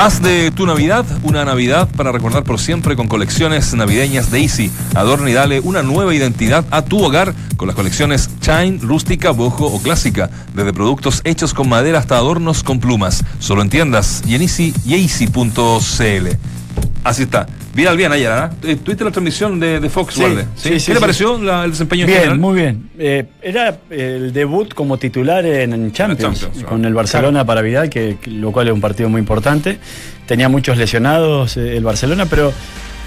Haz 0.05 0.21
de 0.21 0.51
tu 0.51 0.67
Navidad 0.67 1.07
una 1.23 1.47
Navidad 1.47 1.89
para 1.97 2.13
recordar 2.13 2.45
por 2.45 2.61
siempre 2.61 2.95
con 2.95 3.09
colecciones 3.09 3.73
navideñas 3.73 4.31
de 4.31 4.43
Easy. 4.43 4.71
Adorna 4.95 5.31
y 5.31 5.33
dale 5.33 5.61
una 5.61 5.83
nueva 5.83 6.15
identidad 6.15 6.63
a 6.71 6.83
tu 6.83 7.03
hogar 7.03 7.35
con 7.57 7.69
las 7.69 7.75
colecciones 7.75 8.29
Shine, 8.43 8.81
rústica, 8.83 9.31
bojo 9.31 9.65
o 9.65 9.81
clásica. 9.81 10.29
Desde 10.53 10.75
productos 10.75 11.23
hechos 11.25 11.55
con 11.55 11.71
madera 11.71 12.01
hasta 12.01 12.19
adornos 12.19 12.63
con 12.63 12.81
plumas. 12.81 13.25
Solo 13.39 13.63
en 13.63 13.71
tiendas 13.71 14.23
y 14.27 14.35
en 14.35 14.43
Easy 14.43 14.75
y 14.85 14.93
easy.cl. 14.93 16.37
Así 17.03 17.23
está. 17.23 17.47
Vidal 17.75 17.97
bien 17.97 18.13
ayer, 18.13 18.31
¿ah? 18.31 18.51
Eh, 18.63 18.77
¿Tuviste 18.77 19.03
la 19.05 19.11
transmisión 19.11 19.59
de, 19.59 19.81
de 19.81 19.91
Fox, 19.91 20.15
Sí, 20.15 20.23
sí, 20.55 20.69
¿Qué 20.71 20.81
sí, 20.81 20.91
le 20.93 20.97
sí. 20.97 21.01
pareció 21.01 21.39
la- 21.43 21.65
el 21.65 21.73
desempeño 21.73 22.03
en 22.03 22.07
Bien, 22.07 22.19
general? 22.21 22.39
muy 22.39 22.55
bien. 22.61 22.89
Eh, 22.99 23.25
era 23.43 23.77
el 23.91 24.33
debut 24.33 24.73
como 24.75 24.97
titular 24.97 25.45
en, 25.45 25.73
en 25.73 25.93
Champions, 25.93 26.41
Champions, 26.41 26.65
con 26.65 26.85
ah. 26.85 26.89
el 26.89 26.95
Barcelona 26.95 27.45
para 27.45 27.63
Vidal, 27.63 27.91
que, 27.91 28.17
lo 28.27 28.53
cual 28.53 28.69
es 28.69 28.75
un 28.75 28.81
partido 28.81 29.09
muy 29.09 29.19
importante. 29.19 29.79
Tenía 30.27 30.49
muchos 30.49 30.77
lesionados 30.79 31.57
eh, 31.57 31.77
el 31.77 31.83
Barcelona, 31.85 32.27
pero 32.27 32.53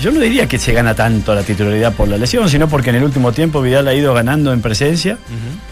yo 0.02 0.12
no 0.12 0.20
diría 0.20 0.48
que 0.48 0.58
se 0.60 0.74
gana 0.74 0.94
tanto 0.94 1.34
la 1.34 1.44
titularidad 1.44 1.94
por 1.94 2.08
la 2.10 2.18
lesión, 2.18 2.50
sino 2.50 2.68
porque 2.68 2.90
en 2.90 2.98
el 2.98 3.04
último 3.04 3.32
tiempo 3.32 3.62
Vidal 3.62 3.88
ha 3.88 3.94
ido 3.94 4.14
ganando 4.14 4.52
en 4.52 4.62
presencia 4.62 5.18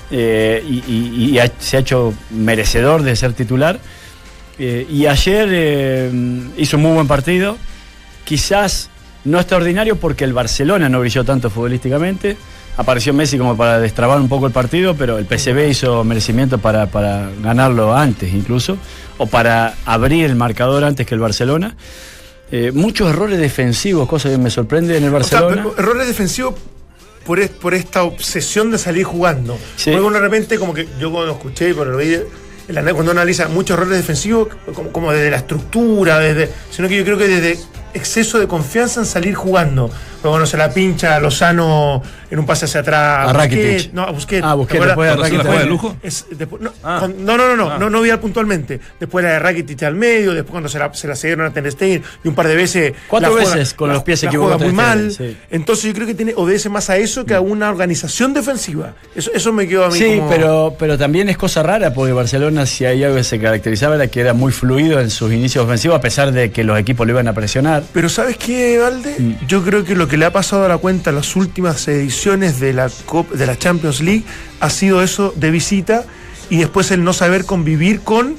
eh, 0.09 0.63
y, 0.67 0.83
y- 0.91 1.29
y 1.31 1.39
ha- 1.39 1.51
se 1.59 1.77
ha 1.77 1.79
hecho 1.81 2.13
merecedor 2.31 3.03
de 3.03 3.15
ser 3.17 3.33
titular. 3.33 3.77
Eh, 4.57 4.87
y 4.89 5.05
ayer 5.05 5.49
eh, 5.51 6.11
hizo 6.57 6.77
un 6.77 6.83
muy 6.83 6.93
buen 6.93 7.07
partido. 7.07 7.57
Quizás 8.26 8.89
no 9.23 9.39
extraordinario 9.39 9.95
porque 9.95 10.23
el 10.26 10.34
Barcelona 10.34 10.89
no 10.89 10.99
brilló 10.99 11.23
tanto 11.23 11.49
futbolísticamente. 11.49 12.36
Apareció 12.78 13.13
Messi 13.13 13.38
como 13.38 13.55
para 13.55 13.80
destrabar 13.80 14.19
un 14.19 14.28
poco 14.28 14.47
el 14.47 14.51
partido, 14.51 14.95
pero 14.95 15.17
el 15.17 15.26
PSV 15.26 15.69
hizo 15.69 16.03
merecimiento 16.03 16.57
para, 16.57 16.88
para 16.88 17.30
ganarlo 17.41 17.95
antes 17.95 18.34
incluso, 18.34 18.78
o 19.17 19.28
para 19.28 19.76
abrir 19.86 20.26
el 20.26 20.36
marcador 20.36 20.84
antes 20.84 21.07
que 21.07 21.15
el 21.15 21.21
Barcelona. 21.21 21.76
Eh, 22.51 22.71
muchos 22.73 23.09
errores 23.09 23.39
defensivos, 23.39 24.07
cosa 24.09 24.30
que 24.30 24.38
me 24.38 24.49
sorprende 24.49 24.97
en 24.97 25.05
el 25.05 25.15
O 25.15 25.23
sea, 25.23 25.39
Barcelona. 25.41 25.69
pero 25.73 25.80
errores 25.89 26.07
defensivos 26.07 26.55
por, 27.26 27.39
es- 27.39 27.49
por 27.49 27.73
esta 27.73 28.03
obsesión 28.03 28.69
de 28.71 28.78
salir 28.78 29.05
jugando. 29.05 29.57
Sí. 29.78 29.91
Uno 29.91 30.11
de 30.11 30.19
repente, 30.19 30.59
como 30.59 30.73
que 30.73 30.88
yo 30.99 31.11
cuando 31.11 31.32
escuché, 31.32 31.73
cuando 31.73 31.93
lo 31.93 31.97
vi, 31.99 32.17
cuando 32.93 33.11
analiza 33.11 33.47
muchos 33.47 33.78
errores 33.78 33.97
defensivos, 33.97 34.49
como, 34.76 34.91
como 34.91 35.11
desde 35.13 35.32
la 35.32 35.38
estructura, 35.38 36.19
desde, 36.19 36.51
sino 36.71 36.88
que 36.89 36.97
yo 36.97 37.05
creo 37.05 37.17
que 37.17 37.28
desde 37.30 37.57
exceso 37.95 38.39
de 38.39 38.47
confianza 38.47 38.99
en 38.99 39.05
salir 39.05 39.33
jugando. 39.33 39.89
Porque 40.26 40.32
cuando 40.34 40.47
se 40.47 40.57
la 40.57 40.71
pincha 40.71 41.15
a 41.15 41.19
Lozano 41.19 42.01
en 42.32 42.39
un 42.39 42.45
pase 42.47 42.65
hacia 42.65 42.82
atrás. 42.82 43.30
A 43.30 43.34
Rakitic. 43.34 43.93
No, 43.93 44.01
a 44.03 44.09
Busquets. 44.11 44.43
Ah, 44.43 44.55
Busquets, 44.55 44.84
después 44.84 45.09
de 45.11 45.15
se 45.15 45.21
Rakitic. 45.38 45.59
de 45.59 45.65
lujo? 45.67 45.95
Es- 46.01 46.26
después- 46.32 46.61
no, 46.63 46.71
con- 46.99 47.23
no, 47.23 47.38
no, 47.38 47.47
no, 47.49 47.55
no, 47.55 47.78
no, 47.78 47.89
no 47.91 48.01
Vidal 48.01 48.19
puntualmente. 48.19 48.80
Después 48.99 49.23
la 49.23 49.34
de 49.34 49.39
Rakitic 49.39 49.84
al 49.84 49.93
medio, 49.93 50.34
después 50.34 50.49
cuando 50.51 50.67
se 50.67 50.80
la, 50.80 50.91
se 50.95 51.07
la 51.07 51.15
cedieron 51.15 51.45
a 51.45 51.71
Stegen 51.71 52.01
y 52.23 52.28
un 52.28 52.34
par 52.34 52.47
de 52.47 52.55
veces. 52.55 52.93
Cuatro 53.07 53.30
la 53.30 53.36
juega- 53.36 53.55
veces 53.55 53.73
con 53.76 53.89
la- 53.89 53.93
los 53.93 54.03
pies 54.03 54.23
equivocados 54.23 54.63
juega 54.63 54.73
muy 54.73 54.76
mal. 54.84 55.11
Sí. 55.11 55.38
Entonces 55.51 55.86
yo 55.86 55.93
creo 55.93 56.07
que 56.07 56.15
tiene, 56.15 56.34
obedece 56.36 56.69
más 56.69 56.89
a 56.89 56.97
eso 56.97 57.23
que 57.23 57.36
a 57.36 57.41
una 57.41 57.69
organización 57.69 58.34
defensiva. 58.34 58.93
Eso, 59.15 59.30
eso 59.34 59.53
me 59.53 59.67
quedó 59.67 59.86
a 59.86 59.89
mí 59.89 59.97
Sí, 59.99 60.15
como- 60.17 60.30
pero, 60.30 60.76
pero 60.80 60.97
también 60.97 61.30
es 61.30 61.38
cosa 61.38 61.61
rara 61.61 61.93
porque 61.93 62.13
Barcelona, 62.13 62.65
si 62.65 62.84
hay 62.86 63.03
algo 63.03 63.17
que 63.17 63.23
se 63.23 63.39
caracterizaba, 63.39 63.95
era 63.95 64.07
que 64.07 64.21
era 64.21 64.34
muy 64.34 64.51
fluido 64.51 64.99
en 64.99 65.11
sus 65.11 65.32
inicios 65.32 65.63
ofensivos, 65.65 65.97
a 65.97 66.01
pesar 66.01 66.32
de 66.32 66.49
que 66.51 66.63
los 66.63 66.80
equipos 66.80 67.05
lo 67.05 67.13
iban 67.13 67.28
a 67.28 67.34
presionar. 67.34 67.84
Pero 67.93 68.09
¿sabes 68.09 68.38
qué, 68.38 68.80
Valde? 68.80 69.15
Mm. 69.19 69.45
Yo 69.47 69.63
creo 69.63 69.84
que 69.84 69.93
lo 69.95 70.07
que 70.07 70.14
le 70.18 70.26
ha 70.26 70.32
pasado 70.32 70.66
a 70.66 70.68
la 70.70 70.78
cuenta 70.78 71.09
en 71.11 71.16
las 71.18 71.36
últimas 71.36 71.88
ediciones 71.88 72.59
de 72.59 72.74
la, 72.74 72.88
Cop- 72.88 73.30
de 73.32 73.45
la 73.45 73.57
Champions 73.57 74.01
League 74.01 74.24
ha 74.59 74.70
sido 74.70 75.01
eso 75.03 75.34
de 75.36 75.51
visita 75.51 76.03
y 76.49 76.57
después 76.57 76.91
el 76.91 77.03
no 77.03 77.13
saber 77.13 77.45
convivir 77.45 78.01
con 78.01 78.38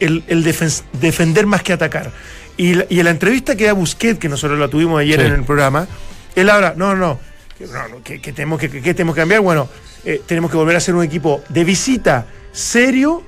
el, 0.00 0.24
el 0.28 0.44
defen- 0.44 0.82
defender 1.00 1.46
más 1.46 1.62
que 1.62 1.72
atacar. 1.72 2.10
Y, 2.56 2.74
la- 2.74 2.86
y 2.88 2.98
en 2.98 3.04
la 3.04 3.10
entrevista 3.10 3.56
que 3.56 3.66
da 3.66 3.72
Busquets, 3.72 4.18
que 4.18 4.28
nosotros 4.28 4.58
la 4.58 4.68
tuvimos 4.68 5.00
ayer 5.00 5.20
Sí. 5.20 5.26
en 5.26 5.32
el 5.32 5.44
programa, 5.44 5.86
él 6.34 6.48
habla, 6.50 6.74
no, 6.76 6.94
no, 6.96 7.18
que, 7.58 7.66
no, 7.66 8.02
que- 8.02 8.20
que 8.20 8.32
tenemos 8.32 8.58
que, 8.60 8.68
que- 8.70 8.80
que 8.82 8.94
tenemos 8.94 9.14
que 9.14 9.20
cambiar. 9.22 9.40
Bueno, 9.40 9.68
eh, 10.04 10.20
tenemos 10.26 10.50
que 10.50 10.56
volver 10.56 10.76
a 10.76 10.80
ser 10.80 10.94
un 10.94 11.04
equipo 11.04 11.42
de 11.48 11.64
visita 11.64 12.26
serio 12.52 13.22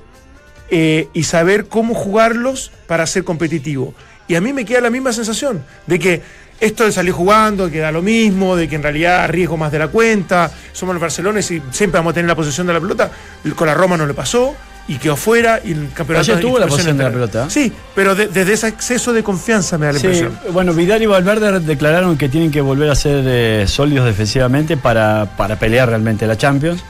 eh, 0.69 1.07
y 1.13 1.23
saber 1.23 1.67
cómo 1.67 1.93
jugarlos 1.93 2.71
para 2.87 3.05
ser 3.05 3.23
competitivo. 3.23 3.93
Y 4.27 4.33
a 4.35 4.41
mí 4.41 4.53
me 4.53 4.65
queda 4.65 4.81
la 4.81 4.89
misma 4.89 5.13
sensación 5.13 5.63
de 5.85 5.99
que 5.99 6.21
esto 6.65 6.83
de 6.83 6.91
salir 6.91 7.13
jugando, 7.13 7.69
que 7.71 7.79
da 7.79 7.91
lo 7.91 8.01
mismo, 8.01 8.55
de 8.55 8.67
que 8.67 8.75
en 8.75 8.83
realidad 8.83 9.29
riesgo 9.29 9.55
más 9.57 9.71
de 9.71 9.79
la 9.79 9.87
cuenta, 9.87 10.51
somos 10.73 10.93
los 10.95 11.01
Barcelona 11.01 11.39
y 11.39 11.43
si- 11.43 11.61
siempre 11.71 11.99
vamos 11.99 12.11
a 12.11 12.13
tener 12.15 12.27
la 12.27 12.35
posesión 12.35 12.67
de 12.67 12.73
la 12.73 12.79
pelota, 12.81 13.09
con 13.55 13.67
la 13.67 13.73
Roma 13.73 13.95
no 13.97 14.05
le 14.05 14.13
pasó 14.13 14.55
y 14.87 14.97
quedó 14.97 15.15
fuera 15.15 15.59
y 15.63 15.71
el 15.71 15.89
campeonato 15.93 16.31
Ayer 16.31 16.39
tuvo 16.41 16.59
la 16.59 16.67
posesión 16.67 16.97
de 16.97 17.03
la 17.05 17.09
pelota. 17.11 17.49
Sí, 17.49 17.71
pero 17.95 18.13
de- 18.13 18.27
desde 18.27 18.53
ese 18.53 18.67
exceso 18.67 19.13
de 19.13 19.23
confianza 19.23 19.77
me 19.79 19.87
da 19.87 19.93
la 19.93 19.99
Sí, 19.99 20.05
impresión. 20.05 20.37
bueno, 20.51 20.73
Vidal 20.73 21.01
y 21.01 21.05
Valverde 21.07 21.59
declararon 21.61 22.17
que 22.17 22.29
tienen 22.29 22.51
que 22.51 22.61
volver 22.61 22.89
a 22.91 22.95
ser 22.95 23.23
eh, 23.25 23.65
sólidos 23.67 24.05
defensivamente 24.05 24.77
para, 24.77 25.25
para 25.37 25.57
pelear 25.57 25.89
realmente 25.89 26.27
la 26.27 26.37
Champions 26.37 26.83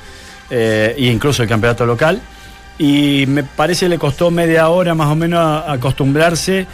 eh, 0.49 0.93
e 0.97 1.05
incluso 1.05 1.41
el 1.43 1.47
campeonato 1.49 1.85
local. 1.85 2.19
Y 2.77 3.23
me 3.29 3.43
parece 3.45 3.87
le 3.87 3.97
costó 3.97 4.29
media 4.29 4.67
hora 4.67 4.93
más 4.93 5.07
o 5.07 5.15
menos 5.15 5.39
a- 5.39 5.71
acostumbrarse 5.71 6.67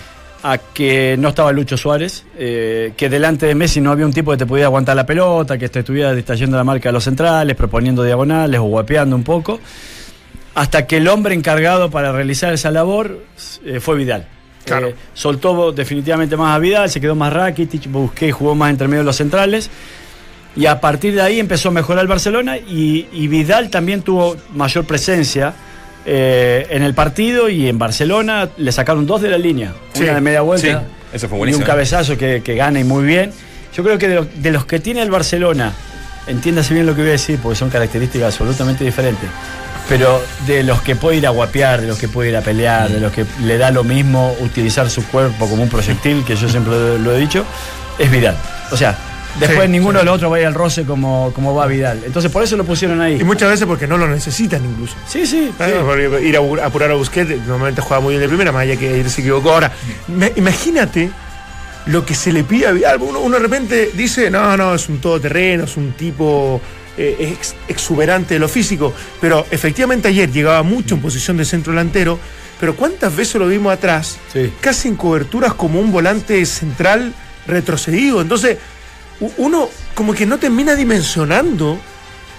a 0.43 0.57
que 0.57 1.15
no 1.19 1.29
estaba 1.29 1.51
Lucho 1.51 1.77
Suárez, 1.77 2.25
eh, 2.37 2.93
que 2.97 3.09
delante 3.09 3.45
de 3.45 3.55
Messi 3.55 3.79
no 3.79 3.91
había 3.91 4.05
un 4.05 4.13
tipo 4.13 4.31
que 4.31 4.37
te 4.37 4.45
pudiera 4.45 4.67
aguantar 4.67 4.95
la 4.95 5.05
pelota, 5.05 5.57
que 5.57 5.69
te 5.69 5.79
estuviera 5.79 6.13
distrayendo 6.13 6.57
la 6.57 6.63
marca 6.63 6.89
de 6.89 6.93
los 6.93 7.03
centrales, 7.03 7.55
proponiendo 7.55 8.03
diagonales 8.03 8.59
o 8.59 8.63
guapeando 8.63 9.15
un 9.15 9.23
poco, 9.23 9.59
hasta 10.55 10.87
que 10.87 10.97
el 10.97 11.07
hombre 11.07 11.35
encargado 11.35 11.91
para 11.91 12.11
realizar 12.11 12.53
esa 12.53 12.71
labor 12.71 13.19
eh, 13.65 13.79
fue 13.79 13.95
Vidal. 13.95 14.27
Eh, 14.65 14.95
soltó 15.13 15.71
definitivamente 15.71 16.37
más 16.37 16.55
a 16.55 16.59
Vidal, 16.59 16.89
se 16.89 17.01
quedó 17.01 17.15
más 17.15 17.33
Rakitic, 17.33 17.89
Busqué 17.89 18.31
jugó 18.31 18.55
más 18.55 18.71
entre 18.71 18.87
medio 18.87 19.01
de 19.01 19.05
los 19.05 19.15
centrales. 19.15 19.69
Y 20.55 20.65
a 20.65 20.81
partir 20.81 21.15
de 21.15 21.21
ahí 21.21 21.39
empezó 21.39 21.69
a 21.69 21.71
mejorar 21.71 22.01
el 22.01 22.07
Barcelona 22.07 22.57
y, 22.57 23.07
y 23.13 23.27
Vidal 23.27 23.69
también 23.69 24.01
tuvo 24.01 24.35
mayor 24.53 24.85
presencia 24.85 25.53
eh, 26.05 26.67
en 26.69 26.83
el 26.83 26.93
partido 26.93 27.49
y 27.49 27.67
en 27.67 27.77
Barcelona 27.77 28.49
le 28.57 28.71
sacaron 28.71 29.05
dos 29.05 29.21
de 29.21 29.29
la 29.29 29.37
línea. 29.37 29.73
Sí, 29.93 30.03
una 30.03 30.15
de 30.15 30.21
media 30.21 30.41
vuelta 30.41 30.67
sí, 30.81 30.85
eso 31.13 31.27
fue 31.29 31.37
y 31.49 31.53
un 31.53 31.61
cabezazo 31.61 32.17
que, 32.17 32.41
que 32.43 32.55
gana 32.55 32.79
y 32.79 32.83
muy 32.83 33.03
bien. 33.03 33.31
Yo 33.75 33.83
creo 33.83 33.97
que 33.97 34.07
de, 34.07 34.15
lo- 34.15 34.25
de 34.35 34.51
los 34.51 34.65
que 34.65 34.79
tiene 34.79 35.01
el 35.01 35.09
Barcelona, 35.11 35.71
entiéndase 36.27 36.73
bien 36.73 36.85
lo 36.85 36.93
que 36.95 37.01
voy 37.01 37.09
a 37.09 37.13
decir 37.13 37.39
porque 37.41 37.57
son 37.57 37.69
características 37.69 38.33
absolutamente 38.33 38.83
diferentes, 38.83 39.29
pero 39.87 40.21
de 40.47 40.63
los 40.63 40.81
que 40.81 40.95
puede 40.95 41.17
ir 41.17 41.27
a 41.27 41.29
guapear, 41.31 41.81
de 41.81 41.87
los 41.87 41.97
que 41.97 42.07
puede 42.07 42.29
ir 42.29 42.37
a 42.37 42.41
pelear, 42.41 42.89
de 42.89 42.99
los 42.99 43.11
que 43.11 43.25
le 43.43 43.57
da 43.57 43.71
lo 43.71 43.83
mismo 43.83 44.35
utilizar 44.41 44.89
su 44.89 45.05
cuerpo 45.07 45.47
como 45.49 45.63
un 45.63 45.69
proyectil, 45.69 46.23
que 46.25 46.35
yo 46.35 46.49
siempre 46.49 46.73
lo, 46.73 46.97
lo 46.97 47.15
he 47.15 47.19
dicho, 47.19 47.45
es 47.99 48.09
Vidal. 48.11 48.35
O 48.71 48.77
sea, 48.77 48.97
después 49.39 49.65
Sí, 49.65 49.71
ninguno 49.71 49.99
de 49.99 50.05
los 50.05 50.15
otros 50.15 50.31
va 50.31 50.37
a 50.37 50.39
ir 50.41 50.45
al 50.45 50.53
roce 50.53 50.83
como, 50.85 51.31
como 51.33 51.53
va 51.55 51.65
Vidal. 51.67 52.01
Entonces 52.05 52.31
por 52.31 52.43
eso 52.43 52.57
lo 52.57 52.63
pusieron 52.63 53.01
ahí. 53.01 53.17
Y 53.19 53.23
muchas 53.23 53.49
veces 53.49 53.65
porque 53.65 53.87
no 53.87 53.97
lo 53.97 54.07
necesitan 54.07 54.63
incluso. 54.65 54.95
Sí, 55.07 55.25
sí. 55.25 55.51
Porque 55.57 56.21
Ir 56.25 56.37
a 56.37 56.65
apurar 56.65 56.91
a 56.91 56.95
Busquets, 56.95 57.29
normalmente 57.47 57.81
juega 57.81 58.01
muy 58.01 58.11
bien 58.13 58.21
de 58.21 58.27
primera, 58.27 58.51
más 58.51 58.63
allá 58.63 58.75
que 58.77 58.99
él 59.01 59.09
se 59.09 59.21
equivocó. 59.21 59.51
Ahora, 59.53 59.71
me- 60.07 60.31
imagínate 60.35 61.09
lo 61.87 62.05
que 62.05 62.13
se 62.13 62.31
le 62.31 62.43
pide 62.43 62.67
a 62.67 62.71
Vidal. 62.71 62.97
Uno, 63.01 63.19
uno 63.19 63.37
de 63.37 63.41
repente 63.41 63.91
dice, 63.93 64.29
no, 64.29 64.55
no, 64.57 64.75
es 64.75 64.87
un 64.89 64.99
todoterreno, 64.99 65.63
es 65.63 65.77
un 65.77 65.93
tipo 65.93 66.61
eh, 66.97 67.15
ex- 67.37 67.55
exuberante 67.67 68.35
de 68.35 68.39
lo 68.39 68.47
físico. 68.47 68.93
Pero 69.19 69.45
efectivamente 69.49 70.07
ayer 70.07 70.31
llegaba 70.31 70.61
mucho 70.63 70.95
en 70.95 71.01
posición 71.01 71.37
de 71.37 71.45
centro 71.45 71.71
delantero. 71.73 72.19
Pero 72.59 72.75
¿cuántas 72.75 73.15
veces 73.15 73.35
lo 73.35 73.47
vimos 73.47 73.73
atrás? 73.73 74.19
Casi 74.59 74.87
en 74.89 74.95
coberturas 74.95 75.55
como 75.55 75.79
un 75.79 75.91
volante 75.91 76.45
central 76.45 77.11
retrocedido. 77.47 78.21
Entonces, 78.21 78.57
uno 79.37 79.69
como 79.95 80.13
que 80.13 80.25
no 80.25 80.37
termina 80.37 80.75
dimensionando 80.75 81.79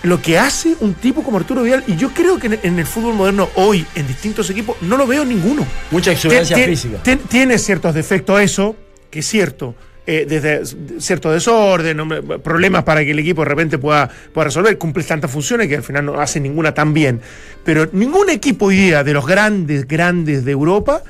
lo 0.02 0.20
que 0.20 0.36
hace 0.38 0.74
un 0.80 0.94
tipo 0.94 1.22
como 1.22 1.38
Arturo 1.38 1.62
Vidal. 1.62 1.84
Y 1.86 1.96
yo 1.96 2.10
creo 2.10 2.38
que 2.38 2.58
en, 2.62 2.78
el 2.78 2.86
fútbol 2.86 3.14
moderno 3.14 3.48
hoy, 3.54 3.86
en 3.94 4.06
distintos 4.06 4.50
equipos, 4.50 4.76
no 4.82 4.96
lo 4.96 5.06
veo 5.06 5.24
ninguno. 5.24 5.64
Mucha 5.92 6.10
exuberancia 6.12 6.56
Tien- 6.56 6.66
física. 6.68 6.98
tien- 7.04 7.20
tiene 7.28 7.58
ciertos 7.58 7.94
defectos 7.94 8.40
eso, 8.40 8.74
que 9.10 9.20
es 9.20 9.26
cierto. 9.28 9.74
eh, 10.04 10.26
desde 10.28 10.62
cierto 11.00 11.30
desorden, 11.30 11.96
problemas 12.42 12.82
para 12.82 13.04
que 13.04 13.12
el 13.12 13.20
equipo 13.20 13.42
de 13.42 13.48
repente 13.50 13.78
pueda, 13.78 14.10
pueda 14.34 14.46
resolver, 14.46 14.76
cumple 14.76 15.04
tantas 15.04 15.30
funciones 15.30 15.68
que 15.68 15.76
al 15.76 15.84
final 15.84 16.04
no 16.06 16.20
hace 16.20 16.40
ninguna 16.40 16.74
tan 16.74 16.92
bien. 16.92 17.20
Pero 17.64 17.88
ningún 17.92 18.28
equipo 18.28 18.66
hoy 18.66 18.76
día 18.78 19.04
de 19.04 19.12
los 19.12 19.24
grandes, 19.24 19.86
grandes 19.86 20.44
de 20.44 20.50
Europa 20.50 21.04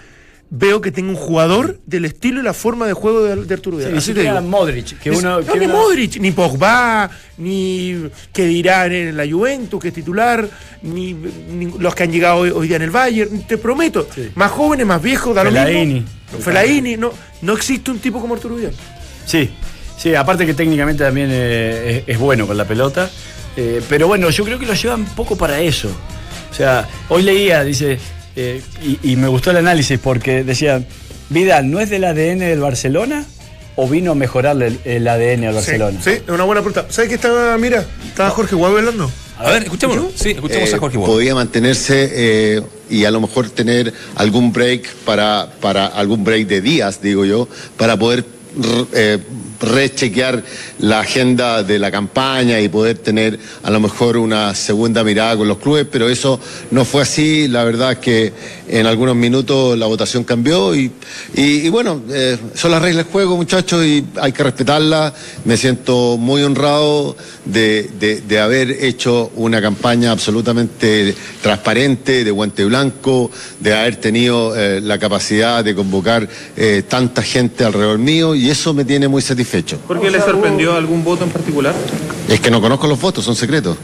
veo 0.55 0.83
que 0.83 0.93
tenga 0.93 1.09
un 1.09 1.17
jugador 1.17 1.81
del 1.87 2.05
estilo 2.05 2.39
y 2.41 2.43
la 2.45 2.53
forma 2.53 2.87
de 2.87 2.93
juego 2.93 3.23
de, 3.23 3.37
de 3.45 3.55
Arturo 3.55 3.79
Vidal. 3.79 3.93
ni 3.93 3.99
Así 3.99 4.09
te 4.13 4.21
siquiera 4.21 4.41
digo. 4.41 4.51
Modric, 4.51 4.99
que 4.99 5.09
Es- 5.09 5.19
uno- 5.19 5.41
no, 5.41 5.47
que 5.51 5.59
ni 5.59 5.65
uno- 5.65 5.75
Modric, 5.79 6.17
ni 6.21 6.31
Pogba, 6.31 7.11
ni 7.39 8.05
que 8.35 8.45
dirán 8.47 8.93
en 8.93 9.17
la 9.17 9.27
Juventus, 9.27 9.81
que 9.81 9.89
es 9.89 9.95
titular, 9.95 10.47
ni, 10.83 11.15
ni 11.15 11.73
los 11.79 11.95
que 11.95 12.03
han 12.03 12.13
llegado 12.13 12.37
hoy, 12.37 12.51
hoy 12.51 12.69
día 12.69 12.77
en 12.77 12.83
el 12.83 12.91
Bayern. 12.91 13.43
Te 13.47 13.57
prometo, 13.57 14.07
más 14.35 14.51
jóvenes, 14.51 14.87
más 14.87 15.01
viejos, 15.01 15.35
da 15.35 15.43
lo 15.43 15.51
Fellaini. 15.51 15.95
mismo. 15.95 16.09
Fellaini, 16.41 16.97
no, 16.99 17.13
no 17.41 17.53
existe 17.55 17.91
un 17.91 17.99
tipo 17.99 18.21
como 18.21 18.35
Arturo 18.35 18.57
Vidal. 18.57 18.75
Sí, 19.25 19.49
sí, 19.97 20.15
aparte 20.15 20.45
que 20.45 20.53
técnicamente 20.53 21.03
también 21.03 21.29
eh, 21.33 22.05
es, 22.07 22.15
es 22.15 22.19
bueno 22.19 22.47
con 22.47 22.59
la 22.59 22.67
pelota. 22.67 23.09
eh, 23.57 23.81
pero 23.89 24.07
bueno, 24.07 24.29
yo 24.29 24.45
creo 24.45 24.59
que 24.59 24.67
lo 24.67 24.75
llevan 24.75 25.07
poco 25.15 25.35
para 25.37 25.61
eso. 25.61 25.89
O 26.51 26.55
sea, 26.55 26.87
hoy 27.09 27.23
leía, 27.23 27.65
dice, 27.65 27.99
eh, 28.37 28.63
y, 28.83 29.13
y 29.13 29.17
me 29.17 29.29
gustó 29.29 29.51
el 29.51 29.59
análisis 29.59 29.99
porque 29.99 30.45
decía, 30.45 30.85
Vidal, 31.31 31.71
¿no 31.71 31.81
es 31.81 31.91
del 31.91 32.05
ADN 32.05 32.39
del 32.41 32.61
Barcelona 32.61 33.25
o 33.77 33.89
vino 33.89 34.13
a 34.13 34.15
mejorarle 34.15 34.67
el, 34.67 34.81
el 34.85 35.09
ADN 35.09 35.45
al 35.45 35.55
Barcelona? 35.55 35.99
Sí, 36.03 36.11
es 36.11 36.29
una 36.29 36.45
buena 36.45 36.61
pregunta. 36.61 36.87
¿Sabes 36.91 37.09
qué 37.09 37.15
estaba, 37.17 37.57
mira, 37.59 37.85
estaba 38.07 38.31
Jorge 38.31 38.55
Guave 38.55 38.79
hablando? 38.81 39.11
A 39.39 39.51
ver, 39.51 39.63
escuchémoslo. 39.65 40.11
Sí, 40.15 40.31
escuchemos 40.31 40.71
eh, 40.71 40.75
a 40.75 40.79
Jorge 40.79 40.99
Guapo. 40.99 41.15
podía 41.15 41.35
mantenerse 41.35 42.11
eh, 42.13 42.63
y 42.91 43.05
a 43.07 43.11
lo 43.11 43.21
mejor 43.21 43.51
tener 43.51 43.93
algún 44.15 44.53
break 44.53 44.89
para, 45.05 45.49
para 45.61 45.87
algún 45.87 46.23
break 46.23 46.47
de 46.47 46.61
días, 46.61 47.01
digo 47.03 47.25
yo, 47.25 47.49
para 47.77 47.97
poder 47.99 48.25
eh, 48.93 49.19
rechequear 49.63 50.43
la 50.81 51.01
agenda 51.01 51.63
de 51.63 51.79
la 51.79 51.91
campaña 51.91 52.61
y 52.61 52.69
poder 52.69 52.99
tener 52.99 53.39
a 53.63 53.71
lo 53.71 53.81
mejor 53.81 54.17
una 54.17 54.55
segunda 54.55 55.03
mirada 55.05 55.37
con 55.37 55.49
los 55.49 55.59
clubes, 55.59 55.87
pero 55.91 56.09
eso 56.09 56.39
no 56.71 56.85
fue 56.85 57.03
así. 57.03 57.49
La 57.49 57.65
verdad 57.65 57.93
es 57.93 57.99
que 57.99 58.33
en 58.69 58.87
algunos 58.87 59.15
minutos 59.17 59.79
la 59.79 59.87
votación 59.87 60.25
cambió 60.25 60.75
y, 60.75 60.91
y, 61.35 61.69
bueno, 61.69 62.03
eh, 62.11 62.37
son 62.55 62.71
las 62.73 62.83
reglas 62.83 63.05
del 63.05 63.13
juego, 63.13 63.37
muchachos, 63.37 63.85
y 63.85 64.05
hay 64.21 64.33
que 64.33 64.43
respetarlas. 64.43 65.13
Me 65.45 65.57
siento 65.57 66.17
muy 66.19 66.43
honrado 66.43 67.17
de, 67.45 67.89
de- 68.01 68.21
de 68.23 68.39
haber 68.41 68.71
hecho 68.85 69.31
una 69.37 69.61
campaña 69.61 70.11
absolutamente 70.11 71.15
transparente, 71.43 72.25
de 72.25 72.31
guante 72.31 72.65
blanco, 72.65 73.31
de 73.61 73.75
haber 73.75 73.97
tenido 73.97 74.57
eh, 74.57 74.81
la 74.81 74.99
capacidad 74.99 75.65
de 75.65 75.75
convocar 75.75 76.29
eh, 76.57 76.83
tanta 76.89 77.23
gente 77.23 77.65
alrededor 77.65 77.99
mío 77.99 78.35
y 78.35 78.51
eso 78.51 78.73
me 78.75 78.85
tiene 78.85 79.09
muy 79.09 79.23
satisfecho. 79.23 79.52
¿Por 79.87 80.01
qué 80.01 80.11
le 80.11 80.21
sorprendió 80.21 80.75
algún 80.75 81.05
voto 81.05 81.25
en 81.25 81.31
particular? 81.31 81.75
Es 82.29 82.41
que 82.41 82.51
no 82.51 82.61
conozco 82.61 82.87
los 82.87 83.01
votos, 83.01 83.25
son 83.25 83.37
secretos. 83.37 83.77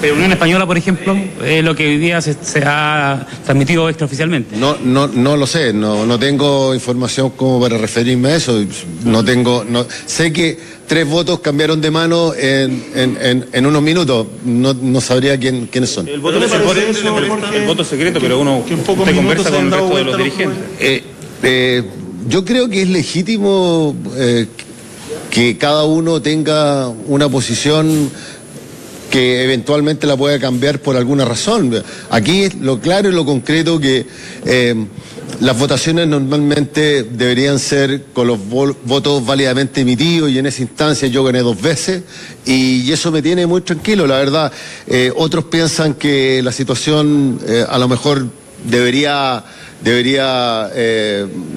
Pero 0.00 0.16
Unión 0.16 0.32
Española, 0.32 0.66
por 0.66 0.76
ejemplo, 0.76 1.16
es 1.44 1.62
lo 1.62 1.76
que 1.76 1.86
hoy 1.86 1.96
día 1.96 2.20
se, 2.20 2.34
se 2.34 2.60
ha 2.66 3.24
transmitido 3.44 3.88
extraoficialmente. 3.88 4.56
No, 4.56 4.76
no, 4.82 5.06
no 5.06 5.36
lo 5.36 5.46
sé, 5.46 5.72
no, 5.72 6.04
no 6.04 6.18
tengo 6.18 6.74
información 6.74 7.30
como 7.30 7.60
para 7.60 7.78
referirme 7.78 8.30
a 8.30 8.36
eso. 8.36 8.64
No 9.04 9.24
tengo, 9.24 9.64
no, 9.64 9.86
sé 10.06 10.32
que 10.32 10.58
tres 10.88 11.06
votos 11.08 11.38
cambiaron 11.38 11.80
de 11.80 11.92
mano 11.92 12.34
en, 12.34 12.84
en, 12.96 13.16
en, 13.20 13.46
en 13.52 13.66
unos 13.66 13.80
minutos. 13.80 14.26
No, 14.44 14.74
no 14.74 15.00
sabría 15.00 15.38
quién, 15.38 15.68
quiénes 15.68 15.90
son. 15.90 16.08
El 16.08 16.18
voto, 16.18 16.40
secreto, 16.40 17.18
el 17.54 17.66
voto 17.66 17.84
secreto, 17.84 18.18
pero 18.20 18.40
uno 18.40 18.56
usted 18.58 19.14
conversa 19.14 19.50
con 19.50 19.66
el 19.66 19.70
resto 19.70 19.96
de 19.96 20.04
los 20.04 20.18
dirigentes. 20.18 20.58
Eh, 20.80 21.04
eh, 21.44 21.84
yo 22.28 22.44
creo 22.44 22.68
que 22.68 22.82
es 22.82 22.88
legítimo 22.88 23.94
eh, 24.16 24.46
que 25.32 25.56
cada 25.56 25.84
uno 25.84 26.20
tenga 26.20 26.88
una 26.88 27.26
posición 27.26 28.10
que 29.10 29.42
eventualmente 29.44 30.06
la 30.06 30.14
pueda 30.14 30.38
cambiar 30.38 30.80
por 30.80 30.94
alguna 30.94 31.24
razón. 31.24 31.82
Aquí 32.10 32.42
es 32.42 32.54
lo 32.56 32.80
claro 32.80 33.08
y 33.08 33.12
lo 33.12 33.24
concreto 33.24 33.80
que 33.80 34.04
eh, 34.44 34.74
las 35.40 35.58
votaciones 35.58 36.06
normalmente 36.06 37.04
deberían 37.04 37.58
ser 37.58 38.04
con 38.12 38.26
los 38.26 38.38
votos 38.46 39.24
válidamente 39.24 39.80
emitidos 39.80 40.30
y 40.30 40.38
en 40.38 40.44
esa 40.44 40.60
instancia 40.60 41.08
yo 41.08 41.24
gané 41.24 41.38
dos 41.38 41.58
veces 41.62 42.02
y 42.44 42.92
eso 42.92 43.10
me 43.10 43.22
tiene 43.22 43.46
muy 43.46 43.62
tranquilo, 43.62 44.06
la 44.06 44.18
verdad. 44.18 44.52
Eh, 44.86 45.10
otros 45.16 45.46
piensan 45.46 45.94
que 45.94 46.42
la 46.42 46.52
situación 46.52 47.40
eh, 47.48 47.64
a 47.66 47.78
lo 47.78 47.88
mejor 47.88 48.26
debería, 48.68 49.42
debería 49.82 50.68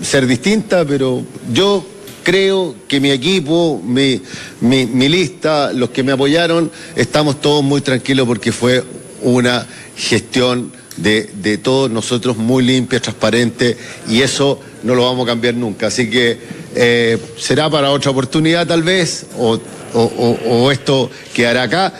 ser 0.01 0.27
distinta, 0.27 0.85
pero 0.85 1.21
yo 1.51 1.85
creo 2.25 2.75
que 2.87 2.99
mi 2.99 3.11
equipo, 3.11 3.79
mi, 3.85 4.19
mi, 4.59 5.07
lista, 5.07 5.71
los 5.71 5.91
que 5.91 6.01
me 6.03 6.11
apoyaron, 6.11 6.71
estamos 6.95 7.39
todos 7.39 7.63
muy 7.63 7.81
tranquilos 7.81 8.27
porque 8.27 8.51
fue 8.51 8.83
una 9.21 9.65
gestión 9.95 10.71
de, 10.97 11.29
de 11.41 11.57
todos 11.59 11.89
nosotros 11.91 12.35
muy 12.35 12.63
limpia, 12.65 12.99
transparente 12.99 13.77
y 14.09 14.21
eso 14.21 14.59
no 14.83 14.95
lo 14.95 15.03
vamos 15.05 15.23
a 15.25 15.27
cambiar 15.27 15.53
nunca. 15.53 15.87
Así 15.87 16.09
que 16.09 16.37
eh, 16.75 17.17
será 17.37 17.69
para 17.69 17.91
otra 17.91 18.09
oportunidad 18.11 18.65
tal 18.67 18.81
vez 18.81 19.27
o, 19.37 19.59
o- 19.93 20.01
o- 20.01 20.39
o 20.63 20.71
esto 20.71 21.11
quedará 21.33 21.63
acá, 21.63 21.93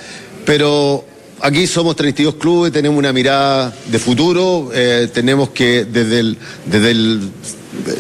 pero 0.44 1.06
aquí 1.40 1.68
somos 1.68 1.96
32 1.96 2.36
clubes, 2.36 2.72
tenemos 2.74 2.98
una 2.98 3.14
mirada 3.14 3.72
de 3.92 4.00
futuro, 4.00 4.72
eh, 4.74 5.08
tenemos 5.14 5.50
que 5.52 5.86
desde 5.86 6.20
el, 6.20 6.38
desde 6.66 6.92
el 6.92 7.22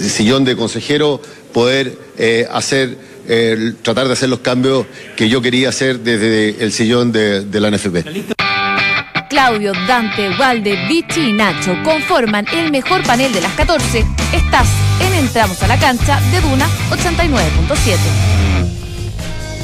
sillón 0.10 0.44
de 0.44 0.56
consejero 0.56 1.22
poder 1.54 2.05
eh, 2.18 2.48
hacer, 2.52 2.98
eh, 3.28 3.74
tratar 3.82 4.08
de 4.08 4.14
hacer 4.14 4.30
los 4.30 4.40
cambios 4.40 4.86
que 5.16 5.30
yo 5.30 5.42
quería 5.42 5.70
hacer 5.70 6.00
desde 6.00 6.64
el 6.64 6.72
sillón 6.72 7.12
de, 7.12 7.42
de 7.42 7.60
la 7.60 7.72
NFP. 7.72 8.36
Claudio, 9.30 9.74
Dante, 9.88 10.30
Valde, 10.38 10.88
Vichy 10.88 11.30
y 11.30 11.34
Nacho 11.34 11.76
conforman 11.84 12.46
el 12.54 12.72
mejor 12.72 13.04
panel 13.04 13.34
de 13.34 13.42
las 13.42 13.52
14. 13.54 14.06
Estás 14.34 14.68
en 15.02 15.14
Entramos 15.14 15.62
a 15.62 15.68
la 15.68 15.78
cancha 15.78 16.22
de 16.32 16.42
Duna 16.42 16.68
89.7. 16.92 17.98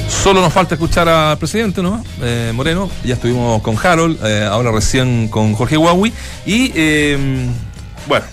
Solo 0.09 0.41
nos 0.41 0.53
falta 0.53 0.75
escuchar 0.75 1.07
al 1.07 1.37
presidente, 1.37 1.81
¿no? 1.81 2.03
Eh, 2.21 2.51
Moreno. 2.53 2.89
Ya 3.03 3.15
estuvimos 3.15 3.61
con 3.61 3.75
Harold, 3.81 4.23
eh, 4.23 4.43
ahora 4.43 4.71
recién 4.71 5.29
con 5.29 5.53
Jorge 5.53 5.77
Huawei. 5.77 6.11
Y 6.45 6.71
eh, 6.75 7.17
bueno, 8.07 8.25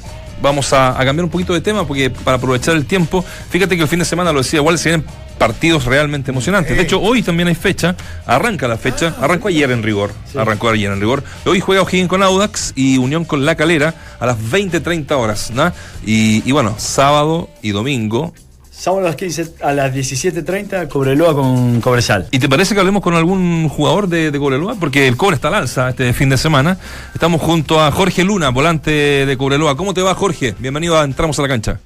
vamos 0.42 0.72
a, 0.72 1.00
a 1.00 1.04
cambiar 1.04 1.24
un 1.24 1.30
poquito 1.30 1.52
de 1.52 1.60
tema 1.60 1.86
porque 1.86 2.10
para 2.10 2.36
aprovechar 2.36 2.74
el 2.76 2.86
tiempo, 2.86 3.24
fíjate 3.50 3.76
que 3.76 3.82
el 3.82 3.88
fin 3.88 3.98
de 3.98 4.04
semana 4.04 4.32
lo 4.32 4.38
decía, 4.38 4.58
igual 4.60 4.78
se 4.78 4.90
vienen 4.90 5.06
partidos 5.38 5.84
realmente 5.84 6.30
emocionantes. 6.30 6.76
De 6.76 6.82
hecho, 6.82 7.00
hoy 7.00 7.22
también 7.22 7.48
hay 7.48 7.54
fecha, 7.54 7.94
arranca 8.26 8.68
la 8.68 8.76
fecha, 8.76 9.14
arrancó 9.20 9.48
ayer 9.48 9.70
en 9.70 9.82
rigor, 9.82 10.12
arrancó 10.36 10.68
ayer 10.68 10.90
en 10.90 11.00
rigor. 11.00 11.22
Hoy 11.46 11.60
juega 11.60 11.82
O'Higgins 11.82 12.08
con 12.08 12.22
Audax 12.22 12.72
y 12.74 12.98
Unión 12.98 13.24
con 13.24 13.46
La 13.46 13.54
Calera 13.54 13.94
a 14.18 14.26
las 14.26 14.36
20.30 14.38 15.10
horas, 15.12 15.50
¿no? 15.52 15.72
Y, 16.04 16.42
y 16.44 16.52
bueno, 16.52 16.74
sábado 16.78 17.48
y 17.62 17.70
domingo 17.70 18.34
Sábado 18.78 19.02
a 19.02 19.08
las 19.08 19.16
15, 19.16 19.54
a 19.60 19.72
las 19.72 19.92
17.30, 19.92 20.86
Cobreloa 20.88 21.34
con 21.34 21.80
Cobresal. 21.80 22.28
¿Y 22.30 22.38
te 22.38 22.48
parece 22.48 22.74
que 22.74 22.80
hablemos 22.80 23.02
con 23.02 23.14
algún 23.14 23.68
jugador 23.68 24.06
de, 24.06 24.30
de 24.30 24.38
Cobreloa? 24.38 24.76
Porque 24.78 25.08
el 25.08 25.16
Cobre 25.16 25.34
está 25.34 25.48
al 25.48 25.54
alza 25.54 25.88
este 25.88 26.12
fin 26.12 26.28
de 26.28 26.36
semana. 26.36 26.78
Estamos 27.12 27.40
junto 27.40 27.80
a 27.80 27.90
Jorge 27.90 28.22
Luna, 28.22 28.50
volante 28.50 29.26
de 29.26 29.36
Cobreloa. 29.36 29.76
¿Cómo 29.76 29.94
te 29.94 30.02
va, 30.02 30.14
Jorge? 30.14 30.54
Bienvenido 30.60 30.96
a 30.96 31.02
Entramos 31.02 31.36
a 31.40 31.42
la 31.42 31.48
Cancha. 31.48 31.80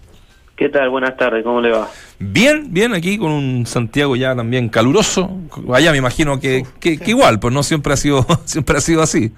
¿Qué 0.55 0.68
tal? 0.68 0.90
Buenas 0.90 1.16
tardes, 1.16 1.43
¿cómo 1.43 1.62
le 1.62 1.70
va? 1.70 1.88
Bien, 2.18 2.66
bien, 2.68 2.93
aquí 2.93 3.16
con 3.16 3.30
un 3.32 3.64
Santiago 3.64 4.14
ya 4.14 4.36
también 4.36 4.68
caluroso. 4.68 5.30
Allá 5.72 5.93
me 5.93 5.99
imagino 5.99 6.38
que, 6.40 6.62
que- 6.78 6.99
que 6.99 7.11
igual, 7.11 7.40
pues 7.40 7.55
no 7.55 7.62
siempre 7.62 7.95
ha 7.95 7.97
sido, 7.97 8.26
siempre 8.45 8.76
ha 8.76 8.80
sido 8.82 9.01
así. 9.01 9.32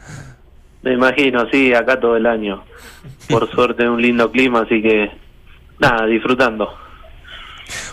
Me 0.82 0.92
imagino, 0.94 1.46
sí, 1.52 1.72
acá 1.72 2.00
todo 2.00 2.16
el 2.16 2.26
año. 2.26 2.64
Por 3.28 3.48
suerte 3.54 3.88
un 3.88 4.02
lindo 4.02 4.32
clima, 4.32 4.62
así 4.62 4.82
que 4.82 5.08
nada, 5.78 6.04
disfrutando. 6.06 6.68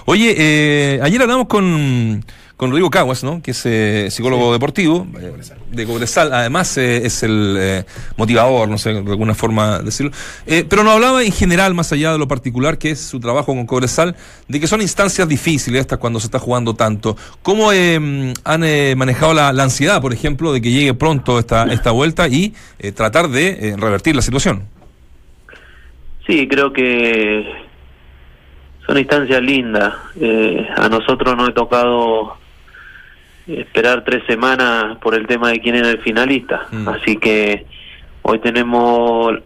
Oye, 0.06 0.36
eh, 0.38 1.00
ayer 1.02 1.22
hablamos 1.22 1.48
con, 1.48 2.24
con 2.58 2.70
Rodrigo 2.70 2.90
Caguas, 2.90 3.24
¿no? 3.24 3.42
que 3.42 3.52
es 3.52 3.66
eh, 3.66 4.08
psicólogo 4.12 4.52
deportivo 4.54 5.08
eh, 5.20 5.32
de 5.72 5.86
Cobresal. 5.86 6.34
Además, 6.34 6.78
eh, 6.78 7.06
es 7.06 7.24
el 7.24 7.56
eh, 7.60 7.86
motivador, 8.18 8.70
no 8.70 8.78
sé, 8.78 8.94
de 8.94 9.00
alguna 9.00 9.34
forma 9.34 9.80
decirlo. 9.80 10.12
Pero 10.46 10.84
nos 10.84 10.94
hablaba 10.94 11.24
en 11.24 11.32
general, 11.32 11.74
más 11.74 11.92
allá 11.92 12.12
de 12.12 12.18
lo 12.20 12.28
particular 12.28 12.78
que 12.78 12.92
es 12.92 13.00
su 13.00 13.20
trabajo 13.20 13.48
con 13.48 13.66
Cobresal, 13.66 14.16
de 14.48 14.60
que 14.60 14.68
son 14.68 14.82
instancias 14.82 15.28
difíciles 15.28 15.82
estas 15.82 16.00
cuando 16.00 16.20
se 16.20 16.28
está 16.28 16.40
jugando 16.40 16.76
tanto. 16.76 17.16
¿Cómo 17.42 17.72
eh, 17.72 18.34
han 18.44 18.64
eh, 18.64 18.94
manejado 18.96 19.34
la, 19.34 19.54
la 19.54 19.64
ansiedad, 19.64 20.02
por 20.02 20.14
ejemplo, 20.14 20.54
de 20.54 20.62
que 20.62 20.72
llegue 20.72 20.94
pronto 20.94 21.40
esta, 21.40 21.64
esta 21.72 21.92
vuelta 21.92 22.28
y 22.28 22.54
eh, 22.80 22.92
tratar 22.92 23.30
de 23.30 23.76
revertir 23.78 24.16
la 24.16 24.22
situación? 24.22 24.64
Sí, 26.28 26.48
creo 26.48 26.72
que 26.72 27.44
son 28.92 28.98
instancias 28.98 29.42
lindas. 29.42 29.94
Eh, 30.20 30.68
a 30.76 30.90
nosotros 30.90 31.38
nos 31.38 31.50
ha 31.50 31.54
tocado 31.54 32.36
esperar 33.48 34.04
tres 34.04 34.22
semanas 34.28 34.98
por 34.98 35.16
el 35.16 35.26
tema 35.28 35.50
de 35.50 35.62
quién 35.62 35.76
era 35.76 35.90
el 35.90 36.00
finalista. 36.00 36.68
Así 36.88 37.16
que 37.16 37.66
hoy 38.22 38.40
tenemos 38.40 39.40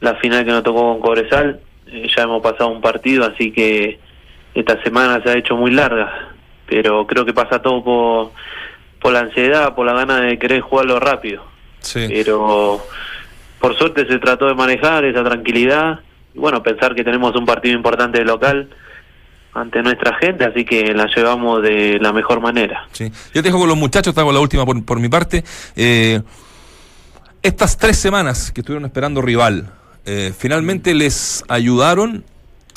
la 0.00 0.14
final 0.16 0.44
que 0.44 0.50
nos 0.50 0.62
tocó 0.62 0.92
con 0.92 1.00
Cobresal. 1.00 1.60
Eh, 1.86 2.06
ya 2.14 2.24
hemos 2.24 2.42
pasado 2.42 2.68
un 2.68 2.82
partido, 2.82 3.24
así 3.24 3.52
que 3.52 3.98
esta 4.54 4.82
semana 4.82 5.22
se 5.22 5.30
ha 5.30 5.38
hecho 5.38 5.56
muy 5.56 5.70
larga. 5.70 6.28
Pero 6.66 7.06
creo 7.06 7.24
que 7.24 7.32
pasa 7.32 7.62
todo 7.62 7.82
por, 7.82 8.32
por 9.00 9.14
la 9.14 9.20
ansiedad, 9.20 9.74
por 9.74 9.86
la 9.86 9.94
gana 9.94 10.20
de 10.20 10.38
querer 10.38 10.60
jugarlo 10.60 11.00
rápido. 11.00 11.42
Pero 11.94 12.82
por 13.58 13.78
suerte 13.78 14.06
se 14.06 14.18
trató 14.18 14.46
de 14.46 14.54
manejar 14.54 15.06
esa 15.06 15.24
tranquilidad 15.24 16.00
y 16.34 16.38
bueno, 16.38 16.62
pensar 16.62 16.94
que 16.94 17.04
tenemos 17.04 17.34
un 17.36 17.44
partido 17.46 17.74
importante 17.74 18.18
de 18.18 18.24
local 18.24 18.68
ante 19.54 19.82
nuestra 19.82 20.16
gente, 20.18 20.44
así 20.44 20.64
que 20.64 20.94
la 20.94 21.06
llevamos 21.14 21.62
de 21.62 21.98
la 22.00 22.12
mejor 22.12 22.40
manera. 22.40 22.86
Sí. 22.92 23.10
Yo 23.34 23.42
te 23.42 23.48
dejo 23.48 23.58
con 23.58 23.68
los 23.68 23.76
muchachos, 23.76 24.14
te 24.14 24.20
hago 24.20 24.32
la 24.32 24.40
última 24.40 24.64
por, 24.64 24.82
por 24.84 24.98
mi 24.98 25.08
parte. 25.10 25.44
Eh, 25.76 26.20
estas 27.42 27.76
tres 27.76 27.98
semanas 27.98 28.50
que 28.52 28.60
estuvieron 28.62 28.84
esperando 28.86 29.20
rival, 29.20 29.70
eh, 30.06 30.32
¿finalmente 30.36 30.94
les 30.94 31.44
ayudaron, 31.48 32.24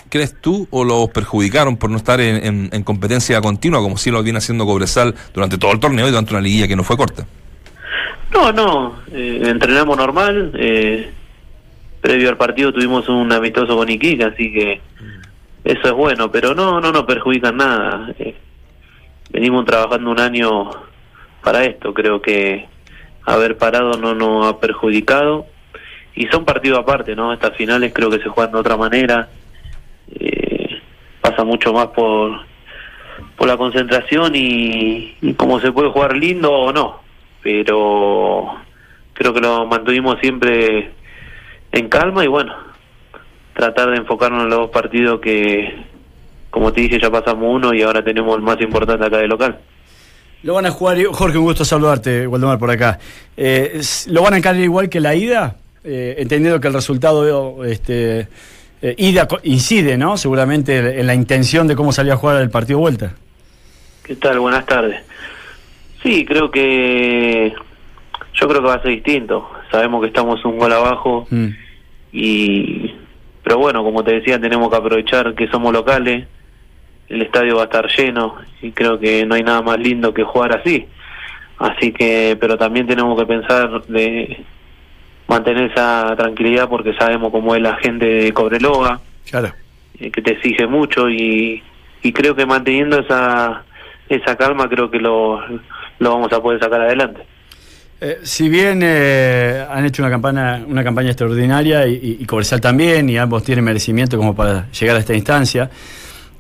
crees 0.10 0.36
tú, 0.42 0.68
o 0.72 0.84
los 0.84 1.10
perjudicaron 1.12 1.78
por 1.78 1.90
no 1.90 1.98
estar 1.98 2.20
en, 2.20 2.44
en- 2.46 2.70
en 2.74 2.84
competencia 2.84 3.40
continua, 3.42 3.80
como 3.80 3.96
sí 3.98 4.12
lo 4.12 4.22
viene 4.24 4.40
haciendo 4.40 4.66
Cobresal 4.66 5.16
durante 5.34 5.58
todo 5.58 5.72
el 5.72 5.80
torneo 5.80 6.08
y 6.08 6.10
durante 6.12 6.34
una 6.34 6.42
liguilla 6.42 6.68
que 6.68 6.76
no 6.76 6.84
fue 6.84 6.98
corta? 6.98 7.26
No, 8.34 8.52
no, 8.52 8.96
eh, 9.14 9.44
entrenamos 9.46 9.96
normal. 9.98 10.52
eh, 10.56 11.12
previo 12.06 12.30
al 12.30 12.38
partido 12.38 12.72
tuvimos 12.72 13.10
un 13.10 13.32
amistoso 13.34 13.76
con 13.76 13.90
Iquique, 13.90 14.24
así 14.24 14.54
que 14.54 14.80
eso 15.64 15.88
es 15.88 15.92
bueno, 15.92 16.32
pero 16.32 16.54
no, 16.54 16.80
no 16.80 16.92
nos 16.92 17.04
perjudica 17.06 17.50
en 17.50 17.58
nada. 17.58 18.14
eh, 18.20 18.36
venimos 19.32 19.66
trabajando 19.66 20.12
un 20.12 20.20
año 20.20 20.70
para 21.42 21.64
esto, 21.64 21.96
creo 21.96 22.22
que 22.22 22.68
haber 23.26 23.58
parado 23.58 23.98
no 23.98 24.14
nos 24.14 24.46
ha 24.46 24.60
perjudicado. 24.60 25.48
Y 26.14 26.28
son 26.28 26.46
partidos 26.46 26.78
aparte, 26.80 27.16
¿no? 27.16 27.34
Estas 27.34 27.58
finales 27.58 27.92
creo 27.92 28.12
que 28.12 28.20
se 28.20 28.30
juegan 28.30 28.54
de 28.54 28.60
otra 28.60 28.78
manera. 28.78 29.28
eh, 30.20 30.80
pasa 31.22 31.44
mucho 31.44 31.74
más 31.74 31.88
por 31.88 32.40
por 33.36 33.48
la 33.48 33.58
concentración 33.58 34.34
y, 34.36 35.16
y 35.22 35.34
cómo 35.34 35.60
se 35.60 35.72
puede 35.72 35.90
jugar 35.90 36.16
lindo 36.16 36.52
o 36.52 36.72
no. 36.72 37.02
Pero 37.42 38.56
creo 39.14 39.34
que 39.34 39.42
lo 39.42 39.66
mantuvimos 39.66 40.20
siempre 40.22 40.92
en 41.76 41.90
calma 41.90 42.24
y 42.24 42.28
bueno, 42.28 42.54
tratar 43.54 43.92
de 43.92 43.98
enfocarnos 43.98 44.44
en 44.44 44.50
los 44.50 44.60
dos 44.60 44.70
partidos 44.70 45.20
que, 45.20 45.76
como 46.50 46.72
te 46.72 46.82
dije, 46.82 47.00
ya 47.00 47.12
pasamos 47.12 47.46
uno 47.48 47.74
y 47.74 47.82
ahora 47.82 48.04
tenemos 48.04 48.36
el 48.36 48.42
más 48.42 48.60
importante 48.62 49.06
acá 49.06 49.18
de 49.18 49.28
local. 49.28 49.60
Lo 50.44 50.54
van 50.54 50.66
a 50.66 50.72
jugar, 50.72 51.04
Jorge, 51.06 51.38
un 51.38 51.44
gusto 51.44 51.66
saludarte, 51.66 52.28
Waldemar, 52.28 52.60
por 52.60 52.72
acá. 52.72 53.00
Eh, 53.36 53.82
¿Lo 54.08 54.22
van 54.22 54.36
a 54.36 54.38
encarar 54.38 54.62
igual 54.62 54.90
que 54.90 55.00
la 55.00 55.16
ida? 55.16 55.58
Eh, 55.84 56.16
entendiendo 56.20 56.60
que 56.62 56.68
el 56.68 56.74
resultado 56.74 57.64
este, 57.66 58.28
eh, 58.82 58.96
ida 58.98 59.28
incide, 59.44 59.98
¿no? 59.98 60.18
Seguramente 60.18 61.00
en 61.00 61.08
la 61.08 61.14
intención 61.14 61.68
de 61.68 61.76
cómo 61.76 61.92
salió 61.92 62.14
a 62.14 62.18
jugar 62.18 62.42
el 62.42 62.50
partido 62.50 62.80
vuelta. 62.80 63.14
¿Qué 64.04 64.16
tal? 64.16 64.40
Buenas 64.40 64.66
tardes. 64.66 65.02
Sí, 66.04 66.24
creo 66.26 66.52
que 66.52 67.54
yo 68.34 68.48
creo 68.48 68.62
que 68.62 68.68
va 68.68 68.76
a 68.76 68.82
ser 68.82 68.92
distinto. 68.92 69.50
Sabemos 69.72 70.02
que 70.02 70.08
estamos 70.08 70.44
un 70.46 70.58
gol 70.58 70.72
abajo 70.72 71.28
y 72.20 72.96
pero 73.44 73.60
bueno, 73.60 73.84
como 73.84 74.04
te 74.04 74.14
decía, 74.16 74.40
tenemos 74.40 74.70
que 74.72 74.76
aprovechar 74.78 75.36
que 75.36 75.48
somos 75.50 75.72
locales. 75.72 76.26
El 77.08 77.22
estadio 77.22 77.58
va 77.58 77.62
a 77.64 77.66
estar 77.66 77.88
lleno 77.96 78.38
y 78.62 78.72
creo 78.72 78.98
que 79.00 79.24
no 79.26 79.36
hay 79.36 79.44
nada 79.44 79.62
más 79.62 79.78
lindo 79.78 80.12
que 80.14 80.24
jugar 80.24 80.58
así. 80.58 80.88
Así 81.60 81.92
que, 81.92 82.36
pero 82.40 82.58
también 82.58 82.88
tenemos 82.88 83.18
que 83.20 83.26
pensar 83.28 83.84
de 83.84 84.44
mantener 85.28 85.70
esa 85.72 86.16
tranquilidad 86.18 86.68
porque 86.68 86.94
sabemos 86.96 87.32
cómo 87.32 87.54
es 87.56 87.62
la 87.62 87.76
gente 87.78 88.06
de 88.06 88.32
Cobreloa, 88.34 89.00
Claro. 89.30 89.52
eh, 90.00 90.10
que 90.10 90.22
te 90.24 90.32
exige 90.34 90.66
mucho 90.66 91.08
y, 91.10 91.62
y 92.02 92.12
creo 92.14 92.36
que 92.36 92.46
manteniendo 92.48 93.00
esa 93.00 93.64
esa 94.10 94.36
calma 94.36 94.68
creo 94.70 94.90
que 94.92 95.00
lo, 95.00 95.40
lo 96.00 96.10
vamos 96.12 96.32
a 96.34 96.42
poder 96.42 96.60
sacar 96.60 96.82
adelante. 96.82 97.22
Eh, 98.02 98.20
si 98.24 98.50
bien 98.50 98.82
eh, 98.84 99.66
han 99.70 99.86
hecho 99.86 100.02
una 100.02 100.10
campaña, 100.12 100.64
una 100.68 100.84
campaña 100.84 101.10
extraordinaria 101.10 101.88
y, 101.88 102.18
y- 102.20 102.26
también, 102.60 103.10
y 103.10 103.18
ambos 103.18 103.44
tienen 103.44 103.64
merecimiento 103.64 104.18
como 104.18 104.36
para 104.36 104.70
llegar 104.72 104.98
a 104.98 105.00
esta 105.00 105.16
instancia, 105.16 105.70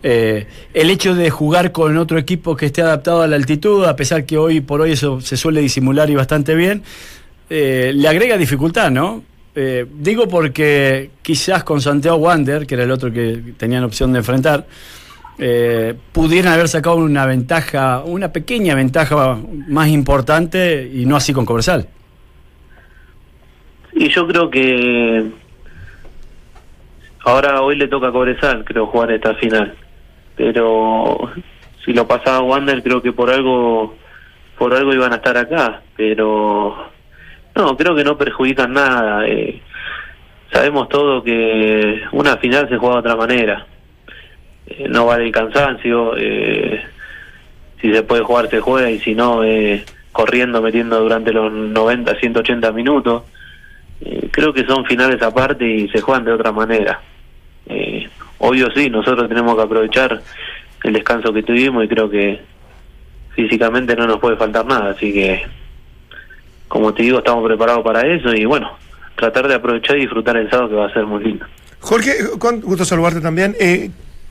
eh, 0.03 0.45
el 0.73 0.89
hecho 0.89 1.15
de 1.15 1.29
jugar 1.29 1.71
con 1.71 1.97
otro 1.97 2.17
equipo 2.19 2.55
que 2.55 2.65
esté 2.67 2.81
adaptado 2.81 3.21
a 3.21 3.27
la 3.27 3.37
altitud, 3.37 3.85
a 3.85 3.95
pesar 3.95 4.25
que 4.25 4.37
hoy 4.37 4.59
por 4.61 4.81
hoy 4.81 4.91
eso 4.91 5.21
se 5.21 5.37
suele 5.37 5.61
disimular 5.61 6.09
y 6.09 6.15
bastante 6.15 6.55
bien, 6.55 6.83
le 7.49 8.07
agrega 8.07 8.37
dificultad, 8.37 8.91
¿no? 8.91 9.23
Digo 9.99 10.27
porque 10.27 11.11
quizás 11.21 11.63
con 11.63 11.79
Santiago 11.79 12.17
Wander, 12.17 12.67
que 12.67 12.75
era 12.75 12.83
el 12.83 12.91
otro 12.91 13.11
que 13.13 13.53
tenían 13.57 13.83
opción 13.83 14.11
de 14.11 14.19
enfrentar, 14.19 14.65
eh, 15.37 15.95
pudieran 16.11 16.53
haber 16.53 16.67
sacado 16.67 16.97
una 16.97 17.25
ventaja, 17.25 18.03
una 18.05 18.31
pequeña 18.31 18.75
ventaja 18.75 19.37
más 19.67 19.89
importante 19.89 20.89
y 20.93 21.05
no 21.05 21.15
así 21.15 21.33
con 21.33 21.45
Cobresal. 21.45 21.87
Y 23.93 24.09
yo 24.09 24.27
creo 24.27 24.49
que 24.49 25.25
ahora 27.23 27.61
hoy 27.61 27.75
le 27.75 27.87
toca 27.87 28.07
a 28.07 28.11
Cobresal, 28.11 28.63
creo, 28.63 28.87
jugar 28.87 29.11
esta 29.11 29.35
final. 29.35 29.75
Pero 30.35 31.31
si 31.83 31.93
lo 31.93 32.07
pasaba 32.07 32.41
Wander, 32.41 32.83
creo 32.83 33.01
que 33.01 33.13
por 33.13 33.29
algo 33.29 33.95
por 34.57 34.73
algo 34.73 34.93
iban 34.93 35.11
a 35.11 35.17
estar 35.17 35.37
acá. 35.37 35.81
Pero 35.97 36.75
no, 37.55 37.77
creo 37.77 37.95
que 37.95 38.03
no 38.03 38.17
perjudican 38.17 38.73
nada. 38.73 39.27
eh. 39.27 39.61
sabemos 40.51 40.87
todo 40.89 41.23
que 41.23 42.01
una 42.11 42.37
final 42.37 42.69
se 42.69 42.77
juega 42.77 42.95
de 42.95 42.99
otra 42.99 43.15
manera. 43.15 43.65
Eh, 44.67 44.87
no 44.89 45.05
vale 45.05 45.25
el 45.25 45.31
cansancio. 45.31 46.15
eh, 46.17 46.81
si 47.81 47.93
se 47.93 48.03
puede 48.03 48.23
jugar, 48.23 48.49
se 48.49 48.59
juega. 48.59 48.89
Y 48.89 48.99
si 48.99 49.13
no, 49.13 49.43
eh, 49.43 49.83
corriendo, 50.11 50.61
metiendo 50.61 50.99
durante 50.99 51.31
los 51.31 51.51
90, 51.51 52.15
180 52.19 52.71
minutos. 52.71 53.23
Eh, 54.01 54.29
creo 54.31 54.53
que 54.53 54.65
son 54.65 54.85
finales 54.85 55.21
aparte 55.21 55.65
y 55.67 55.87
se 55.89 56.01
juegan 56.01 56.25
de 56.25 56.33
otra 56.33 56.51
manera. 56.51 57.01
Obvio 58.37 58.69
sí, 58.75 58.89
nosotros 58.89 59.27
tenemos 59.27 59.55
que 59.55 59.61
aprovechar 59.63 60.21
el 60.83 60.93
descanso 60.93 61.33
que 61.33 61.41
tuvimos 61.41 61.83
y 61.83 61.87
creo 61.87 62.09
que 62.09 62.39
físicamente 63.35 63.95
no 63.95 64.05
nos 64.05 64.19
puede 64.19 64.37
faltar 64.37 64.65
nada, 64.65 64.91
así 64.91 65.11
que 65.11 65.43
como 66.67 66.93
te 66.93 67.03
digo, 67.03 67.19
estamos 67.19 67.45
preparados 67.45 67.83
para 67.83 68.01
eso 68.01 68.33
y 68.33 68.45
bueno, 68.45 68.77
tratar 69.15 69.47
de 69.47 69.55
aprovechar 69.55 69.97
y 69.97 70.01
disfrutar 70.01 70.37
el 70.37 70.49
sábado 70.49 70.69
que 70.69 70.75
va 70.75 70.87
a 70.87 70.93
ser 70.93 71.05
muy 71.05 71.23
lindo. 71.23 71.45
Jorge, 71.79 72.11
gusto 72.63 72.83
saludarte 72.85 73.21
también. 73.21 73.55
Eh, 73.59 73.89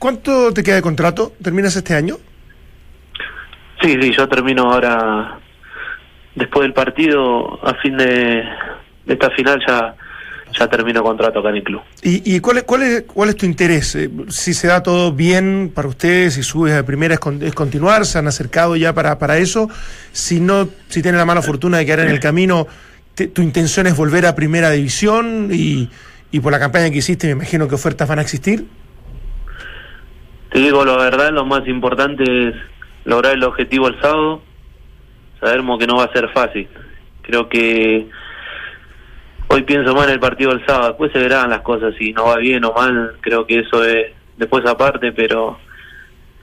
¿Cuánto 0.09 0.53
te 0.53 0.63
queda 0.63 0.75
de 0.75 0.83
contrato? 0.83 1.33
¿Terminas 1.43 1.75
este 1.77 1.95
año? 1.95 2.19
Sí, 3.81 3.97
sí, 3.99 4.13
yo 4.15 4.29
termino 4.29 4.71
ahora 4.71 5.39
después 6.35 6.65
del 6.65 6.75
partido, 6.75 7.59
a 7.67 7.73
fin 7.81 7.97
de, 7.97 8.45
de 9.07 9.15
esta 9.15 9.31
final 9.31 9.59
ya 9.67 9.95
ya 10.61 10.69
termino 10.69 11.03
contrato 11.03 11.39
acá 11.39 11.49
en 11.49 11.57
el 11.57 11.63
club. 11.63 11.81
¿Y, 12.03 12.35
y 12.37 12.41
cuál, 12.41 12.59
es, 12.59 12.65
cuál, 12.65 12.83
es, 12.83 13.05
cuál 13.05 13.31
es 13.31 13.37
tu 13.37 13.47
interés? 13.47 13.95
Eh, 13.95 14.11
si 14.29 14.53
se 14.53 14.67
da 14.67 14.83
todo 14.83 15.11
bien 15.11 15.73
para 15.75 15.89
ustedes, 15.89 16.35
si 16.35 16.43
subes 16.43 16.75
de 16.75 16.85
primera 16.85 17.15
es, 17.15 17.21
con- 17.21 17.43
es 17.43 17.55
continuar, 17.55 18.05
se 18.05 18.19
han 18.19 18.27
acercado 18.29 18.77
ya 18.77 18.93
para, 18.93 19.19
para 19.19 19.39
eso. 19.39 19.71
Si 20.13 20.39
no, 20.39 20.69
si 20.89 21.01
tienen 21.01 21.19
la 21.19 21.25
mala 21.25 21.41
fortuna 21.41 21.79
de 21.79 21.87
quedar 21.87 22.01
en 22.01 22.11
el 22.11 22.21
camino, 22.21 22.67
te- 23.15 23.29
tu 23.29 23.41
intención 23.41 23.87
es 23.87 23.97
volver 23.97 24.27
a 24.27 24.35
primera 24.35 24.69
división 24.71 25.49
y, 25.51 25.89
y 26.31 26.41
por 26.41 26.53
la 26.53 26.59
campaña 26.61 26.91
que 26.91 26.99
hiciste 26.99 27.27
me 27.29 27.33
imagino 27.33 27.67
que 27.69 27.75
ofertas 27.77 28.07
van 28.07 28.19
a 28.19 28.23
existir. 28.23 28.67
Te 30.55 30.61
digo 30.61 30.85
la 30.85 30.97
verdad, 30.97 31.33
lo 31.33 31.45
más 31.45 31.67
importante 31.67 32.23
es 32.23 32.55
lograr 33.05 33.35
el 33.35 33.43
objetivo 33.43 33.89
el 33.89 34.01
sábado. 34.01 34.41
Sabemos 35.41 35.81
que 35.81 35.87
no 35.89 35.97
va 35.97 36.05
a 36.05 36.13
ser 36.13 36.29
fácil. 36.29 36.69
Creo 37.23 37.49
que 37.49 38.07
hoy 39.49 39.63
pienso 39.63 39.93
más 39.97 40.07
en 40.07 40.13
el 40.13 40.21
partido 40.21 40.53
del 40.53 40.65
sábado. 40.65 40.91
Después 40.91 41.11
se 41.11 41.19
verán 41.19 41.51
las 41.51 41.63
cosas, 41.63 41.93
si 41.99 42.13
no 42.13 42.27
va 42.27 42.37
bien 42.37 42.65
o 42.65 42.73
mal. 42.73 43.17
Creo 43.21 43.45
que 43.45 43.59
eso 43.59 43.83
es 43.83 44.13
después 44.37 44.65
aparte, 44.65 45.11
pero 45.11 45.59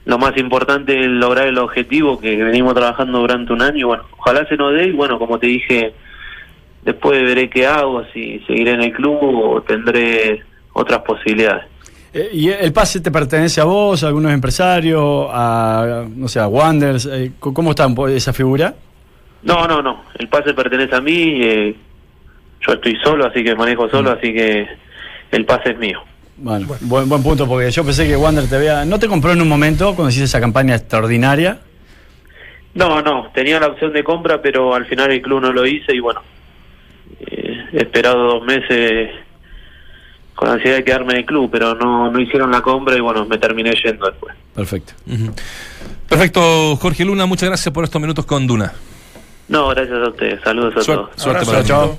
lo 0.04 0.18
más 0.18 0.36
importante 0.36 1.00
es 1.00 1.06
lograr 1.06 1.46
el 1.46 1.56
objetivo 1.56 2.20
que 2.20 2.36
venimos 2.36 2.74
trabajando 2.74 3.20
durante 3.20 3.54
un 3.54 3.62
año. 3.62 3.86
Bueno, 3.86 4.04
ojalá 4.18 4.46
se 4.46 4.58
nos 4.58 4.74
dé 4.74 4.88
y 4.88 4.92
bueno, 4.92 5.18
como 5.18 5.38
te 5.38 5.46
dije, 5.46 5.94
después 6.82 7.18
veré 7.22 7.48
qué 7.48 7.66
hago, 7.66 8.04
si 8.12 8.40
seguiré 8.40 8.72
en 8.72 8.82
el 8.82 8.92
club 8.92 9.18
o 9.22 9.62
tendré 9.62 10.42
otras 10.74 10.98
posibilidades. 10.98 11.71
Eh, 12.14 12.30
¿Y 12.32 12.48
el 12.50 12.72
pase 12.72 13.00
te 13.00 13.10
pertenece 13.10 13.60
a 13.60 13.64
vos, 13.64 14.04
a 14.04 14.08
algunos 14.08 14.32
empresarios, 14.32 15.28
a, 15.32 16.04
no 16.14 16.28
sé, 16.28 16.40
a 16.40 16.46
Wanders? 16.46 17.06
Eh, 17.06 17.32
¿Cómo 17.38 17.70
está 17.70 17.88
esa 18.10 18.32
figura? 18.32 18.74
No, 19.42 19.66
no, 19.66 19.82
no. 19.82 20.04
El 20.18 20.28
pase 20.28 20.52
pertenece 20.54 20.94
a 20.94 21.00
mí. 21.00 21.40
eh, 21.42 21.74
yo 22.66 22.74
estoy 22.74 22.96
solo, 23.02 23.26
así 23.26 23.42
que 23.42 23.54
manejo 23.56 23.88
solo, 23.88 24.12
así 24.12 24.32
que 24.32 24.66
el 25.32 25.44
pase 25.44 25.70
es 25.70 25.78
mío. 25.78 26.00
Bueno, 26.36 26.66
Buen, 26.82 27.08
buen 27.08 27.22
punto, 27.22 27.46
porque 27.48 27.70
yo 27.70 27.84
pensé 27.84 28.06
que 28.06 28.16
Wander 28.16 28.46
te 28.48 28.56
había... 28.56 28.84
¿No 28.84 28.98
te 28.98 29.08
compró 29.08 29.32
en 29.32 29.40
un 29.42 29.48
momento 29.48 29.94
cuando 29.94 30.10
hiciste 30.10 30.24
esa 30.26 30.40
campaña 30.40 30.74
extraordinaria? 30.76 31.58
No, 32.74 33.02
no. 33.02 33.28
Tenía 33.34 33.58
la 33.60 33.66
opción 33.68 33.92
de 33.92 34.04
compra, 34.04 34.40
pero 34.40 34.74
al 34.74 34.86
final 34.86 35.10
el 35.10 35.20
club 35.22 35.40
no 35.42 35.52
lo 35.52 35.66
hice 35.66 35.94
y 35.94 36.00
bueno. 36.00 36.20
eh, 37.20 37.64
he 37.72 37.78
esperado 37.78 38.22
dos 38.34 38.44
meses 38.44 39.10
con 40.34 40.48
ansiedad 40.48 40.76
de 40.76 40.84
quedarme 40.84 41.12
en 41.14 41.18
el 41.20 41.24
club, 41.26 41.48
pero 41.52 41.74
no, 41.74 42.10
no 42.10 42.20
hicieron 42.20 42.50
la 42.50 42.60
compra 42.62 42.96
y 42.96 43.00
bueno, 43.00 43.24
me 43.26 43.38
terminé 43.38 43.72
yendo 43.84 44.06
después. 44.06 44.34
Perfecto. 44.54 44.92
Perfecto, 46.08 46.76
Jorge 46.76 47.04
Luna, 47.04 47.26
muchas 47.26 47.48
gracias 47.48 47.72
por 47.72 47.84
estos 47.84 48.00
minutos 48.00 48.24
con 48.26 48.46
Duna. 48.46 48.72
No, 49.48 49.68
gracias 49.68 49.96
a 49.98 50.08
ustedes. 50.08 50.40
Saludos 50.42 50.74
a 50.76 50.80
Suer- 50.80 50.96
todos. 50.96 51.10
suerte 51.16 51.46
para 51.46 51.64
Chao. 51.64 51.98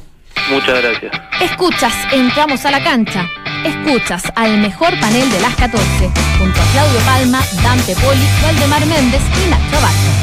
Muchas 0.51 0.81
gracias. 0.81 1.11
Escuchas, 1.41 1.93
entramos 2.11 2.65
a 2.65 2.71
la 2.71 2.83
cancha. 2.83 3.25
Escuchas 3.63 4.23
al 4.35 4.57
mejor 4.59 4.89
panel 4.99 5.29
de 5.29 5.39
las 5.39 5.55
14, 5.55 6.11
junto 6.39 6.61
a 6.61 6.65
Claudio 6.73 6.99
Palma, 7.05 7.39
Dante 7.63 7.95
Poli, 7.95 8.25
Valdemar 8.43 8.85
Méndez 8.87 9.21
y 9.45 9.49
Nacho 9.49 9.77
Abajo. 9.77 10.22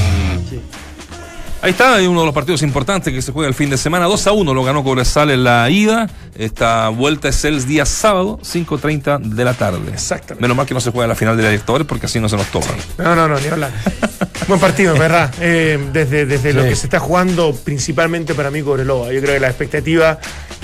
Ahí 1.63 1.73
está, 1.73 1.97
hay 1.97 2.07
uno 2.07 2.21
de 2.21 2.27
los 2.27 2.35
partidos 2.35 2.63
importantes 2.63 3.13
que 3.13 3.21
se 3.21 3.33
juega 3.33 3.47
el 3.47 3.55
fin 3.55 3.69
de 3.69 3.77
semana. 3.77 4.07
2 4.07 4.27
a 4.29 4.33
1 4.33 4.55
lo 4.55 4.65
ganó 4.65 4.83
Cobresal 4.83 5.31
en 5.31 5.45
la 5.45 5.69
ida. 5.69 6.09
Esta 6.35 6.89
vuelta 6.89 7.29
es 7.29 7.45
el 7.45 7.67
día 7.67 7.85
sábado, 7.85 8.39
5.30 8.43 9.21
de 9.21 9.45
la 9.45 9.53
tarde. 9.53 9.93
Exactamente. 9.93 10.41
Menos 10.41 10.57
mal 10.57 10.65
que 10.65 10.73
no 10.73 10.81
se 10.81 10.91
juega 10.91 11.07
la 11.07 11.15
final 11.15 11.37
de 11.37 11.43
la 11.43 11.51
directores 11.51 11.87
porque 11.87 12.07
así 12.07 12.19
no 12.19 12.31
se 12.31 12.39
nos 12.39 12.47
toma. 12.47 12.67
No, 12.97 13.15
no, 13.15 13.29
no, 13.29 13.39
ni 13.39 13.49
hablar. 13.49 13.73
Buen 14.49 14.59
partido, 14.59 14.95
¿verdad? 14.95 15.35
Eh, 15.39 15.79
desde 15.93 16.25
desde 16.25 16.55
lo 16.55 16.63
que 16.63 16.75
se 16.75 16.87
está 16.87 16.99
jugando, 16.99 17.55
principalmente 17.55 18.35
para 18.35 18.51
mí 18.51 18.63
Cobreloa. 18.63 19.13
Yo 19.13 19.21
creo 19.21 19.35
que 19.35 19.41
las 19.41 19.51
expectativas 19.51 20.17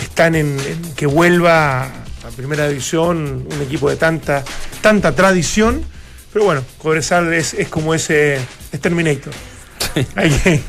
están 0.02 0.34
en, 0.34 0.58
en 0.58 0.94
que 0.94 1.04
vuelva 1.04 1.82
a 1.84 2.30
primera 2.34 2.68
división, 2.68 3.46
un 3.54 3.62
equipo 3.62 3.90
de 3.90 3.96
tanta, 3.96 4.42
tanta 4.80 5.12
tradición. 5.14 5.82
Pero 6.32 6.46
bueno, 6.46 6.62
Cobresal 6.78 7.34
es, 7.34 7.52
es 7.52 7.68
como 7.68 7.92
ese 7.92 8.36
es 8.72 8.80
Terminator. 8.80 9.34
Hay 10.14 10.30
que, 10.30 10.60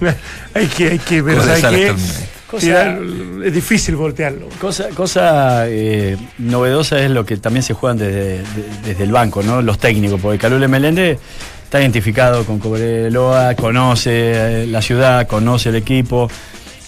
hay 0.53 0.65
que, 0.67 0.89
hay 0.89 0.99
que, 0.99 1.23
pero 1.23 1.41
hay 1.43 1.49
es 1.49 1.55
que 1.55 1.61
Terminator. 1.61 2.59
tirar- 2.59 2.99
es 3.45 3.53
difícil 3.53 3.95
voltearlo. 3.95 4.47
Cosa, 4.59 4.87
cosa 4.89 5.63
eh, 5.67 6.15
novedosa 6.37 6.99
es 6.99 7.11
lo 7.11 7.25
que 7.25 7.37
también 7.37 7.63
se 7.63 7.73
juegan 7.73 7.97
desde, 7.97 8.37
de- 8.39 8.43
desde 8.85 9.03
el 9.03 9.11
banco, 9.11 9.43
¿no? 9.43 9.61
Los 9.61 9.77
técnicos, 9.79 10.19
porque 10.21 10.37
Calule 10.37 10.67
Meléndez 10.67 11.17
está 11.63 11.81
identificado 11.81 12.45
con 12.45 12.59
Cobreloa, 12.59 13.55
conoce 13.55 14.63
eh, 14.63 14.67
la 14.67 14.81
ciudad, 14.81 15.27
conoce 15.27 15.69
el 15.69 15.75
equipo. 15.75 16.29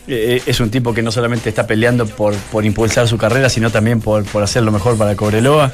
Eh, 0.07 0.41
es 0.45 0.59
un 0.59 0.71
tipo 0.71 0.93
que 0.93 1.01
no 1.03 1.11
solamente 1.11 1.49
está 1.49 1.67
peleando 1.67 2.07
por, 2.07 2.33
por 2.35 2.65
impulsar 2.65 3.07
su 3.07 3.17
carrera, 3.17 3.49
sino 3.49 3.69
también 3.69 3.99
por, 4.01 4.23
por 4.23 4.41
hacer 4.41 4.63
lo 4.63 4.71
mejor 4.71 4.97
para 4.97 5.15
Cobreloa. 5.15 5.71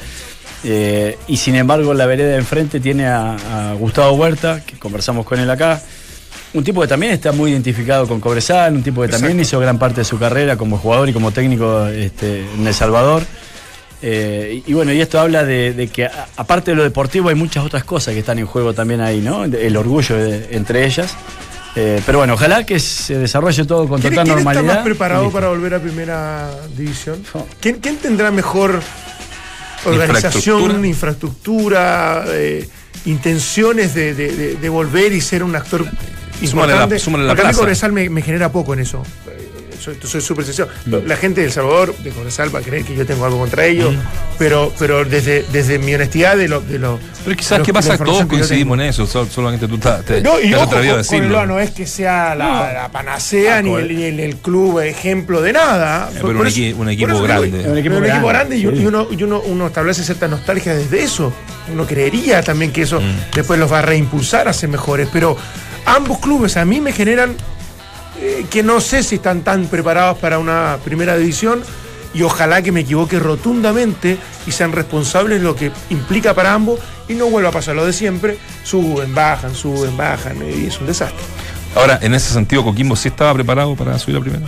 Eh, 0.64 1.16
y 1.28 1.36
sin 1.36 1.54
embargo, 1.54 1.94
la 1.94 2.06
vereda 2.06 2.30
de 2.30 2.36
enfrente 2.38 2.80
tiene 2.80 3.06
a, 3.06 3.36
a 3.70 3.74
Gustavo 3.74 4.12
Huerta, 4.14 4.62
que 4.66 4.76
conversamos 4.78 5.24
con 5.24 5.38
él 5.38 5.48
acá. 5.48 5.80
Un 6.54 6.64
tipo 6.64 6.80
que 6.80 6.86
también 6.88 7.12
está 7.12 7.32
muy 7.32 7.50
identificado 7.52 8.06
con 8.08 8.20
Cobresal, 8.20 8.74
un 8.74 8.82
tipo 8.82 9.02
que 9.02 9.08
también 9.08 9.38
hizo 9.38 9.58
gran 9.60 9.78
parte 9.78 10.00
de 10.00 10.04
su 10.04 10.18
carrera 10.18 10.56
como 10.56 10.78
jugador 10.78 11.08
y 11.08 11.12
como 11.12 11.30
técnico 11.32 11.86
este, 11.88 12.46
en 12.54 12.66
El 12.66 12.72
Salvador. 12.74 13.22
Eh, 14.02 14.62
y 14.66 14.72
bueno, 14.72 14.92
y 14.92 15.00
esto 15.00 15.18
habla 15.20 15.44
de, 15.44 15.72
de 15.72 15.88
que 15.88 16.06
a- 16.06 16.28
aparte 16.36 16.70
de 16.70 16.76
lo 16.76 16.82
deportivo 16.82 17.28
hay 17.28 17.34
muchas 17.34 17.64
otras 17.64 17.84
cosas 17.84 18.14
que 18.14 18.20
están 18.20 18.38
en 18.38 18.46
juego 18.46 18.72
también 18.74 19.00
ahí, 19.00 19.20
¿no? 19.20 19.44
El 19.44 19.76
orgullo 19.76 20.16
de- 20.16 20.48
entre 20.52 20.86
ellas. 20.86 21.14
Eh, 21.74 22.00
pero 22.06 22.18
bueno, 22.18 22.34
ojalá 22.34 22.64
que 22.64 22.78
se 22.80 23.18
desarrolle 23.18 23.64
todo 23.66 23.86
con 23.88 24.00
¿Quién, 24.00 24.14
total 24.14 24.24
quién 24.24 24.36
normalidad. 24.36 24.64
está 24.64 24.74
más 24.76 24.84
preparado 24.84 25.24
Listo. 25.24 25.34
para 25.38 25.48
volver 25.48 25.74
a 25.74 25.80
primera 25.80 26.50
división? 26.76 27.22
¿Quién, 27.60 27.80
quién 27.80 27.96
tendrá 27.96 28.30
mejor 28.30 28.80
organización, 29.84 30.84
infraestructura, 30.84 32.24
eh, 32.28 32.66
intenciones 33.04 33.94
de, 33.94 34.14
de- 34.14 34.32
de- 34.36 34.54
de 34.56 34.68
volver 34.68 35.12
y 35.12 35.20
ser 35.20 35.42
un 35.42 35.54
actor 35.54 35.86
importante? 36.42 36.98
súmale 36.98 37.24
la 37.24 37.30
Porque 37.30 37.42
a 37.42 37.44
mí 37.44 37.48
plaza. 37.50 37.60
Cobresal 37.60 37.92
me, 37.92 38.08
me 38.10 38.22
genera 38.22 38.50
poco 38.52 38.74
en 38.74 38.80
eso. 38.80 39.02
Eh, 39.28 39.42
Soy 40.02 40.20
súper 40.20 40.44
sincero. 40.44 40.68
La 41.04 41.16
gente 41.16 41.42
de 41.42 41.46
El 41.46 41.52
Salvador, 41.52 41.94
de 41.98 42.10
Cobresal, 42.10 42.52
va 42.52 42.58
a 42.58 42.62
creer 42.62 42.82
que 42.84 42.96
yo 42.96 43.06
tengo 43.06 43.24
algo 43.24 43.38
contra 43.38 43.66
ellos, 43.66 43.94
pero, 44.36 44.72
pero 44.80 45.04
desde, 45.04 45.44
desde 45.52 45.78
mi 45.78 45.94
honestidad 45.94 46.36
de 46.36 46.48
lo... 46.48 46.60
De 46.60 46.78
lo 46.80 46.98
Pero 47.24 47.36
quizás, 47.36 47.58
de 47.58 47.64
¿qué 47.64 47.72
pasa? 47.72 47.90
la 47.90 47.98
Todos 47.98 48.20
yo 48.20 48.26
coincidimos 48.28 48.78
en 48.80 48.86
eso, 48.86 49.06
sol- 49.06 49.28
solamente 49.30 49.68
tú 49.68 49.76
estás- 49.76 50.04
te, 50.04 50.20
no, 50.22 50.40
y. 50.40 50.50
Cobreloa 50.52 51.46
no 51.46 51.60
es 51.60 51.70
que 51.70 51.86
sea 51.86 52.34
la, 52.34 52.44
No. 52.48 52.72
la 52.72 52.88
panacea 52.90 53.58
Ah, 53.58 53.62
ni, 53.62 53.74
el, 53.74 53.96
ni 53.96 54.02
el- 54.04 54.18
el 54.18 54.36
club 54.38 54.80
ejemplo 54.80 55.40
de 55.40 55.52
nada. 55.52 56.08
Eh, 56.08 56.14
pero 56.14 56.26
por 56.28 56.36
un 56.36 56.46
eso- 56.48 56.56
equi- 56.58 56.72
un 56.72 56.78
por 56.78 56.88
equipo 56.90 57.12
digo, 57.12 57.22
grande. 57.22 57.60
Un 57.60 57.70
Un 57.70 57.78
equipo, 57.78 57.94
equipo 57.96 58.26
grande, 58.26 58.28
grande, 58.28 58.56
y, 58.56 58.60
sí. 58.62 58.82
y 58.82 58.86
uno, 58.86 59.06
y 59.10 59.22
uno, 59.22 59.40
uno 59.40 59.66
establece 59.68 60.02
cierta 60.02 60.26
nostalgia 60.26 60.74
desde 60.74 61.00
eso. 61.02 61.32
Uno 61.72 61.86
creería 61.86 62.42
también 62.42 62.72
que 62.72 62.82
eso 62.82 63.00
Mm. 63.00 63.34
después 63.36 63.60
los 63.60 63.70
va 63.72 63.78
a 63.80 63.82
reimpulsar 63.82 64.48
a 64.48 64.52
ser 64.52 64.68
mejores. 64.68 65.08
Pero 65.12 65.36
ambos 65.86 66.18
clubes 66.18 66.56
a 66.56 66.64
mí 66.64 66.80
me 66.80 66.92
generan 66.92 67.34
eh, 68.20 68.46
que 68.50 68.62
no 68.62 68.80
sé 68.80 69.02
si 69.02 69.16
están 69.16 69.42
tan 69.42 69.66
preparados 69.66 70.18
para 70.18 70.38
una 70.38 70.78
primera 70.84 71.16
división 71.16 71.62
y 72.14 72.22
ojalá 72.22 72.62
que 72.62 72.72
me 72.72 72.80
equivoque 72.80 73.18
rotundamente 73.18 74.16
y 74.46 74.52
sean 74.52 74.72
responsables 74.72 75.38
de 75.38 75.44
lo 75.44 75.54
que 75.54 75.70
implica 75.90 76.32
para 76.34 76.54
ambos 76.54 76.80
y 77.08 77.14
no 77.14 77.26
vuelva 77.26 77.50
a 77.50 77.52
pasar 77.52 77.76
lo 77.76 77.84
de 77.84 77.92
siempre, 77.92 78.38
suben, 78.64 79.14
bajan, 79.14 79.54
suben, 79.54 79.96
bajan 79.96 80.40
eh, 80.42 80.62
y 80.62 80.66
es 80.66 80.80
un 80.80 80.86
desastre. 80.86 81.22
Ahora, 81.74 81.98
en 82.00 82.14
ese 82.14 82.32
sentido, 82.32 82.64
Coquimbo 82.64 82.96
sí 82.96 83.08
estaba 83.08 83.34
preparado 83.34 83.76
para 83.76 83.98
subir 83.98 84.16
la 84.16 84.22
primera. 84.22 84.46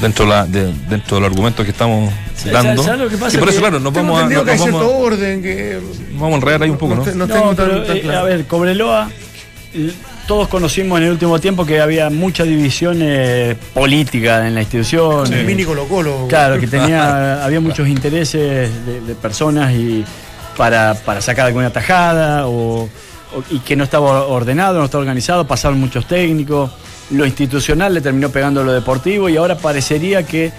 Dentro, 0.00 0.24
de 0.24 0.30
la, 0.30 0.44
de- 0.46 0.72
dentro 0.88 1.16
de 1.16 1.20
los 1.22 1.30
argumentos 1.30 1.64
que 1.64 1.70
estamos 1.72 2.12
Sí, 2.34 2.48
dando. 2.50 2.82
¿sabes 2.82 3.00
lo 3.00 3.08
que 3.10 3.16
pasa? 3.18 3.36
y 3.36 3.38
por 3.40 3.48
eso, 3.48 3.56
Que 3.58 3.62
claro, 3.62 3.80
nos 3.80 3.92
vamos 3.92 4.18
a. 4.18 4.22
entendido 4.24 4.40
Nos, 4.42 4.46
que 4.46 4.52
hay 4.52 4.58
vamos 4.58 4.80
cierto 4.82 4.94
a- 4.94 4.98
orden 4.98 5.42
que 5.42 5.80
vamos 6.12 6.32
a 6.32 6.34
enredar 6.36 6.62
ahí 6.62 6.70
un 6.70 6.78
poco, 6.78 6.94
¿no? 6.96 7.04
no 7.04 7.14
No, 7.14 7.26
tengo 7.26 7.54
pero, 7.54 7.76
tan- 7.78 7.86
tan 7.86 7.96
eh, 7.96 8.00
claro. 8.00 8.18
a 8.18 8.22
ver, 8.24 8.46
Cobreloa, 8.46 9.10
todos 10.26 10.48
conocimos 10.48 10.98
en 10.98 11.04
el 11.06 11.12
último 11.12 11.38
tiempo 11.38 11.64
que 11.64 11.80
había 11.80 12.10
mucha 12.10 12.42
división 12.42 12.98
eh, 13.00 13.56
política 13.72 14.46
en 14.48 14.54
la 14.54 14.62
institución. 14.62 15.32
El 15.32 15.40
eh, 15.40 15.44
mini 15.44 15.64
Colo 15.64 15.86
Colo. 15.86 16.26
Claro, 16.28 16.58
que 16.58 16.66
tenía, 16.76 17.44
había 17.44 17.60
muchos 17.60 17.86
intereses 17.88 18.70
de, 18.86 19.00
de 19.02 19.14
personas 19.14 19.72
y 19.72 20.04
para, 20.56 20.94
para 20.94 21.20
sacar 21.20 21.46
alguna 21.46 21.70
tajada 21.70 22.46
o, 22.48 22.82
o- 22.84 22.88
y 23.50 23.60
que 23.60 23.76
no 23.76 23.84
estaba 23.84 24.26
ordenado, 24.26 24.78
no 24.80 24.84
estaba 24.86 25.02
organizado, 25.02 25.46
pasaron 25.46 25.78
muchos 25.78 26.06
técnicos, 26.06 26.70
lo 27.10 27.24
institucional 27.24 27.94
le 27.94 28.00
terminó 28.00 28.30
pegando 28.30 28.64
lo 28.64 28.72
deportivo 28.72 29.28
y 29.28 29.36
ahora 29.36 29.56
parecería 29.56 30.24
que 30.24 30.50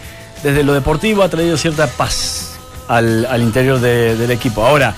desde 0.43 0.63
lo 0.63 0.73
deportivo 0.73 1.23
ha 1.23 1.29
traído 1.29 1.57
cierta 1.57 1.87
paz 1.87 2.53
al, 2.87 3.25
al 3.25 3.41
interior 3.41 3.81
de- 3.81 4.15
del 4.15 4.31
equipo. 4.31 4.65
Ahora, 4.65 4.93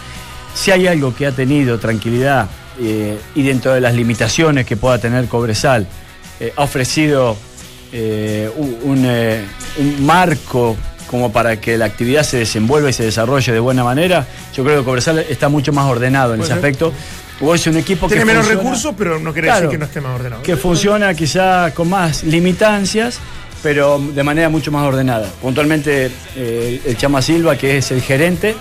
si 0.54 0.70
hay 0.70 0.86
algo 0.86 1.16
que 1.16 1.26
ha 1.26 1.32
tenido 1.32 1.80
tranquilidad 1.80 2.48
eh, 2.82 3.18
y 3.36 3.44
dentro 3.44 3.74
de 3.74 3.82
las 3.82 3.94
limitaciones 3.94 4.66
que 4.66 4.78
pueda 4.78 4.98
tener 4.98 5.26
Cobresal, 5.26 5.88
eh, 6.40 6.54
ha 6.56 6.64
ofrecido 6.64 7.36
eh, 7.92 8.50
un, 8.56 8.78
un, 8.84 9.04
eh, 9.06 9.44
un 9.78 10.06
marco 10.06 10.78
como 11.08 11.32
para 11.32 11.60
que 11.60 11.78
la 11.78 11.86
actividad 11.86 12.22
se 12.24 12.38
desenvuelva 12.38 12.90
y 12.90 12.94
se 12.94 13.04
desarrolle 13.04 13.52
de 13.52 13.60
buena 13.60 13.84
manera, 13.84 14.28
yo 14.56 14.64
creo 14.64 14.80
que 14.80 14.86
Cobresal 14.86 15.20
está 15.20 15.50
mucho 15.50 15.74
más 15.74 15.86
ordenado 15.86 16.36
en 16.36 16.42
ese 16.42 16.54
aspecto. 16.54 16.94
O 17.42 17.56
es 17.56 17.66
un 17.68 17.78
equipo 17.78 18.08
Tiene 18.08 18.24
que 18.24 18.26
menos 18.26 18.44
funciona- 18.46 18.64
recursos, 18.64 18.94
pero 18.98 19.18
no 19.18 19.32
quiere 19.32 19.48
Claro. 19.48 19.62
decir 19.62 19.72
que 19.72 19.78
no 19.80 19.86
esté 19.86 20.02
más 20.02 20.14
ordenado. 20.20 20.44
que 20.44 20.58
funciona 20.58 21.14
quizá 21.14 21.74
con 21.74 21.90
más 21.90 22.24
limitancias, 22.26 23.18
pero 23.62 24.00
de 24.00 24.24
manera 24.24 24.50
mucho 24.50 24.72
más 24.72 24.86
ordenada. 24.86 25.28
Puntualmente 25.42 26.12
eh, 26.36 26.82
el 26.86 26.98
Chama 26.98 27.22
Silva, 27.22 27.56
que 27.58 27.78
es 27.78 27.92
el 27.92 28.02
gerente, 28.02 28.56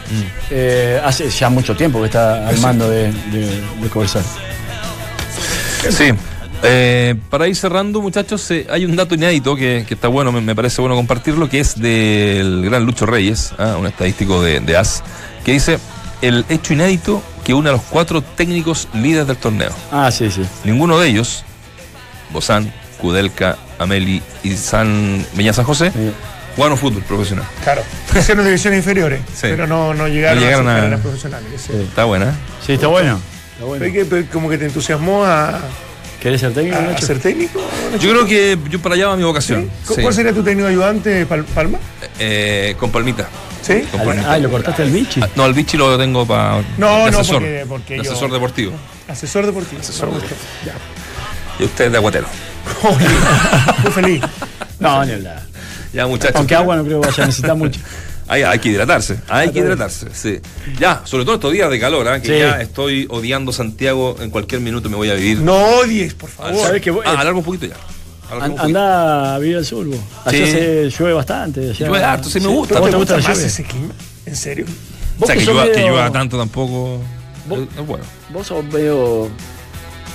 eh, 0.51 1.01
hace 1.05 1.29
ya 1.31 1.49
mucho 1.51 1.77
tiempo 1.77 2.01
que 2.01 2.07
está 2.07 2.49
al 2.49 2.59
mando 2.59 2.89
de, 2.91 3.13
de, 3.31 3.61
de 3.81 3.89
Cobresal. 3.89 4.23
Sí. 5.91 6.13
Eh, 6.65 7.15
para 7.31 7.47
ir 7.47 7.55
cerrando, 7.55 8.03
muchachos, 8.03 8.51
hay 8.69 8.85
un 8.85 8.97
dato 8.97 9.15
inédito 9.15 9.55
que, 9.55 9.85
que 9.87 9.95
está 9.95 10.09
bueno, 10.09 10.33
me, 10.33 10.41
me 10.41 10.57
parece 10.57 10.81
bueno 10.81 10.97
compartirlo, 10.97 11.49
que 11.49 11.61
es 11.61 11.81
del 11.81 12.65
gran 12.65 12.85
Lucho 12.85 13.07
Reyes, 13.07 13.53
ah, 13.59 13.77
un 13.79 13.87
estadístico 13.87 14.43
de, 14.43 14.59
de 14.59 14.77
AS, 14.77 15.05
que 15.45 15.53
dice 15.53 15.79
el 16.21 16.45
hecho 16.49 16.73
inédito 16.73 17.23
que 17.45 17.55
une 17.55 17.69
a 17.69 17.73
los 17.73 17.83
cuatro 17.83 18.23
técnicos 18.23 18.89
líderes 18.93 19.29
del 19.29 19.37
torneo. 19.37 19.71
Ah, 19.93 20.11
sí, 20.11 20.33
sí. 20.33 20.43
Ninguno 20.65 20.99
de 20.99 21.09
ellos, 21.09 21.45
Bozán, 22.33 22.73
Kudelka, 23.01 23.57
Ameli 23.79 24.23
y 24.43 24.57
San 24.57 25.25
Peña 25.37 25.53
San 25.53 25.65
José, 25.65 25.93
jugaron 26.57 26.77
fútbol 26.77 27.03
profesional. 27.03 27.45
Claro. 27.63 27.83
Hicieron 28.19 28.45
divisiones 28.45 28.79
inferiores, 28.79 29.21
Sí. 29.35 29.43
pero 29.43 29.67
no, 29.67 29.95
no 29.95 30.09
llegaron, 30.09 30.39
No 30.41 30.45
llegaron 30.45 30.69
a 30.69 30.73
a- 30.73 30.77
carreras 30.81 31.01
profesionales. 31.01 31.49
Sí. 31.67 31.73
Está 31.75 32.05
buena. 32.05 32.31
¿eh? 32.31 32.35
Sí, 32.67 32.73
está 32.73 32.89
bueno. 32.89 33.21
Pero 33.59 33.85
hay 33.85 33.93
que- 33.93 34.05
pero 34.05 34.25
como 34.33 34.49
que 34.49 34.59
te 34.59 34.67
entusiasmó 34.67 35.25
a, 35.25 35.61
¿Querés 36.21 36.41
ser 36.41 36.53
técnico, 36.53 36.77
a 36.79 36.81
Nacho? 36.83 37.07
ser 37.07 37.21
técnico. 37.21 37.61
Yo 38.01 38.11
creo 38.11 38.27
que 38.27 38.59
yo 38.71 38.81
para 38.83 38.97
allá 38.97 39.09
va 39.09 39.17
mi 39.17 39.23
vocación. 39.23 39.71
¿Cu- 39.87 39.95
Sí. 39.95 40.03
¿Cuál 40.03 40.13
sería 40.15 40.33
tu 40.33 40.43
técnico 40.43 40.69
ayudante, 40.69 41.25
Pal- 41.27 41.45
Palma? 41.45 41.79
Eh, 42.19 42.75
con 42.79 42.91
Palmita. 42.91 43.29
¿Sí? 43.63 43.83
Con 43.93 44.03
Palmita. 44.05 44.33
Ah, 44.33 44.39
¿y 44.39 44.43
lo 44.43 44.51
cortaste 44.51 44.83
al 44.83 44.91
bichi? 44.91 45.21
Ah, 45.23 45.29
No, 45.37 45.47
el 45.47 45.55
bichi 45.55 45.77
lo 45.77 45.97
tengo 45.97 46.27
para 46.27 46.63
No, 46.77 47.05
de 47.05 47.11
no, 47.13 47.23
porque- 47.23 47.65
porque 47.69 47.97
de 47.99 48.03
yo- 48.05 48.11
asesor 48.11 48.33
deportivo. 48.33 48.73
Asesor 49.09 49.47
deportivo. 49.47 49.81
Asesor 49.81 50.09
gusta. 50.11 50.35
Y 51.61 51.65
usted 51.65 51.87
es 51.87 51.93
de 51.93 51.99
Aguatero. 51.99 52.27
Muy 53.83 53.93
feliz. 53.93 54.23
No, 54.81 55.05
ni 55.05 55.13
hablar. 55.13 55.43
Ya, 55.93 56.07
muchachos. 56.07 56.37
Aunque 56.37 56.55
agua 56.55 56.77
no 56.77 56.85
creo 56.85 57.01
que 57.01 57.09
vaya 57.09 57.23
a 57.25 57.27
necesitar 57.27 57.57
mucho. 57.57 57.81
Hay, 58.31 58.43
hay 58.43 58.59
que 58.59 58.69
hidratarse, 58.69 59.19
hay 59.27 59.51
que 59.51 59.61
hidratarse, 59.61 60.09
sí. 60.13 60.39
Ya, 60.79 61.01
sobre 61.05 61.25
todo 61.25 61.37
estos 61.37 61.51
días 61.51 61.71
de 61.71 61.81
calor, 61.81 62.07
¿ah? 62.09 62.21
que 62.21 62.29
Sí. 62.29 62.39
ya 62.39 62.61
estoy 62.61 63.07
odiando 63.09 63.53
Santiago, 63.55 64.17
en 64.21 64.29
cualquier 64.29 64.61
minuto 64.61 64.91
me 64.91 64.97
voy 64.97 65.09
a 65.09 65.15
vivir. 65.15 65.39
No 65.41 65.57
odies, 65.57 66.13
por 66.13 66.29
favor. 66.29 66.61
¿Sabes 66.63 66.83
que 66.83 66.91
vos- 66.91 67.03
Ah, 67.07 67.21
alargo 67.21 67.39
un 67.39 67.45
poquito 67.47 67.65
ya. 67.65 67.77
An- 68.31 68.51
un 68.53 68.61
anda 68.61 69.35
a 69.35 69.39
vivir 69.39 69.57
al 69.57 69.65
sur, 69.65 69.87
vos. 69.87 69.97
Allá 70.27 70.45
Sí. 70.45 70.53
se 70.53 70.91
llueve 70.91 71.15
bastante. 71.15 71.71
allá. 71.71 71.87
Llueve 71.89 72.05
harto, 72.05 72.29
sí, 72.29 72.39
me 72.41 72.49
gusta. 72.49 72.79
¿Vos 72.81 72.91
¿Te 72.91 72.97
gusta 72.99 73.15
gusta 73.17 73.29
más 73.31 73.39
ese 73.39 73.65
clima? 73.65 73.95
¿En 74.27 74.37
serio? 74.37 74.67
O 75.19 75.25
sea, 75.25 75.35
que 75.35 75.41
que 75.41 75.47
llueva, 75.47 75.63
que 75.65 75.71
medio- 75.71 75.89
llueva 75.93 76.11
tanto 76.13 76.37
tampoco 76.37 77.01
es 77.51 77.87
bueno. 77.87 78.05
Vos 78.31 78.47
sos 78.47 78.63
medio 78.63 79.31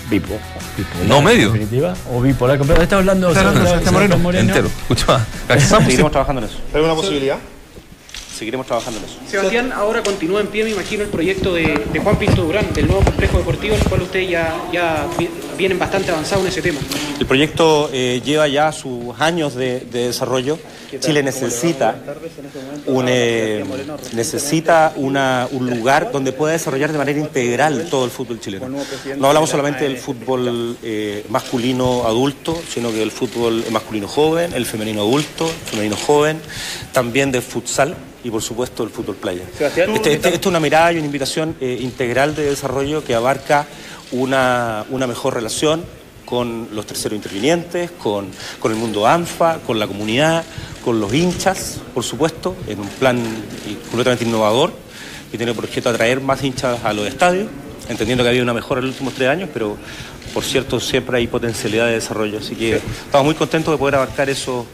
bipo. 0.09 0.39
bipolar, 0.77 1.07
No, 1.07 1.21
medio. 1.21 1.47
En 1.47 1.53
definitiva. 1.53 1.93
O 2.11 2.21
bipolar 2.21 2.57
completo. 2.57 2.81
Estás 2.81 2.99
hablando 2.99 3.33
de 3.33 3.35
Sebastián 3.35 4.35
Entero. 4.35 4.67
Escucha. 4.67 5.25
Seguiremos 5.57 6.11
trabajando 6.11 6.41
en 6.41 6.47
eso. 6.49 6.59
¿Hay 6.73 6.81
una 6.81 6.95
posibilidad? 6.95 7.37
Seguiremos 8.43 8.67
trabajando 8.67 8.99
en 8.99 9.05
eso. 9.05 9.15
Sebastián, 9.25 9.71
ahora 9.71 10.03
continúa 10.03 10.41
en 10.41 10.47
pie, 10.47 10.65
me 10.65 10.71
imagino, 10.71 11.01
el 11.03 11.07
proyecto 11.09 11.53
de, 11.53 11.81
de 11.93 11.99
Juan 11.99 12.17
Pinto 12.19 12.43
Durán, 12.43 12.73
del 12.73 12.87
nuevo 12.87 13.01
complejo 13.01 13.37
deportivo, 13.37 13.73
el 13.75 13.83
cual 13.85 14.01
ustedes 14.01 14.29
ya, 14.29 14.53
ya 14.73 15.07
vi- 15.17 15.29
vienen 15.57 15.79
bastante 15.79 16.11
avanzados 16.11 16.43
en 16.43 16.51
ese 16.51 16.61
tema. 16.61 16.79
El 17.17 17.25
proyecto 17.25 17.89
eh, 17.93 18.21
lleva 18.25 18.49
ya 18.49 18.73
sus 18.73 19.17
años 19.17 19.55
de, 19.55 19.79
de 19.79 20.07
desarrollo. 20.07 20.59
Chile 20.99 21.23
necesita 21.23 21.95
un, 22.85 23.05
eh, 23.07 23.63
necesita 24.11 24.93
una- 24.97 25.47
un 25.51 25.69
lugar 25.69 26.11
donde 26.11 26.33
pueda 26.33 26.51
desarrollar 26.53 26.91
de 26.91 26.97
manera 26.99 27.17
integral 27.19 27.87
todo 27.89 28.03
el 28.05 28.11
fútbol 28.11 28.39
chileno. 28.41 28.67
No 29.17 29.27
hablamos 29.27 29.49
solamente 29.49 29.85
del 29.85 29.97
fútbol 29.97 30.77
eh, 30.83 31.25
masculino 31.29 32.05
adulto, 32.05 32.61
sino 32.71 32.91
que 32.91 32.97
del 32.97 33.09
fútbol 33.11 33.63
masculino 33.71 34.07
joven, 34.07 34.53
el 34.53 34.65
femenino 34.65 35.01
adulto, 35.01 35.45
el 35.47 35.69
femenino 35.71 35.95
joven, 35.95 36.39
también 36.91 37.31
del 37.31 37.41
futsal 37.41 37.95
y 38.23 38.29
por 38.31 38.41
supuesto 38.41 38.83
el 38.83 38.89
fútbol 38.89 39.15
playa. 39.15 39.43
Sebastián, 39.57 39.89
Este- 39.91 40.13
este- 40.13 40.27
esto 40.29 40.39
es 40.41 40.45
una 40.47 40.59
mirada 40.59 40.91
y 40.93 40.97
una 40.97 41.05
invitación 41.05 41.55
eh, 41.59 41.77
integral 41.81 42.35
de 42.35 42.45
desarrollo 42.45 43.03
que 43.03 43.15
abarca 43.15 43.65
una, 44.11 44.85
una 44.89 45.07
mejor 45.07 45.33
relación 45.33 45.83
con 46.25 46.69
los 46.73 46.85
terceros 46.85 47.15
intervinientes, 47.15 47.91
con, 47.91 48.27
con 48.59 48.71
el 48.71 48.77
mundo 48.77 49.05
ANFA, 49.07 49.59
con 49.59 49.77
la 49.79 49.87
comunidad, 49.87 50.43
con 50.83 50.99
los 50.99 51.13
hinchas, 51.13 51.79
por 51.93 52.03
supuesto, 52.03 52.55
en 52.67 52.79
un 52.79 52.87
plan 52.87 53.17
y- 53.67 53.73
completamente 53.89 54.23
innovador 54.25 54.71
que 55.31 55.37
tiene 55.37 55.53
por 55.53 55.65
objeto 55.65 55.89
atraer 55.89 56.21
más 56.21 56.43
hinchas 56.43 56.83
a 56.83 56.93
los 56.93 57.07
estadios 57.07 57.47
entendiendo 57.89 58.23
que 58.23 58.29
ha 58.29 58.31
habido 58.31 58.43
una 58.43 58.53
mejora 58.53 58.79
en 58.79 58.85
los 58.87 58.93
últimos 58.95 59.13
tres 59.13 59.27
años, 59.27 59.49
pero 59.53 59.75
por 60.33 60.43
cierto 60.45 60.79
siempre 60.79 61.17
hay 61.17 61.27
potencialidad 61.27 61.87
de 61.87 61.93
desarrollo, 61.95 62.37
así 62.39 62.55
que 62.55 62.77
estamos 62.77 63.25
muy 63.25 63.35
contentos 63.35 63.73
de 63.73 63.77
poder 63.77 63.95
abarcar 63.95 64.29
esos, 64.29 64.65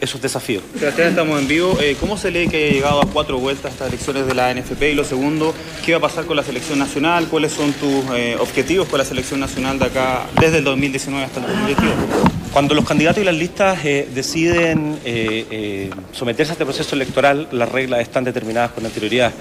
esos 0.00 0.20
desafíos. 0.20 0.62
Sebastián, 0.78 1.08
estamos 1.08 1.40
en 1.40 1.48
vivo. 1.48 1.78
Eh, 1.80 1.96
¿Cómo 2.00 2.16
se 2.16 2.30
lee 2.30 2.48
que 2.48 2.56
haya 2.56 2.72
llegado 2.74 3.02
a 3.02 3.06
cuatro 3.06 3.38
vueltas 3.38 3.72
estas 3.72 3.88
elecciones 3.88 4.26
de 4.26 4.34
la 4.34 4.52
NFP? 4.54 4.82
Y 4.90 4.94
lo 4.94 5.04
segundo, 5.04 5.54
¿qué 5.84 5.92
va 5.92 5.98
a 5.98 6.00
pasar 6.00 6.24
con 6.26 6.36
la 6.36 6.42
selección 6.42 6.78
nacional? 6.78 7.26
¿Cuáles 7.28 7.52
son 7.52 7.72
tus 7.72 8.04
eh, 8.14 8.36
objetivos 8.38 8.88
con 8.88 8.98
la 8.98 9.04
selección 9.04 9.40
nacional 9.40 9.78
de 9.78 9.86
acá 9.86 10.26
desde 10.40 10.58
el 10.58 10.64
2019 10.64 11.24
hasta 11.24 11.40
el 11.40 11.46
2022? 11.46 11.94
Cuando 12.52 12.74
los 12.74 12.84
candidatos 12.84 13.22
y 13.22 13.26
las 13.26 13.34
listas 13.36 13.78
eh, 13.84 14.08
deciden 14.12 14.98
eh, 15.04 15.46
eh, 15.50 15.90
someterse 16.12 16.50
a 16.50 16.54
este 16.54 16.64
proceso 16.64 16.96
electoral, 16.96 17.48
las 17.52 17.68
reglas 17.68 18.00
están 18.00 18.24
determinadas 18.24 18.72
con 18.72 18.84
anterioridad. 18.84 19.32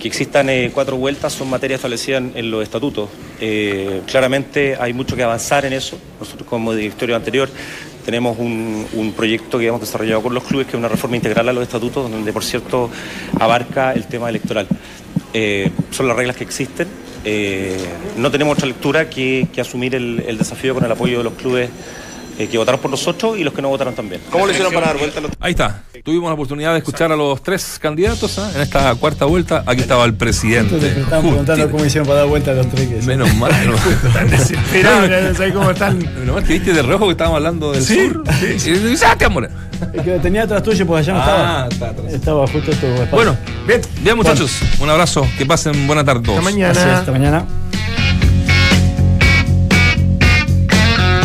Que 0.00 0.06
existan 0.06 0.48
eh, 0.48 0.70
cuatro 0.72 0.96
vueltas 0.96 1.32
son 1.32 1.50
materia 1.50 1.74
establecida 1.74 2.18
en, 2.18 2.32
en 2.36 2.50
los 2.50 2.62
estatutos. 2.62 3.10
Eh, 3.40 4.00
claramente 4.06 4.76
hay 4.80 4.92
mucho 4.92 5.16
que 5.16 5.24
avanzar 5.24 5.66
en 5.66 5.72
eso. 5.72 5.98
Nosotros 6.20 6.48
como 6.48 6.72
directorio 6.72 7.16
anterior 7.16 7.50
tenemos 8.08 8.38
un, 8.38 8.86
un 8.94 9.12
proyecto 9.12 9.58
que 9.58 9.66
hemos 9.66 9.82
desarrollado 9.82 10.22
con 10.22 10.32
los 10.32 10.42
clubes 10.42 10.66
que 10.66 10.70
es 10.70 10.78
una 10.78 10.88
reforma 10.88 11.16
integral 11.16 11.46
a 11.46 11.52
los 11.52 11.62
estatutos, 11.62 12.10
donde 12.10 12.32
por 12.32 12.42
cierto 12.42 12.88
abarca 13.38 13.92
el 13.92 14.06
tema 14.06 14.30
electoral. 14.30 14.66
Eh, 15.34 15.70
son 15.90 16.08
las 16.08 16.16
reglas 16.16 16.34
que 16.34 16.44
existen. 16.44 16.88
Eh, 17.26 17.76
no 18.16 18.30
tenemos 18.30 18.54
otra 18.56 18.66
lectura 18.66 19.10
que, 19.10 19.48
que 19.52 19.60
asumir 19.60 19.94
el, 19.94 20.24
el 20.26 20.38
desafío 20.38 20.72
con 20.72 20.86
el 20.86 20.90
apoyo 20.90 21.18
de 21.18 21.24
los 21.24 21.34
clubes 21.34 21.68
eh, 22.38 22.46
que 22.46 22.56
votaron 22.58 22.80
por 22.80 22.90
nosotros 22.90 23.36
y 23.38 23.44
los 23.44 23.52
que 23.52 23.60
no 23.62 23.68
votaron 23.68 23.94
también. 23.94 24.20
¿Cómo 24.30 24.46
lo 24.46 24.52
hicieron 24.52 24.72
para 24.72 24.86
dar 24.88 24.98
vuelta? 24.98 25.20
Ahí 25.40 25.50
está. 25.50 25.82
Tuvimos 26.04 26.28
la 26.30 26.34
oportunidad 26.34 26.72
de 26.72 26.78
escuchar 26.78 27.10
a 27.12 27.16
los 27.16 27.42
tres 27.42 27.78
candidatos 27.82 28.38
¿ah? 28.38 28.50
en 28.54 28.60
esta 28.62 28.94
cuarta 28.94 29.24
vuelta. 29.24 29.64
Aquí 29.66 29.80
estaba 29.82 30.04
el 30.04 30.14
presidente. 30.14 30.74
Entonces 30.76 30.96
me 30.96 31.02
estaban 31.02 31.26
preguntando 31.26 31.70
cómo 31.70 31.84
hicieron 31.84 32.06
para 32.06 32.20
dar 32.20 32.28
vuelta 32.28 32.50
a 32.52 32.54
los 32.54 32.68
tres. 32.68 32.88
que- 32.88 33.02
Menos 33.06 33.34
mal. 33.34 33.50
Están 34.06 34.30
desesperados, 34.30 35.08
ya 35.10 35.34
¿sabes 35.34 35.52
cómo 35.52 35.70
están? 35.70 35.98
Menos 35.98 36.34
mal 36.36 36.44
que 36.44 36.52
viste 36.54 36.72
de 36.72 36.82
rojo 36.82 37.06
que 37.06 37.10
estábamos 37.12 37.36
hablando 37.38 37.72
del 37.72 37.82
Sí, 37.84 38.08
sur. 38.08 38.22
Sí, 38.58 38.58
sí. 38.60 39.18
Moreno. 39.30 39.54
Es 39.92 40.02
que 40.02 40.18
tenía 40.18 40.42
atrás 40.44 40.62
tuyo, 40.62 40.86
pues 40.86 41.06
allá 41.08 41.12
no 41.18 41.20
Ah, 41.20 41.66
estaba. 41.68 41.68
está 41.68 41.88
atrás. 41.90 42.12
Estaba 42.12 42.46
justo 42.46 42.70
tu 42.72 42.86
espacio. 42.86 43.08
Bueno, 43.10 43.36
Bien. 43.66 43.80
bien 44.02 44.16
muchachos. 44.16 44.60
Un 44.80 44.88
abrazo. 44.90 45.26
Que 45.36 45.44
pasen 45.46 45.86
buena 45.86 46.04
tarde 46.04 46.22
todos. 46.24 46.38
Hasta 46.38 46.50
mañana. 46.50 46.72
Es, 46.72 46.78
hasta 46.78 47.12
mañana. 47.12 47.44